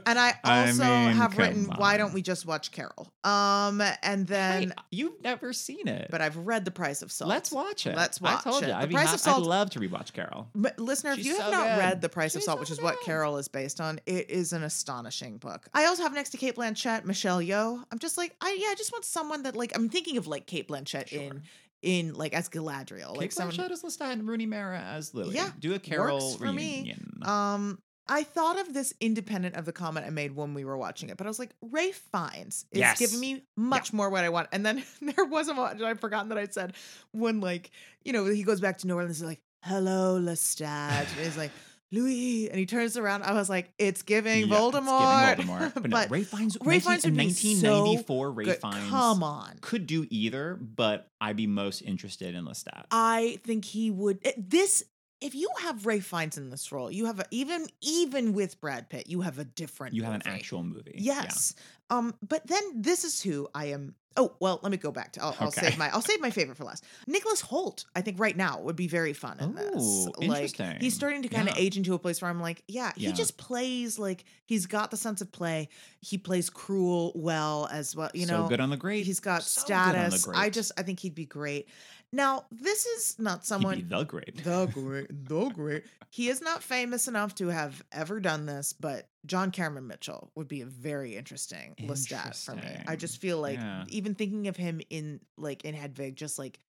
[0.06, 3.12] and I I also mean, have written come Why don't we just watch Carol?
[3.24, 6.08] Um, and then, Hey, you've never seen it.
[6.12, 7.30] but I've read The Price of Salt.
[7.30, 7.96] Let's watch it.
[7.96, 8.70] Let's I told watch you.
[8.70, 8.74] it.
[8.76, 10.48] I'd, The Price hap- of Salt- I'd love to rewatch Carol.
[10.56, 11.78] M- Listener, if She's you have not good.
[11.80, 13.02] read The Price of Salt, so which is what.
[13.02, 15.68] Carol is based on, it is an astonishing book.
[15.74, 17.84] I also have next to Cate Blanchett, Michelle Yeoh.
[17.92, 20.46] I'm just like, I yeah, I just want someone that like I'm thinking of like
[20.48, 21.22] Cate Blanchett Sure.
[21.22, 21.44] in
[21.82, 23.56] in like as Galadriel, Cate like someone.
[23.56, 25.36] Blanchett as Lestat and Rooney Mara as Louis.
[25.36, 26.74] Yeah, do a Carol for me.
[26.78, 27.20] reunion.
[27.24, 31.10] Um, I thought of this independent of the comment I made when we were watching
[31.10, 33.00] it, but I was like, Ralph Fiennes is Yes.
[33.00, 34.50] giving me much more what I want.
[34.52, 36.74] And then there was a moment I'd forgotten that I said
[37.12, 37.72] when like,
[38.04, 41.00] you know, he goes back to New Orleans, he's like, hello, Lestat.
[41.00, 41.52] And he's like,
[41.92, 42.50] Louis.
[42.50, 43.24] And he turns around.
[43.24, 45.38] I was like, it's giving Yeah, it's Voldemort.
[45.38, 45.74] giving Voldemort.
[45.82, 48.62] But, no, But Ralph Fiennes, Ralph 19 Fiennes in would be so 1994, Ralph good.
[48.62, 49.58] Fiennes Come on.
[49.62, 52.86] could do either, but I'd be most interested in Lestat.
[52.92, 54.84] I think he would eh, this
[55.26, 58.90] if you have Ralph Fiennes in this role, you have a, even even with Brad
[58.90, 60.96] Pitt, you have a different you have an actual movie.
[60.98, 61.24] Yeah.
[61.24, 61.56] Yes.
[61.90, 63.96] Um, but then this is who I am.
[64.18, 65.22] Oh well, let me go back to.
[65.24, 65.90] I'll, I'll save my.
[65.92, 66.86] I'll save my favorite for last.
[67.06, 69.76] Nicholas Hoult, I think right now would be very fun in this.
[70.18, 70.78] Like interesting.
[70.80, 71.62] he's starting to kind of Yeah.
[71.64, 73.12] age into a place where I'm like, yeah, he Yeah.
[73.12, 75.68] just plays like he's got the sense of play.
[76.00, 78.10] He plays cruel well as well.
[78.14, 79.06] You so know, good on the great.
[79.06, 80.28] he's got so good on the status.
[80.40, 81.68] I just I think he'd be great.
[82.16, 84.42] Now this is not someone the great.
[84.44, 85.84] the great, the great.
[86.12, 90.48] He is not famous enough to have ever done this, but John Cameron Mitchell would
[90.48, 92.62] be a very interesting Lestat for me.
[92.88, 93.84] I just feel like Yeah.
[93.90, 96.60] even thinking of him in like in Hedwig, just like,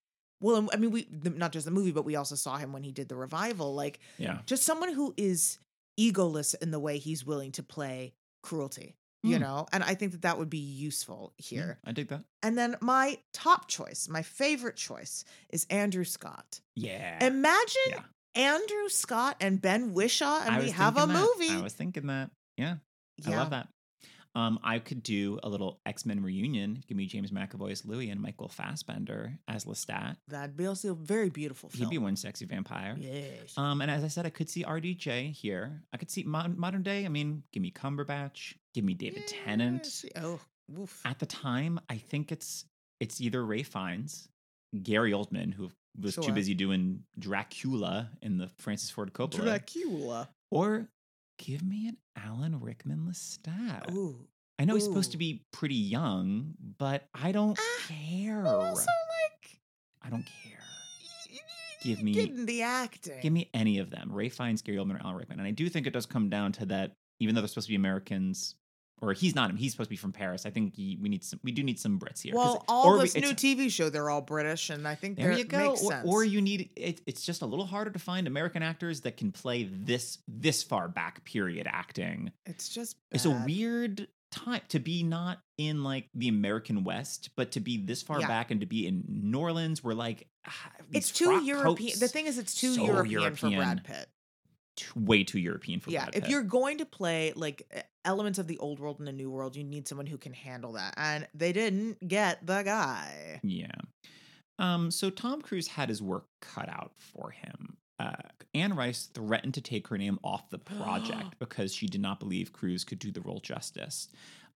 [0.40, 2.90] well, I mean, we not just the movie, but we also saw him when he
[2.90, 3.72] did the revival.
[3.74, 4.40] Like, yeah.
[4.46, 5.58] just someone who is
[5.98, 8.96] egoless in the way he's willing to play cruelty.
[9.22, 9.42] You Hmm.
[9.42, 11.78] know, and I think that that would be useful Yeah, here.
[11.84, 12.22] I dig that.
[12.42, 16.60] And then my top choice, my favorite choice, is Andrew Scott.
[16.76, 17.24] Yeah.
[17.24, 18.02] Imagine yeah.
[18.34, 21.08] Andrew Scott and Ben Whishaw, and we have a that.
[21.08, 21.50] movie.
[21.54, 22.30] I was thinking that.
[22.56, 22.76] Yeah.
[23.26, 23.68] I love that.
[24.34, 26.84] Um, I could do a little X Men reunion.
[26.86, 30.18] Give me James McAvoy as Louis and Michael Fassbender as Lestat.
[30.28, 31.88] That'd be also a very beautiful film.
[31.88, 32.94] He'd be one sexy vampire.
[33.00, 33.56] Yes.
[33.56, 35.82] Um, and as I said, I could see RDJ here.
[35.90, 37.06] I could see modern, modern day.
[37.06, 38.56] I mean, give me Cumberbatch.
[38.76, 40.04] Give me David Tennant.
[40.16, 40.38] Oh,
[40.78, 41.00] oof.
[41.06, 42.66] At the time, I think it's
[43.00, 44.28] it's either Ralph Fiennes,
[44.82, 50.28] Gary Oldman, who was too busy doing Dracula in the Francis Ford Coppola, Dracula.
[50.50, 50.88] or
[51.38, 53.90] give me an Alan Rickman Lestat.
[53.94, 54.26] Ooh.
[54.58, 58.46] I know he's supposed to be pretty young, but I don't Ah, care.
[58.46, 58.84] Also,
[59.30, 59.58] like,
[60.02, 60.60] I don't care.
[61.82, 63.20] Give me- the acting.
[63.22, 64.10] Give me any of them.
[64.12, 65.38] Ralph Fiennes, Gary Oldman, or Alan Rickman.
[65.38, 67.72] And I do think it does come down to that, even though they're supposed to
[67.72, 68.54] be Americans,
[69.02, 70.46] or he's not him, he's supposed to be from Paris.
[70.46, 72.34] I think he, we need some we do need some Brits here.
[72.34, 75.44] Well, all or we- new TV show, they're all British, and I think There you
[75.44, 75.70] go.
[75.70, 76.08] makes Or, sense.
[76.08, 79.32] or you need it, it's just a little harder to find American actors that can
[79.32, 82.32] play this this far back period acting.
[82.46, 87.52] it's just It's a weird time to be not in like the American West, but
[87.52, 88.26] to be this far Yeah.
[88.28, 91.98] back and to be in New Orleans, where like ah, It's too European.
[91.98, 93.58] The thing is, it's too so European, for European.
[93.58, 94.08] Brad Pitt.
[94.94, 98.78] Way too European for yeah, if you're going to play like elements of the old
[98.78, 100.94] world and the new world, you need someone who can handle that.
[100.96, 103.40] And they didn't get the guy.
[103.42, 103.72] Yeah.
[104.58, 107.76] Um, so Tom Cruise had his work cut out for him.
[107.98, 108.12] Uh,
[108.54, 112.52] Anne Rice threatened to take her name off the project because she did not believe
[112.52, 114.08] Cruise could do the role justice.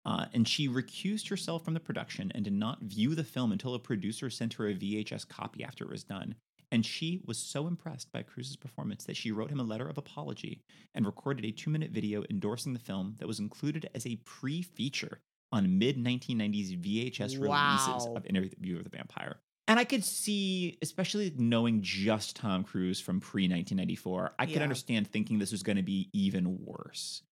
[0.07, 3.75] Uh, and she recused herself from the production and did not view the film until
[3.75, 6.37] a producer sent her a VHS copy after it was done.
[6.73, 9.99] And she was so impressed by Cruise's performance that she wrote him a letter of
[9.99, 10.63] apology
[10.95, 14.63] and recorded a two minute video endorsing the film that was included as a pre
[14.63, 15.21] feature
[15.53, 18.13] on mid 1990s VHS releases Wow.
[18.17, 19.41] of Interview with the Vampire.
[19.67, 24.63] And I could see, especially knowing just Tom Cruise from pre 1994, I could Yeah.
[24.63, 27.23] understand thinking this was going to be even worse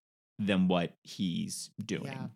[0.40, 2.06] than what he's doing.
[2.06, 2.28] Yeah.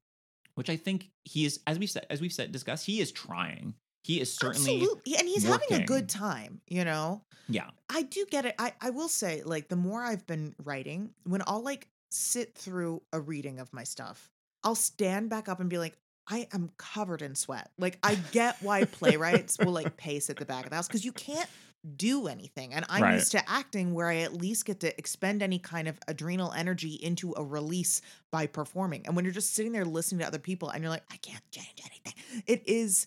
[0.54, 3.74] Which I think he is, as we've said, as we've said, discussed, he is trying.
[4.02, 5.16] He is certainly, Absolutely.
[5.16, 7.24] And he's having a good time, you know?
[7.48, 8.54] yeah, I do get it.
[8.58, 13.02] I, I will say, like, the more I've been writing, when I'll like sit through
[13.12, 14.30] a reading of my stuff,
[14.64, 15.98] I'll stand back up and be like,
[16.28, 17.72] I am covered in sweat.
[17.78, 21.04] Like, I get why playwrights will like pace at the back of the house because
[21.04, 21.50] you can't
[21.96, 22.74] do anything.
[22.74, 23.10] And I'm Right.
[23.10, 26.94] used to acting where I at least get to expend any kind of adrenal energy
[26.94, 29.06] into a release by performing.
[29.06, 31.44] And when you're just sitting there listening to other people and you're like, I can't
[31.50, 33.06] change anything, it is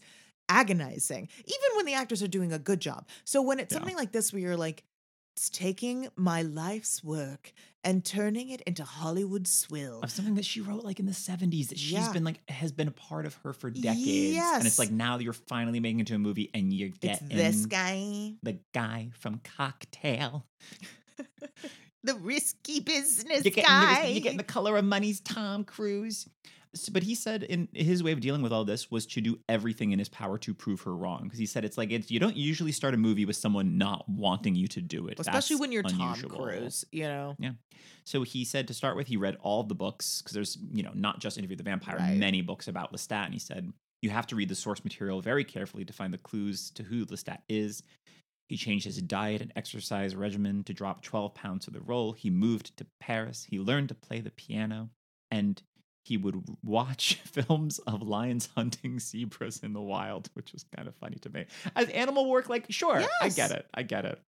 [0.49, 3.07] agonizing, even when the actors are doing a good job.
[3.23, 3.80] So when it's Yeah.
[3.80, 4.84] something like this where you're like,
[5.35, 7.51] it's taking my life's work
[7.84, 9.99] and turning it into Hollywood swill.
[10.01, 12.13] of something that she wrote like in the 70s that she's Yeah.
[12.13, 14.38] been like, has been a part of her for decades.
[14.38, 17.27] And it's like now you're finally making it to a movie and you're It's getting
[17.38, 20.45] this guy, the guy from Cocktail.
[22.03, 24.05] the risky business you're getting, guy.
[24.05, 26.27] You're getting the color of money's Tom Cruise.
[26.91, 29.91] But he said in his way of dealing with all this was to do everything
[29.91, 31.23] in his power to prove her wrong.
[31.23, 34.07] Because he said it's like it's you don't usually start a movie with someone not
[34.10, 36.30] wanting you to do it, Especially That's when you're unusual.
[36.30, 37.35] Tom Cruise, you know.
[37.39, 37.52] Yeah
[38.06, 40.91] so he said to start with, he read all the books because there's you know
[40.93, 42.18] not just Interview the Vampire, Right.
[42.18, 43.72] many books about Lestat, and he said
[44.02, 47.06] you have to read the source material very carefully to find the clues to who
[47.06, 47.81] Lestat is.
[48.49, 52.11] He changed his diet and exercise regimen to drop 12 pounds for the role.
[52.11, 53.47] He moved to Paris.
[53.49, 54.89] He learned to play the piano,
[55.31, 55.61] and
[56.06, 60.95] he would watch films of lions hunting zebras in the wild, which was kind of
[60.95, 61.45] funny to me.
[61.76, 63.65] As animal work, like, sure, I get it.
[63.73, 64.19] I get it.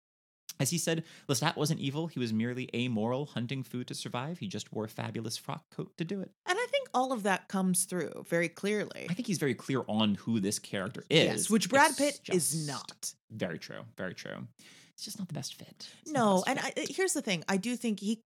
[0.60, 2.08] As he said, Lestat wasn't evil.
[2.08, 4.40] He was merely amoral, hunting food to survive.
[4.40, 6.32] He just wore a fabulous frock coat to do it.
[6.46, 9.06] And I think all of that comes through very clearly.
[9.08, 11.24] I think he's very clear on who this character is.
[11.24, 13.14] Yes, which Brad It's Pitt is not.
[13.30, 13.82] Very true.
[13.96, 14.48] Very true.
[14.94, 15.88] It's just not the best fit.
[16.02, 16.88] It's No, best and fit.
[16.90, 18.20] I, here's the thing: I do think he,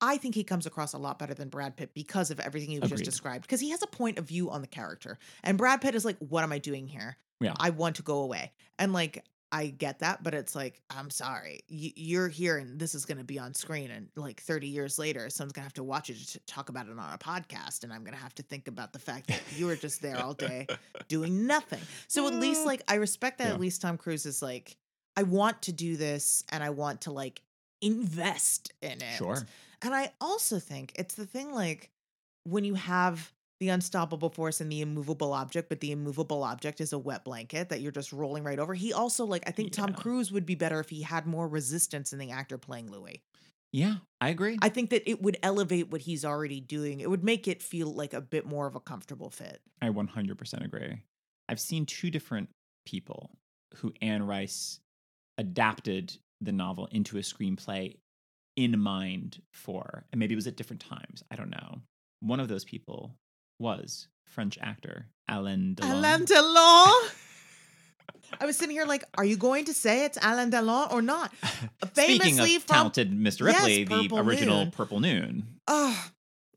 [0.00, 2.80] I think he comes across a lot better than Brad Pitt because of everything you
[2.80, 3.04] just Agreed.
[3.04, 3.42] described.
[3.42, 6.18] Because he has a point of view on the character, and Brad Pitt is like,
[6.18, 7.16] "What am I doing here?
[7.40, 7.54] Yeah.
[7.58, 11.60] I want to go away." And like, I get that, but it's like, I'm sorry,
[11.70, 14.98] y- you're here, and this is going to be on screen, and like 30 years
[14.98, 17.84] later, someone's going to have to watch it to talk about it on a podcast,
[17.84, 20.20] and I'm going to have to think about the fact that you were just there
[20.20, 20.66] all day
[21.08, 21.80] doing nothing.
[22.08, 23.54] So at least like I respect that Yeah.
[23.54, 24.76] at least Tom Cruise is like
[25.16, 27.40] I want to do this and I want to like
[27.80, 29.16] invest in it.
[29.16, 29.46] Sure.
[29.82, 31.90] And I also think it's the thing like
[32.44, 36.92] when you have the unstoppable force and the immovable object, but the immovable object is
[36.92, 38.74] a wet blanket that you're just rolling right over.
[38.74, 42.12] He also like I think Tom Cruise would be better if he had more resistance
[42.12, 43.22] in the actor playing Louis.
[43.72, 44.58] Yeah, I agree.
[44.62, 47.00] I think that it would elevate what he's already doing.
[47.00, 49.60] It would make it feel like a bit more of a comfortable fit.
[49.82, 51.02] I 100% agree.
[51.48, 52.48] I've seen two different
[52.86, 53.30] people
[53.76, 54.80] who Anne Rice
[55.36, 57.96] adapted the novel into a screenplay
[58.56, 61.22] in mind for, and maybe it was at different times.
[61.30, 61.80] I don't know.
[62.20, 63.14] One of those people
[63.58, 65.92] was French actor Alain Delon.
[65.92, 67.10] Alain Delon.
[68.40, 71.32] I was sitting here like, are you going to say it's Alain Delon or not?
[71.94, 73.48] Speaking Famously of from talented Mr.
[73.48, 74.70] Yes, Ripley, the original Moon.
[74.70, 76.10] Purple Noon, oh,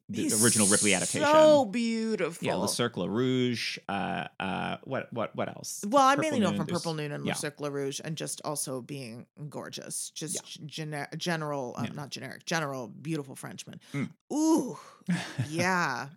[0.10, 1.28] the he's original Ripley adaptation.
[1.28, 2.46] So beautiful.
[2.46, 3.78] yeah, Le Cercle Rouge.
[3.88, 5.84] Uh, uh, what, what, what else?
[5.88, 7.34] Well, I Purple mainly know Noon, from there's- Purple Noon and yeah.
[7.34, 11.92] Le Cercle Rouge, and just also being gorgeous, just gener- general, um, Yeah.
[11.94, 13.80] not generic, general, beautiful Frenchman.
[13.94, 14.10] Mm.
[14.34, 14.78] Ooh,
[15.50, 16.08] yeah.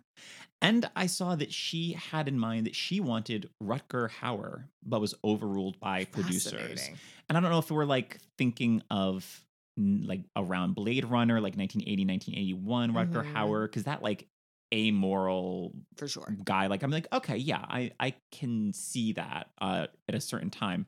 [0.61, 5.13] And I saw that she had in mind that she wanted Rutger Hauer, but was
[5.23, 6.53] overruled by producers.
[6.53, 6.97] Fascinating.
[7.27, 9.42] And I don't know if we're like thinking of
[9.77, 13.33] like around Blade Runner, like 1980, 1981, Rutger Mhm.
[13.33, 14.27] Hauer, because that like
[14.73, 16.35] amoral For sure.
[16.43, 20.49] guy, like I'm like, okay, yeah, I I can see that uh, at a certain
[20.49, 20.85] time.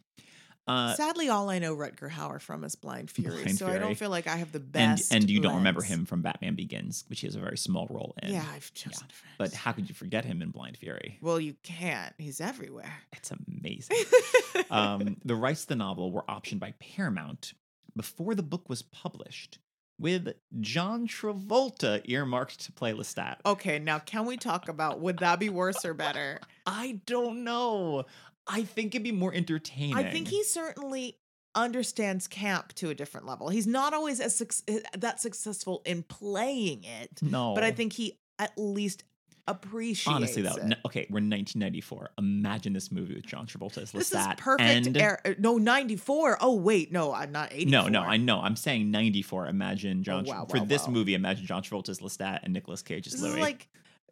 [0.68, 3.96] Uh, Sadly, all I know Rutger Hauer from is Blind Fury, Blind so I don't
[3.96, 5.14] feel like I have the and best.
[5.14, 8.16] and you don't remember him from Batman Begins, which he has a very small role
[8.24, 8.32] in.
[8.34, 9.06] Yeah, I've chosen.
[9.38, 11.20] But how could you forget him in Blind Fury?
[11.22, 12.16] well, you can't.
[12.18, 12.92] He's everywhere.
[13.14, 13.96] It's amazing.
[14.72, 17.54] um, the rights to the novel were optioned by Paramount
[17.96, 19.60] before the book was published,
[20.00, 23.38] with John Travolta earmarked to play Lestat.
[23.46, 26.40] okay, now can we talk about would that be worse or better?
[26.66, 28.06] I don't know.
[28.48, 29.96] I think it'd be more entertaining.
[29.96, 31.18] I think he certainly
[31.56, 33.48] understands camp to a different level.
[33.50, 37.94] He's not always as suc- eh, that successful in playing it, no, but I think
[37.94, 39.04] he at least
[39.48, 40.56] appreciates honestly though,
[40.86, 42.10] okay, we're 1994.
[42.18, 43.94] Imagine this movie with John Travolta as Lestat.
[43.94, 44.88] this is perfect.
[44.88, 46.38] And era- no, 94.
[46.42, 47.70] Oh, wait, no, I'm not 84.
[47.72, 48.40] no, no, I know.
[48.42, 49.48] I'm saying 94.
[49.48, 50.94] Imagine oh, John Oh, wow, for wow, this wow.
[50.94, 51.14] movie.
[51.14, 53.34] Imagine John Travolta as Lestat and Nicolas Cage as This Louis.
[53.34, 53.68] is like,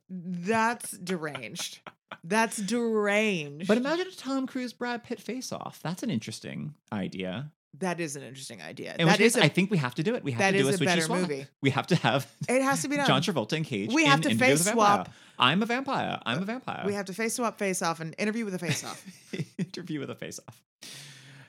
[0.10, 1.80] that's deranged.
[2.24, 3.68] That's deranged.
[3.68, 5.80] but imagine a Tom Cruise Brad Pitt face off.
[5.82, 7.52] That's an interesting idea.
[7.80, 8.96] that is an interesting idea.
[9.00, 10.24] In which That is case, a, think we have to do it.
[10.24, 11.20] We have that to do is a switchy better swap.
[11.22, 11.48] movie.
[11.62, 13.08] We have to have it has to be done.
[13.08, 13.92] John Travolta and Cage.
[13.92, 14.96] We in have to Interview with face Vampire.
[15.06, 15.10] swap.
[15.40, 16.20] I'm a vampire.
[16.26, 16.84] I'm a vampire.
[16.86, 19.04] we have to face swap, face off, and interview with a face off.
[19.58, 20.62] Interview with a face off.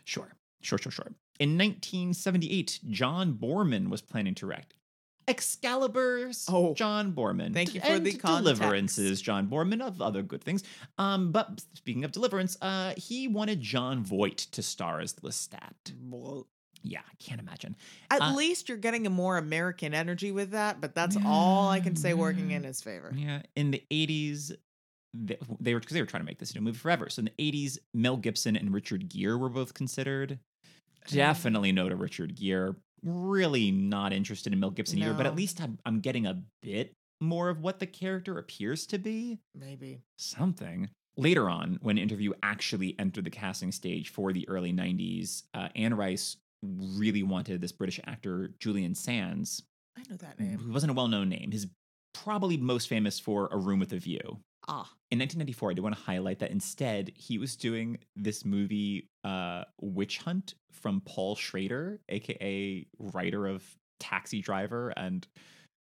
[0.05, 0.33] Sure.
[0.63, 1.13] Sure, sure, sure.
[1.39, 4.75] In 1978, John Boorman was planning to direct
[5.27, 6.75] Excalibur's Oh.
[6.75, 7.53] John Boorman.
[7.55, 8.61] Thank you for and the context.
[8.61, 10.63] Deliverances, John Boorman, of other good things.
[10.99, 15.93] Um, but speaking of Deliverance, uh, he wanted Jon Voight to star as Lestat.
[16.09, 16.47] Well,
[16.85, 17.75] Yeah, I can't imagine.
[18.11, 21.81] At Uh, least you're getting a more American energy with that, but that's all I
[21.81, 23.11] can say working in his favor.
[23.17, 24.53] Yeah, in the eighties,
[25.15, 27.09] they, they were because they were trying to make this into a movie forever.
[27.09, 30.39] So in the eighties, Mel Gibson and Richard Gere were both considered.
[31.09, 32.73] Definitely no to Richard Gere.
[33.03, 35.13] Really not interested in Mel Gibson either.
[35.15, 38.99] But at least I'm, I'm getting a bit more of what the character appears to
[38.99, 39.39] be.
[39.55, 40.01] Maybe.
[40.19, 40.89] Something.
[41.17, 45.95] Later on, when Interview actually entered the casting stage for the early 90s, uh, Anne
[45.95, 46.37] Rice
[46.97, 49.63] really wanted this British actor, Julian Sands,
[49.97, 50.59] I know that name.
[50.59, 51.51] who wasn't a well known name.
[51.53, 51.67] He's
[52.13, 54.39] probably most famous for A Room with a View.
[54.67, 54.89] Ah.
[55.11, 59.65] In 1994, I did want to highlight that instead he was doing this movie, uh,
[59.81, 63.65] Witch Hunt, from Paul Schrader, aka writer of
[64.01, 65.27] Taxi Driver and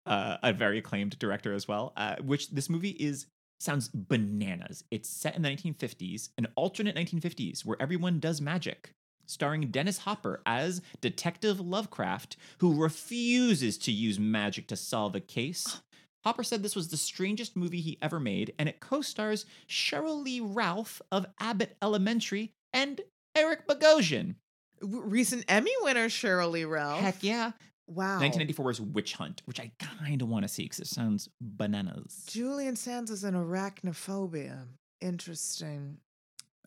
[0.05, 1.93] uh, a very acclaimed director as well.
[1.97, 3.27] Uh, which this movie is
[3.59, 4.83] sounds bananas.
[4.91, 8.91] It's set in the 1950s, an alternate 1950s where everyone does magic.
[9.25, 15.81] Starring Dennis Hopper as Detective Lovecraft, who refuses to use magic to solve a case.
[16.23, 20.23] Hopper said this was the strangest movie he ever made, and it co stars Cheryl
[20.23, 23.01] Lee Ralph of Abbott Elementary and
[23.35, 24.35] Eric Bogosian.
[24.81, 27.01] Recent Emmy winner Cheryl Lee Ralph.
[27.01, 27.51] Heck yeah.
[27.87, 28.19] Wow.
[28.19, 32.25] 1994's Witch Hunt, which I kind of want to see because it sounds bananas.
[32.27, 34.65] Julian Sands is an arachnophobia.
[35.01, 35.97] Interesting.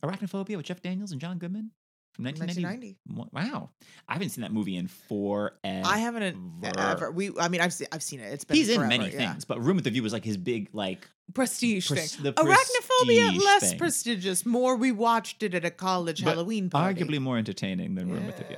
[0.03, 1.71] Arachnophobia with Jeff Daniels and John Goodman
[2.19, 2.97] 1990.
[3.07, 3.53] 1990.
[3.53, 3.71] Wow.
[4.09, 5.53] I haven't seen that movie in forever.
[5.65, 7.11] I haven't ever.
[7.11, 7.31] We.
[7.39, 7.89] I mean, I've seen.
[7.93, 8.33] I've seen it.
[8.33, 8.57] It's been.
[8.57, 9.33] He's in many yeah.
[9.33, 12.25] things, but Room with the View was like his big, like, Prestige Pres- thing.
[12.25, 13.79] the Arachnophobia prestige less thing.
[13.79, 14.47] prestigious.
[14.47, 14.77] More.
[14.77, 17.03] We watched it at a college But Halloween party.
[17.05, 18.57] arguably more entertaining than Room with the View.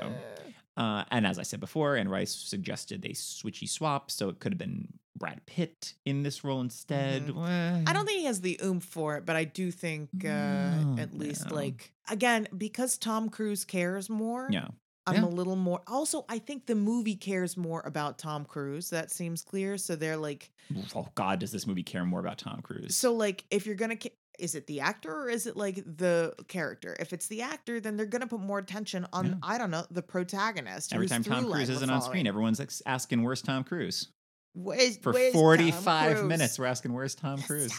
[0.79, 0.85] Yeah.
[1.01, 4.53] Uh, and as I said before, Anne Rice suggested they switchy swap, so it could
[4.53, 7.27] have been Brad Pitt in this role instead.
[7.27, 7.89] Mhm.
[7.89, 10.97] I don't think he has the oomph for it, but I do think uh, No,
[10.99, 11.57] at least no.
[11.57, 14.47] like again because Tom Cruise cares more.
[14.51, 14.69] Yeah.
[15.09, 15.25] I'm Yeah.
[15.25, 15.81] a little more.
[15.87, 18.91] Also, I think the movie cares more about Tom Cruise.
[18.91, 19.79] That seems clear.
[19.79, 20.51] So they're like,
[20.95, 22.95] Oh God, does this movie care more about Tom Cruise?
[22.95, 26.35] so like if you're gonna, ca- is it the actor or is it like the
[26.49, 26.97] character?
[27.01, 29.35] If it's the actor, then they're gonna put more attention on Yeah.
[29.43, 30.93] I don't know the protagonist.
[30.93, 34.09] Every time Tom Cruise isn't on screen, everyone's ex- asking, "Where's Tom Cruise?"
[34.55, 36.29] Where's- For where's 45 Cruise?
[36.29, 37.73] minutes, we're asking, "Where's Tom Cruise?"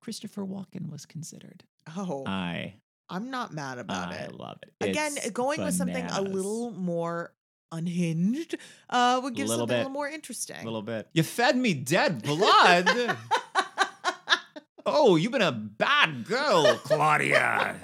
[0.00, 1.64] Christopher Walken was considered.
[1.96, 2.74] Oh, I
[3.08, 4.32] I'm not mad about I it.
[4.32, 4.72] I love it.
[4.90, 7.32] Again, It's going with something a little more
[7.72, 8.56] unhinged
[8.88, 10.60] uh, would give Little something a little more interesting.
[10.60, 11.08] A little bit.
[11.12, 12.86] You fed me dead blood.
[14.86, 17.76] oh, you've been a bad girl, Claudia.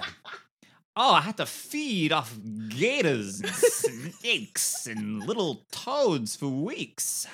[0.95, 2.37] Oh, I had to feed off
[2.69, 7.27] gators and snakes and little toads for weeks.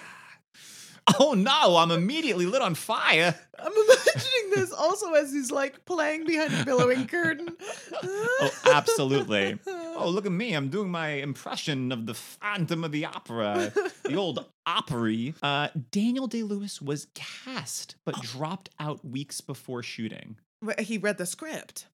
[1.20, 3.34] Oh no, I'm immediately lit on fire.
[3.58, 7.50] I'm imagining this also as he's like playing behind a billowing curtain.
[8.40, 9.58] Oh, absolutely.
[9.68, 10.54] Oh, look at me.
[10.54, 13.74] I'm doing my impression of the Phantom of the Opera,
[14.04, 15.34] the old Opry.
[15.42, 18.02] Uh, Daniel Day Lewis was cast, Oh.
[18.06, 20.38] but dropped out weeks before shooting.
[20.80, 21.88] He read the script.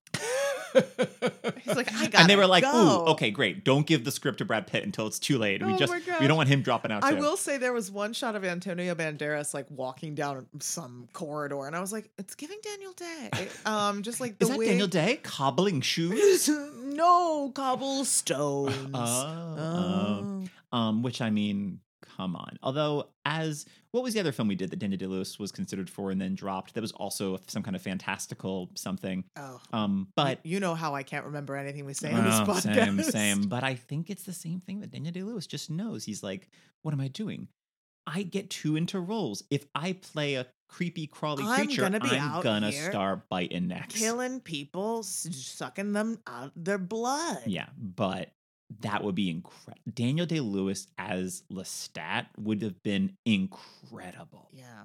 [0.74, 2.72] He's like, I and they were like, go.
[3.06, 3.64] "Ooh, okay, great.
[3.64, 5.64] Don't give the script to Brad Pitt until it's too late.
[5.64, 7.90] We Oh just we don't want him dropping out I too." will say there was
[7.90, 12.34] one shot of Antonio Banderas like walking down some corridor, and I was like, "It's
[12.34, 16.48] giving Daniel Day." Um, just like the Is that Daniel Day cobbling shoes?
[16.82, 18.90] no cobblestones.
[18.94, 20.76] Oh, Oh.
[20.76, 21.80] um, which I mean,
[22.16, 22.58] come on.
[22.62, 25.88] Although, as what was the other film we did that Daniel Day Lewis was considered
[25.88, 26.74] for and then dropped?
[26.74, 29.24] That was also some kind of fantastical something.
[29.36, 32.44] Oh, Um, but you know how I can't remember anything we say on this Oh,
[32.44, 32.74] podcast.
[32.74, 33.42] same, same.
[33.42, 36.04] But I think it's the same thing that Daniel Day Lewis just knows.
[36.04, 36.48] He's like,
[36.82, 37.48] what am I doing?
[38.06, 39.42] I get too into roles.
[39.50, 43.98] If I play a creepy, crawly I'm creature, gonna I'm gonna start biting necks.
[43.98, 47.38] Killing people, sucking them out their blood.
[47.46, 48.30] Yeah, but
[48.80, 49.82] that would be incredible.
[49.92, 54.48] Daniel Day Lewis as Lestat would have been incredible.
[54.52, 54.84] Yeah.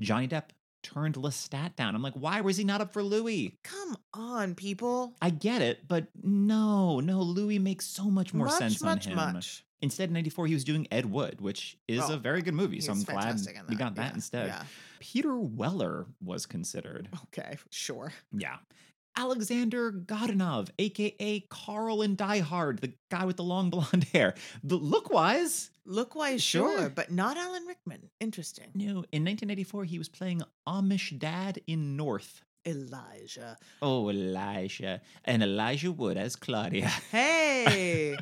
[0.00, 0.50] Johnny Depp
[0.82, 1.94] turned Lestat down.
[1.94, 3.58] I'm like, why was he not up for Louis?
[3.64, 5.14] Come on, people.
[5.22, 9.12] I get it, but no, no, Louis makes so much more much, sense much, on
[9.12, 9.34] him.
[9.34, 9.64] much.
[9.80, 12.80] Instead, in 94, he was doing Ed Wood, which is Oh, a very good movie.
[12.80, 13.38] So I'm glad
[13.68, 14.46] we got that Yeah, instead.
[14.48, 14.62] Yeah.
[15.00, 17.08] Peter Weller was considered.
[17.24, 18.12] Okay, sure.
[18.32, 18.56] Yeah.
[19.16, 24.34] Alexander Godunov, aka Carl in Die Hard, the guy with the long blonde hair.
[24.62, 26.88] The look wise, Look wise, sure, Sure.
[26.88, 28.08] but not Alan Rickman.
[28.18, 28.70] Interesting.
[28.74, 32.42] no, in 1984, he was playing Amish dad in North.
[32.66, 33.58] Elijah.
[33.82, 35.02] Oh, Elijah.
[35.26, 36.88] And Elijah Wood as Claudia.
[37.12, 38.16] Hey,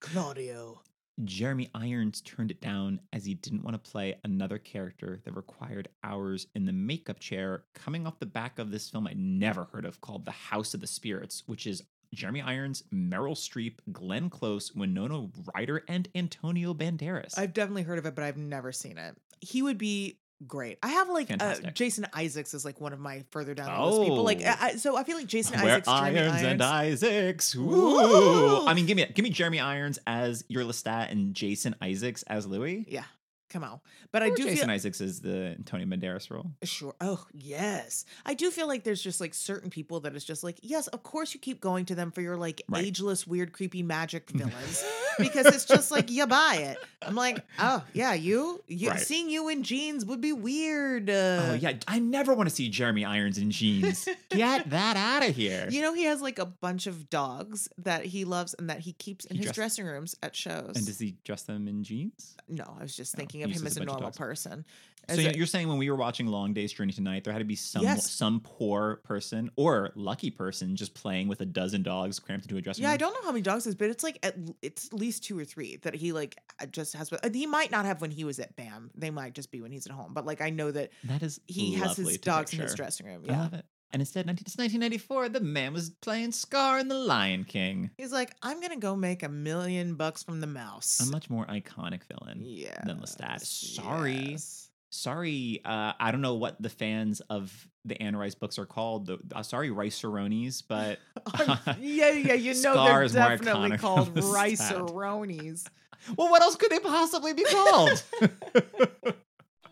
[0.00, 0.80] Claudio.
[1.24, 5.88] Jeremy Irons turned it down as he didn't want to play another character that required
[6.04, 9.86] hours in the makeup chair, coming off the back of this film I'd never heard
[9.86, 11.82] of called The House of the Spirits, which is
[12.12, 17.38] Jeremy Irons, Meryl Streep, Glenn Close, Winona Ryder, and Antonio Banderas.
[17.38, 19.16] I've definitely heard of it, but I've never seen it.
[19.40, 20.78] He would be great.
[20.82, 24.02] I have like uh, Jason Isaacs is like one of my further down the list
[24.02, 24.22] people.
[24.24, 24.54] Like, Oh.
[24.60, 27.54] I, so I feel like Jason Where Isaacs, Jeremy irons and Isaacs.
[27.54, 27.60] Ooh.
[27.60, 28.66] Ooh.
[28.66, 32.46] I mean, give me give me Jeremy Irons as your Lestat and Jason Isaacs as
[32.46, 32.84] Louis.
[32.88, 33.04] Yeah,
[33.48, 33.80] come on.
[34.12, 36.50] But I do Jason feel Isaacs is the Antonio Banderas role.
[36.62, 36.94] Sure.
[37.00, 38.04] Oh, yes.
[38.24, 41.02] I do feel like there's just like certain people that is just like, yes, of
[41.02, 42.84] course you keep going to them for your like Right.
[42.84, 44.84] ageless, weird, creepy magic villains
[45.18, 46.78] because it's just like you buy it.
[47.02, 49.00] I'm like, oh yeah, you, you Right.
[49.00, 51.08] seeing you in jeans would be weird.
[51.10, 54.08] Uh, Oh yeah, I never want to see Jeremy Irons in jeans.
[54.30, 55.68] Get that out of here.
[55.70, 58.92] You know, he has like a bunch of dogs that he loves and that he
[58.92, 60.72] keeps in He his dress- dressing rooms at shows.
[60.76, 62.36] and does he dress them in jeans?
[62.48, 64.64] no, I was just Oh, thinking of him as a normal person.
[65.08, 67.32] So As you- a- you're saying when we were watching Long Day's Journey tonight, there
[67.32, 68.10] had to be some Yes.
[68.10, 72.60] some poor person or lucky person just playing with a dozen dogs cramped into a
[72.60, 72.88] dressing room.
[72.90, 75.22] Yeah, I don't know how many dogs is, but it's like at, it's at least
[75.22, 77.08] two or three that he like uh, just has.
[77.32, 78.90] He might not have when he was at BAM.
[78.96, 80.12] They might just be when he's at home.
[80.12, 83.22] But like I know that That is he has his dogs in his dressing room.
[83.28, 83.64] I Yeah, love it.
[83.92, 87.90] And instead, 19, it's 1994, the man was playing Scar in The Lion King.
[87.96, 91.00] he's like, I'm gonna go make a million bucks from the mouse.
[91.06, 92.40] A much more iconic villain.
[92.42, 93.40] yeah, than Lestat.
[93.40, 94.32] Sorry.
[94.32, 94.70] yes.
[94.90, 99.06] Sorry, uh, I don't know what the fans of the Anne Rice books are called.
[99.06, 100.98] The, uh, sorry, Rice Cerrones, but
[101.80, 105.68] yeah, yeah, you know Scar they're is definitely called than rice Lestat.
[106.16, 108.02] well, what else could they possibly be called?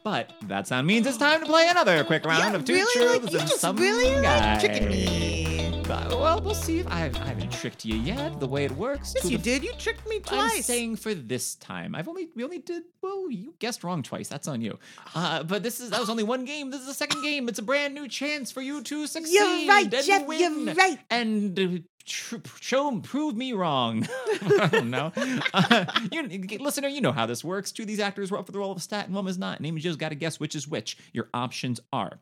[0.05, 3.09] but that sound means it's time to play another quick round Yeah, of two really,
[3.09, 5.55] like, truths you and just some really like tricking me.
[5.85, 6.79] Uh, well, we'll see.
[6.79, 8.41] If I, I haven't tricked you yet.
[8.41, 9.13] The way it works.
[9.15, 9.63] Yes, you did.
[9.63, 10.57] You tricked me twice.
[10.57, 11.95] I'm saying for this time.
[11.95, 13.31] I've only we only did well.
[13.31, 14.29] You guessed wrong twice.
[14.29, 14.79] That's on you.
[15.15, 16.71] Uh, but this is that was only one game.
[16.71, 17.49] This is the second game.
[17.49, 19.35] It's a brand new chance for you to succeed.
[19.35, 20.27] You're right, and Jeff.
[20.27, 20.99] Win You're right.
[21.11, 24.07] And tr- show prove me wrong.
[24.43, 25.13] I don't know.
[25.53, 26.23] Uh, you,
[26.59, 27.73] listener, you know how this works.
[27.73, 29.59] Two of these actors were up for the role of Stat, and one was not.
[29.59, 30.97] And Amy Jo's got to guess which is which.
[31.13, 32.21] Your options are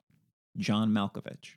[0.56, 1.56] John Malkovich.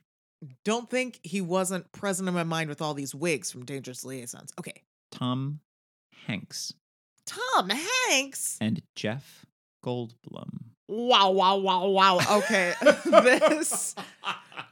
[0.64, 4.52] Don't think he wasn't present in my mind with all these wigs from Dangerous Liaisons.
[4.58, 4.82] Okay.
[5.10, 5.60] Tom
[6.26, 6.74] Hanks.
[7.26, 8.58] Tom Hanks.
[8.60, 9.46] And Jeff
[9.84, 10.75] Goldblum.
[10.88, 12.18] Wow, wow, wow, wow.
[12.38, 12.74] Okay.
[13.04, 13.94] this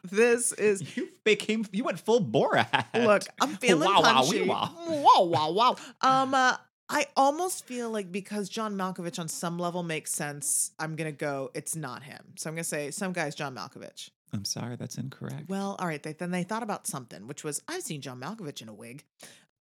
[0.05, 2.85] this is You became you went full Borat.
[2.95, 4.43] look, I'm feeling Wow, wow, punchy.
[4.43, 4.71] wee, wow.
[4.87, 5.77] wow, wow, wow.
[6.01, 6.57] Um uh,
[6.89, 11.51] I almost feel like because John Malkovich on some level makes sense, I'm gonna go,
[11.55, 12.35] it's not him.
[12.37, 14.11] So I'm gonna say some guy's John Malkovich.
[14.33, 15.49] I'm sorry, that's incorrect.
[15.49, 18.63] Well, all right, they, then they thought about something, which was I've seen John Malkovich
[18.63, 19.05] in a wig.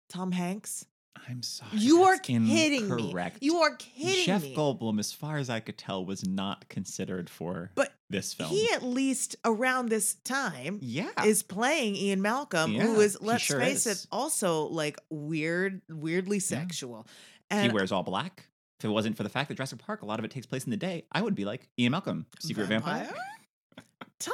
[0.09, 0.85] Tom Hanks.
[1.27, 1.71] I'm sorry.
[1.73, 3.27] You are kidding me.
[3.39, 4.55] You are kidding Jeff me.
[4.55, 8.49] Goldblum, as far as I could tell, was not considered for But this film.
[8.49, 11.09] He at least around this time yeah.
[11.25, 14.03] is playing Ian Malcolm, who Yeah, is, he let's sure face is.
[14.03, 17.07] it, also like weird, weirdly sexual.
[17.49, 18.47] he And wears all black.
[18.79, 20.65] If it wasn't for the fact that Jurassic Park, a lot of it takes place
[20.65, 23.05] in the day, I would be like Ian Malcolm, secret vampire.
[23.05, 23.19] Hanks.
[24.19, 24.33] Tom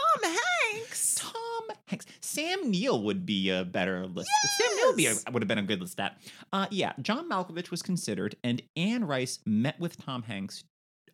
[1.90, 2.06] Hanks.
[2.22, 4.26] Sam Neill would be a better Lestat.
[4.58, 5.96] Sam Neill would, be a, would have been a good Lestat.
[5.98, 6.22] That.
[6.54, 10.64] Uh, yeah, John Malkovich was considered, and Anne Rice met with Tom Hanks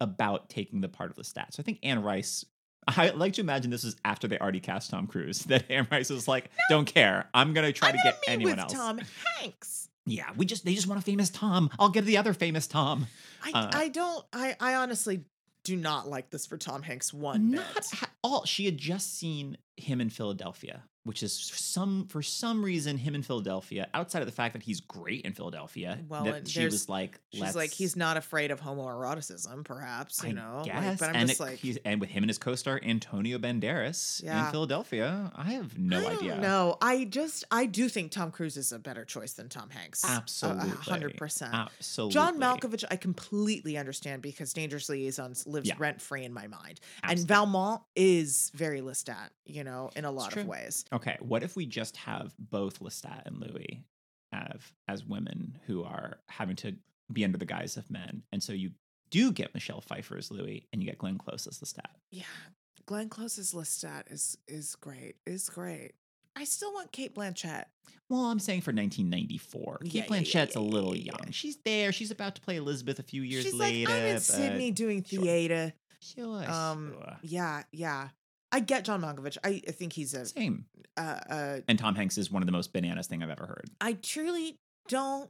[0.01, 1.53] about taking the part of Lestat.
[1.53, 2.45] So I think Anne Rice.
[2.87, 5.39] I like to imagine this is after they already cast Tom Cruise.
[5.47, 7.29] That Anne Rice was like, "Don't care.
[7.33, 8.99] I'm gonna try I'm to gonna get anyone with else." Tom
[9.39, 9.89] Hanks.
[10.05, 11.71] Yeah, we just they just want a famous Tom.
[11.79, 13.07] I'll get the other famous Tom.
[13.43, 14.23] I, Uh, I don't.
[14.31, 15.23] I, I honestly
[15.63, 17.87] do not like this for Tom Hanks one Not bit.
[17.91, 18.45] ha- all.
[18.45, 23.21] She had just seen him in Philadelphia, which is some for some reason him in
[23.21, 23.87] Philadelphia.
[23.93, 27.41] Outside of the fact that he's great in Philadelphia, Well, that she was like, She's
[27.41, 30.55] let's, like, he's not afraid of homoeroticism, perhaps, you I know.
[30.59, 30.99] like, guess.
[30.99, 34.23] but I'm and just it- like, he's, and with him and his co-star Antonio Banderas
[34.23, 34.45] Yeah.
[34.45, 36.39] in Philadelphia, I have no I idea.
[36.39, 40.03] No, I just I do think Tom Cruise is a better choice than Tom Hanks.
[40.05, 41.53] Absolutely, hundred percent.
[41.53, 45.75] Absolutely, John Malkovich, I completely understand because Dangerous Liaisons lives Yeah.
[45.77, 47.21] rent free in my mind, Absolutely.
[47.21, 50.85] and Valmont is very Lestat, you know, in a lot of ways.
[50.93, 53.83] Okay, what if we just have both Lestat and Louis
[54.31, 56.75] as as women who are having to
[57.11, 58.71] be under the guise of men, and so you
[59.11, 61.91] do get Michelle Pfeiffer as Louis, and you get Glenn Close as Lestat.
[62.11, 62.23] Yeah,
[62.85, 65.15] Glenn Close's Lestat is is great.
[65.25, 65.91] Is great.
[66.37, 67.63] I still want Cate Blanchett.
[68.09, 71.31] Well, I'm saying for 1994, Yeah, Cate yeah, Blanchett's yeah, a little young.
[71.31, 71.93] She's there.
[71.93, 73.89] She's about to play Elizabeth a few years She's later.
[73.89, 75.21] like, I'm in Sydney doing sure.
[75.23, 75.71] theater.
[76.01, 77.17] Sure, Um, sure.
[77.23, 78.09] Yeah, yeah.
[78.55, 79.37] I get John Malkovich.
[79.43, 80.65] I, I think he's a Same.
[80.97, 83.69] uh, uh, And Tom Hanks is one of the most bananas thing I've ever heard.
[83.81, 84.57] I truly
[84.87, 85.29] don't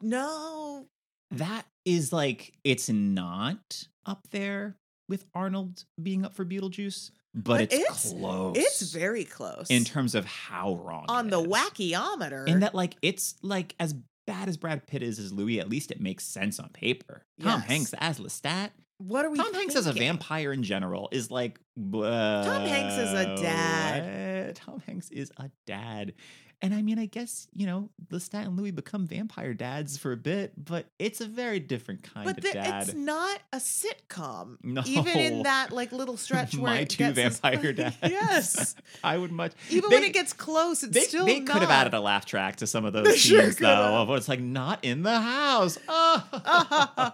[0.00, 0.86] know.
[1.32, 4.76] That is like it's not up there
[5.08, 8.56] with Arnold being up for Beetlejuice, but, But it's, it's- close.
[8.58, 11.46] It's very close in terms of how wrong on it the is.
[11.48, 12.48] wackyometer.
[12.50, 13.94] And that like it's like as
[14.26, 17.22] bad as Brad Pitt is as Louis, at least it makes sense on paper.
[17.40, 17.68] Tom Yes.
[17.68, 18.70] Hanks as Lestat.
[19.06, 19.38] What are we?
[19.38, 24.56] Tom Hanks as a vampire in general is like Tom Hanks is a dad.
[24.56, 26.14] Tom Hanks is a dad.
[26.64, 30.16] And I mean, I guess, you know, Lestat and Louis become vampire dads for a
[30.16, 32.82] bit, but it's a very different kind But of the, dad.
[32.84, 34.58] it's not a sitcom.
[34.62, 34.80] No.
[34.86, 37.96] Even in that like little stretch where My two vampire dads.
[38.02, 38.76] yes.
[39.04, 39.52] I would much.
[39.70, 42.26] Even they, when it gets close, it's they, still they could have added a laugh
[42.26, 44.02] track to some of those sure scenes, could though.
[44.02, 45.78] Of what's like not in the house.
[45.88, 46.24] Oh.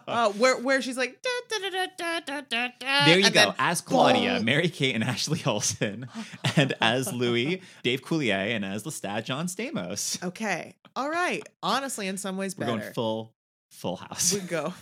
[0.06, 1.30] Uh, where where she's like da,
[2.26, 2.68] da, da,
[3.06, 3.54] There you go.
[3.58, 4.40] as Claudia.
[4.40, 6.06] Mary Kate and Ashley Olsen,
[6.56, 10.22] and as Louis, Dave Coulier, and as Lestat, John Stamos.
[10.28, 10.74] Okay.
[10.96, 11.42] All right.
[11.62, 12.78] Honestly, in some ways We're better.
[12.78, 13.34] going full,
[13.70, 14.32] full house.
[14.34, 14.72] we go.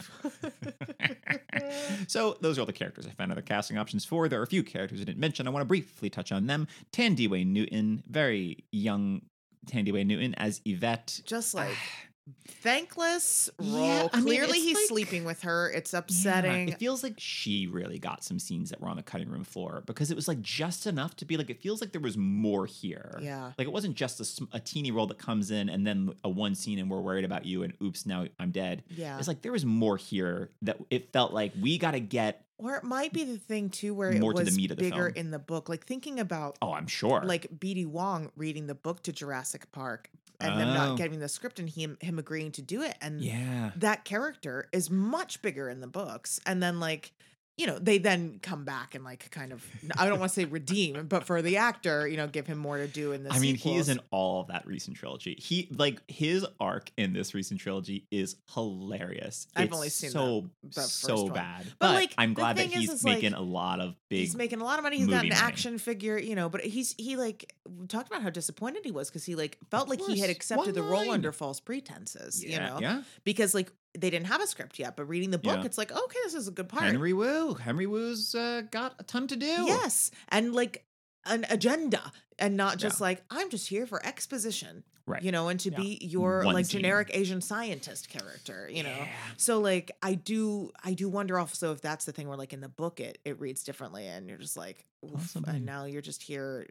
[2.08, 4.28] so those are all the characters I found other casting options for.
[4.28, 5.46] There are a few characters I didn't mention.
[5.46, 6.66] I want to briefly touch on them.
[6.92, 9.22] Thandiwe Newton, very young
[9.70, 11.20] Thandiwe Newton as Yvette.
[11.26, 11.76] Just like
[12.48, 13.68] thankless role.
[13.86, 15.70] Yeah, I mean, Clearly, he's like- sleeping with her.
[15.70, 16.68] It's Yeah, upsetting.
[16.68, 19.82] it feels like she really got some scenes that were on the cutting room floor
[19.86, 22.66] because it was like just enough to be like it feels like there was more
[22.66, 23.18] here.
[23.22, 23.52] Yeah.
[23.58, 26.54] Like it wasn't just a, a teeny role that comes in and then a one
[26.54, 28.82] scene and we're worried about you and oops now I'm dead.
[28.88, 29.18] yeah.
[29.18, 32.42] It's like there was more here that it felt like we got to get.
[32.58, 34.78] Or it might be the thing too where it More to the was meat of
[34.78, 35.26] the bigger film.
[35.26, 35.68] in the book.
[35.68, 37.22] Like thinking about Oh, I'm sure.
[37.22, 37.84] like B.D.
[37.84, 40.08] Wong reading the book to Jurassic Park
[40.40, 40.74] and them Oh.
[40.74, 42.96] not getting the script and him him agreeing to do it.
[43.00, 43.72] And yeah.
[43.76, 46.40] that character is much bigger in the books.
[46.46, 47.12] And then like
[47.56, 49.64] you know, they then come back and like kind of
[49.96, 52.76] I don't want to say redeem, but for the actor, you know, give him more
[52.76, 53.32] to do in this.
[53.32, 55.36] I mean, he is in all of that recent trilogy.
[55.38, 59.46] He like his arc in this recent trilogy is hilarious.
[59.56, 62.90] I've It's only seen so so bad, But, but, like, I'm glad that is, he's
[62.90, 64.20] is, like, making a lot of big.
[64.20, 64.98] He's making a lot of money.
[64.98, 65.40] He's got an money.
[65.40, 67.54] action figure, you know, but he's he like
[67.88, 70.82] talked about how disappointed he was because he like felt like he had accepted the
[70.82, 71.10] role line.
[71.10, 73.02] under false pretenses, you know, yeah.
[73.24, 75.64] because like they didn't have a script yet, but reading the book, Yeah.
[75.64, 76.84] it's like, okay, this is a good part.
[76.84, 77.54] Henry Wu.
[77.54, 79.46] Henry Wu's uh, got a ton to do.
[79.46, 80.84] Yes, and like
[81.24, 83.04] an agenda, and not just Yeah.
[83.06, 85.22] like I'm just here for exposition, Right.
[85.22, 85.76] you know, and to Yeah.
[85.80, 86.80] be your One like scene.
[86.80, 89.06] generic Asian scientist character, you know.
[89.36, 92.60] So like I do I do wonder also if that's the thing where like in
[92.60, 95.54] the book it it reads differently and you're just like Oof, Possibly.
[95.56, 96.66] and now you're just here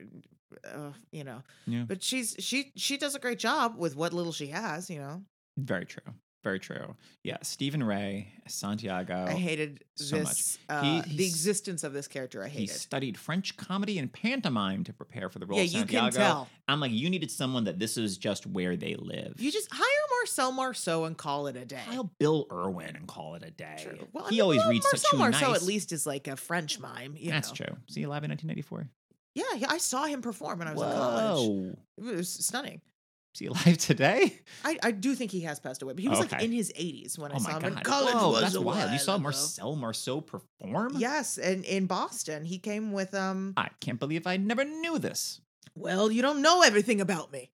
[0.66, 1.44] uh, you know.
[1.68, 1.84] Yeah.
[1.88, 5.24] But she's she she does a great job with what little she has, you know.
[5.58, 6.14] Very true.
[6.46, 6.96] Very true.
[7.24, 7.38] Yeah.
[7.42, 9.26] Stephen Rea, Santiago.
[9.28, 10.26] I hated so much.
[10.28, 12.60] this He- uh, the existence of this character I hated.
[12.62, 16.06] He studied French comedy and pantomime to prepare for the role Yeah, of you Santiago.
[16.12, 16.48] can tell.
[16.68, 19.34] I'm like, you needed someone that this is just where they live.
[19.42, 19.88] You just hire
[20.20, 21.82] Marcel Marceau and call it a day.
[21.90, 23.80] Kyle Bill Irwin and call it a day.
[23.82, 24.08] True.
[24.14, 25.56] Well, I he mean, always well, reads Marcel too Marceau nice.
[25.56, 27.16] at least is like a French mime.
[27.18, 27.66] You That's know.
[27.66, 27.76] true.
[27.90, 28.88] See you live in 1994.
[29.34, 31.76] Yeah, yeah, I saw him perform when I was in college.
[31.98, 32.82] It was stunning.
[33.36, 34.40] See you live today?
[34.64, 37.20] I, I do think he has passed away, but he was like in his 80s
[37.20, 38.14] when I oh saw my him college.
[38.14, 38.92] Whoa, was that's a wild.
[38.94, 39.24] You saw ago.
[39.24, 40.94] Marcel Marceau perform?
[40.98, 43.54] Yes, and in Boston, he came with um.
[43.58, 45.42] I can't believe I never knew this.
[45.76, 47.52] Well, you don't know everything about me.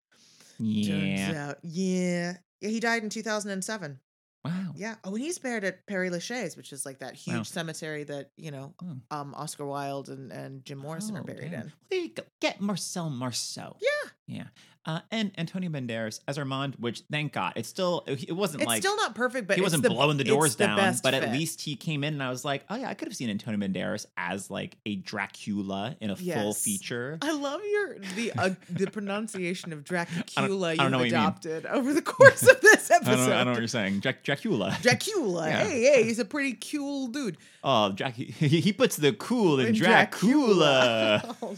[0.60, 1.26] Yeah.
[1.26, 2.70] Turns out, yeah, yeah.
[2.70, 4.00] He died in 2007.
[4.46, 4.74] Wow.
[4.76, 4.96] Yeah.
[5.04, 7.44] Oh, and he's buried at Père Lachaise, which is like that huge Wow.
[7.44, 8.98] cemetery that you know, Oh.
[9.18, 11.62] um, Oscar Wilde and, and Jim Morrison are Oh, buried damn.
[11.62, 11.74] in.
[11.90, 12.24] There you go.
[12.40, 13.78] Get Marcel Marceau.
[13.82, 14.10] Yeah.
[14.32, 14.44] Yeah.
[14.84, 18.82] Uh, and Antonio Banderas as Armand, which thank God, it's still it wasn't It's like
[18.82, 21.34] still not perfect, but he wasn't the- blowing the doors down, best but at fit.
[21.34, 23.60] least he came in and I was like, oh yeah, I could have seen Antonio
[23.60, 27.20] Banderas as like a Dracula in a full feature.
[27.22, 31.14] I love your the uh, the pronunciation of Dracula I you've don't know what you
[31.16, 33.12] adopted over the course of this I episode.
[33.18, 34.00] don't, know, I don't know what you're saying.
[34.00, 34.76] Drac- Dracula.
[34.82, 35.64] Dracula, Yeah.
[35.64, 37.38] hey, hey, he's a pretty cool dude.
[37.64, 41.36] oh, Drac- he, he puts the cool in And Dracula.
[41.44, 41.56] oh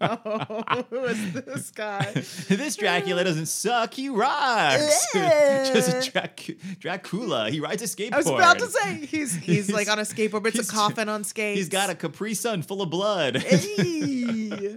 [0.00, 1.93] no, who is this guy?
[2.48, 3.24] this Dracula uh.
[3.24, 3.94] doesn't suck.
[3.94, 5.06] He rocks.
[5.12, 7.50] Just Drac- Dracula.
[7.50, 8.12] He rides a skateboard.
[8.12, 11.08] I was about to say he's he's like on a skateboard, but it's a coffin
[11.08, 11.58] on skates.
[11.58, 13.36] He's got a Capri Sun full of blood.
[13.36, 14.76] Hey.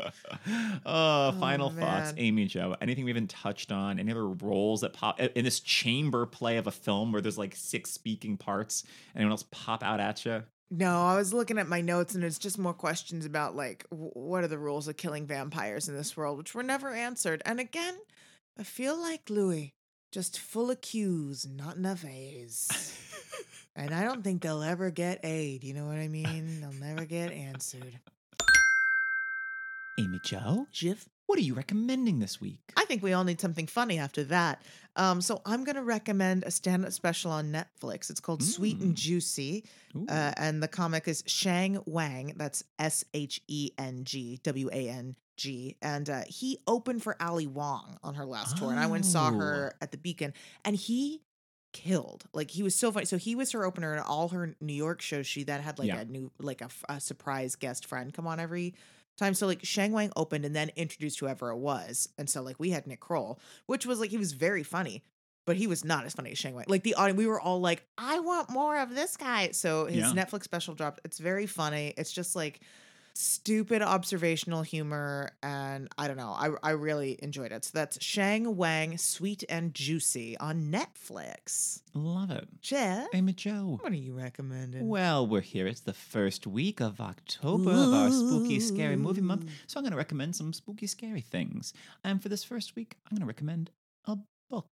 [0.86, 2.16] Uh, oh, final thoughts, man.
[2.18, 2.76] Amy Jo.
[2.82, 4.00] Anything we haven't touched on?
[4.00, 7.56] Any other roles that pop in this chamber play of a film where there's like
[7.56, 8.84] six speaking parts?
[9.16, 10.44] Anyone else pop out at you?
[10.70, 14.12] No, I was looking at my notes and it's just more questions about like w-
[14.14, 17.42] what are the rules of killing vampires in this world, which were never answered.
[17.46, 17.96] And again,
[18.60, 19.74] I feel like Louis,
[20.12, 22.68] just full of Q's, not enough A's.
[23.78, 25.64] and I don't think they'll ever get A'd.
[25.64, 26.60] You know what I mean?
[26.60, 28.00] They'll never get answered.
[30.00, 31.08] Amy Jo, Jeff.
[31.28, 32.72] What are you recommending this week?
[32.76, 34.62] I think we all need something funny after that.
[34.96, 38.10] Um, so I'm going to recommend a stand-up special on Netflix.
[38.10, 38.98] It's called Sweet and Mm.
[38.98, 39.66] Juicy.
[40.08, 42.34] Uh, and the comic is Sheng Wang.
[42.38, 45.76] That's S H E N G W A N G.
[45.82, 48.72] And uh, he opened for Ali Wong on her last tour.
[48.72, 49.38] And I went and saw Oh.
[49.38, 50.34] her at the Beacon.
[50.64, 51.22] And he
[51.74, 52.24] killed.
[52.34, 53.06] Like he was so funny.
[53.06, 55.28] So he was her opener in all her New York shows.
[55.28, 56.00] She then had like Yeah.
[56.00, 58.74] a new, like a surprise guest friend come on every
[59.18, 59.34] time.
[59.34, 62.08] So like Sheng Wang opened and then introduced whoever it was.
[62.18, 65.04] And so like we had Nick Kroll, which was like he was very funny.
[65.46, 66.66] But he was not as funny as Sheng Wang.
[66.68, 69.98] Like the audience, we were all like, "I want more of this guy." So his
[69.98, 70.12] Yeah.
[70.26, 71.00] Netflix special dropped.
[71.06, 71.94] It's very funny.
[71.96, 72.60] It's just like
[73.18, 76.30] stupid observational humor, and I don't know.
[76.30, 77.66] I I really enjoyed it.
[77.66, 81.82] So that's Sheng Wang, Sweet and Juicy on Netflix.
[81.94, 82.48] Love it.
[82.62, 83.80] Jeff, Amy Jo.
[83.82, 84.88] what are you recommending?
[84.88, 85.68] Well, we're here.
[85.68, 89.50] It's the first week of October of our spooky, scary movie month.
[89.66, 91.74] So I'm going to recommend some spooky, scary things.
[92.04, 93.72] And for this first week, I'm going to recommend
[94.06, 94.18] a
[94.50, 94.68] book.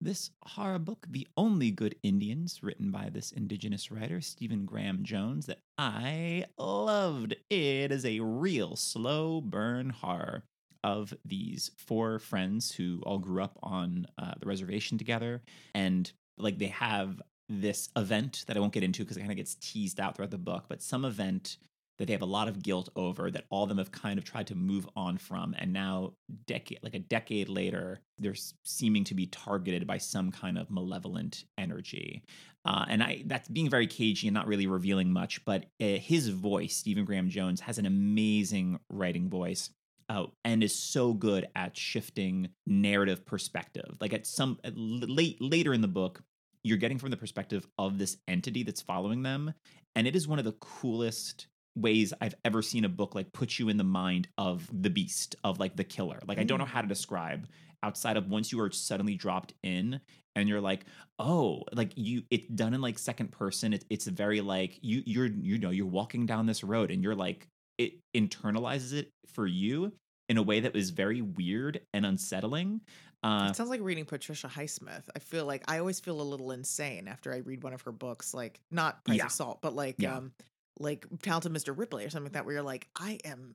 [0.00, 5.46] This horror book, The Only Good Indians, written by this indigenous writer, Stephen Graham Jones,
[5.46, 7.36] that I loved.
[7.50, 10.44] It is a real slow burn horror
[10.82, 15.42] of these four friends who all grew up on uh, the reservation together.
[15.74, 19.36] And like they have this event that I won't get into because it kind of
[19.36, 21.58] gets teased out throughout the book, but some event
[22.00, 24.24] that they have a lot of guilt over that all of them have kind of
[24.24, 25.54] tried to move on from.
[25.58, 26.14] And now
[26.46, 31.44] decade like a decade later they're seeming to be targeted by some kind of malevolent
[31.58, 32.22] energy.
[32.64, 36.28] Uh, and i that's being very cagey and not really revealing much but uh, his
[36.28, 39.70] voice stephen graham jones has an amazing writing voice
[40.10, 43.96] uh, and is so good at shifting narrative perspective.
[44.00, 46.22] Like at some at late later in the book
[46.62, 49.54] you're getting from the perspective of this entity that's following them
[49.94, 53.58] and it is one of the coolest ways I've ever seen a book like put
[53.58, 56.20] you in the mind of the beast, of like the killer.
[56.26, 56.68] Like I don't know Mm.
[56.68, 57.48] how to describe
[57.82, 60.00] outside of once you are suddenly dropped in
[60.36, 60.84] and you're like,
[61.18, 63.72] oh, like you it's done in like second person.
[63.72, 67.14] It, it's very like you you're you know, you're walking down this road and you're
[67.14, 67.46] like
[67.78, 69.92] it internalizes it for you
[70.28, 72.80] in a way that was very weird and unsettling.
[73.22, 75.02] Uh, it sounds like reading Patricia Highsmith.
[75.14, 77.92] I feel like I always feel a little insane after I read one of her
[77.92, 79.26] books, like not Price Yeah.
[79.26, 80.16] of Salt, but like Yeah.
[80.18, 80.32] um
[80.80, 81.76] like Talented Mr.
[81.76, 83.54] Ripley or something like that, where you're like, I am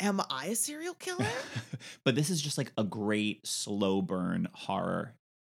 [0.00, 1.26] am I a serial killer?
[2.04, 5.14] but this is just like a great slow burn horror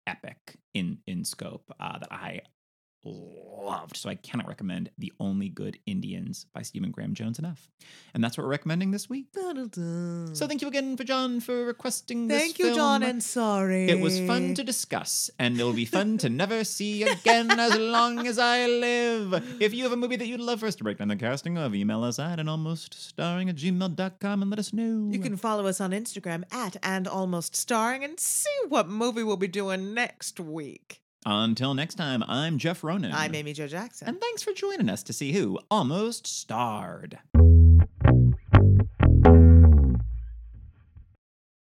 [0.06, 2.40] epic in in scope uh, that I
[3.04, 3.96] loved.
[3.96, 7.68] So I cannot recommend The Only Good Indians by Stephen Graham Jones enough.
[8.12, 9.26] And that's what we're recommending this week.
[9.34, 13.88] So thank you again for John for requesting this Thank you, John, and sorry.
[13.88, 18.26] It was fun to discuss, and it'll be fun to never see again as long
[18.26, 19.60] as I live.
[19.60, 21.58] If you have a movie that you'd love for us to break down the casting
[21.58, 25.08] of, email us at and almost starring at gmail.com and let us know.
[25.10, 29.36] You can follow us on Instagram at and almost starring and see what movie we'll
[29.36, 31.03] be doing next week.
[31.26, 33.12] Until next time, I'm Jeff Ronan.
[33.14, 34.08] I'm Amy Jo Jackson.
[34.08, 37.18] And thanks for joining us to see who almost starred.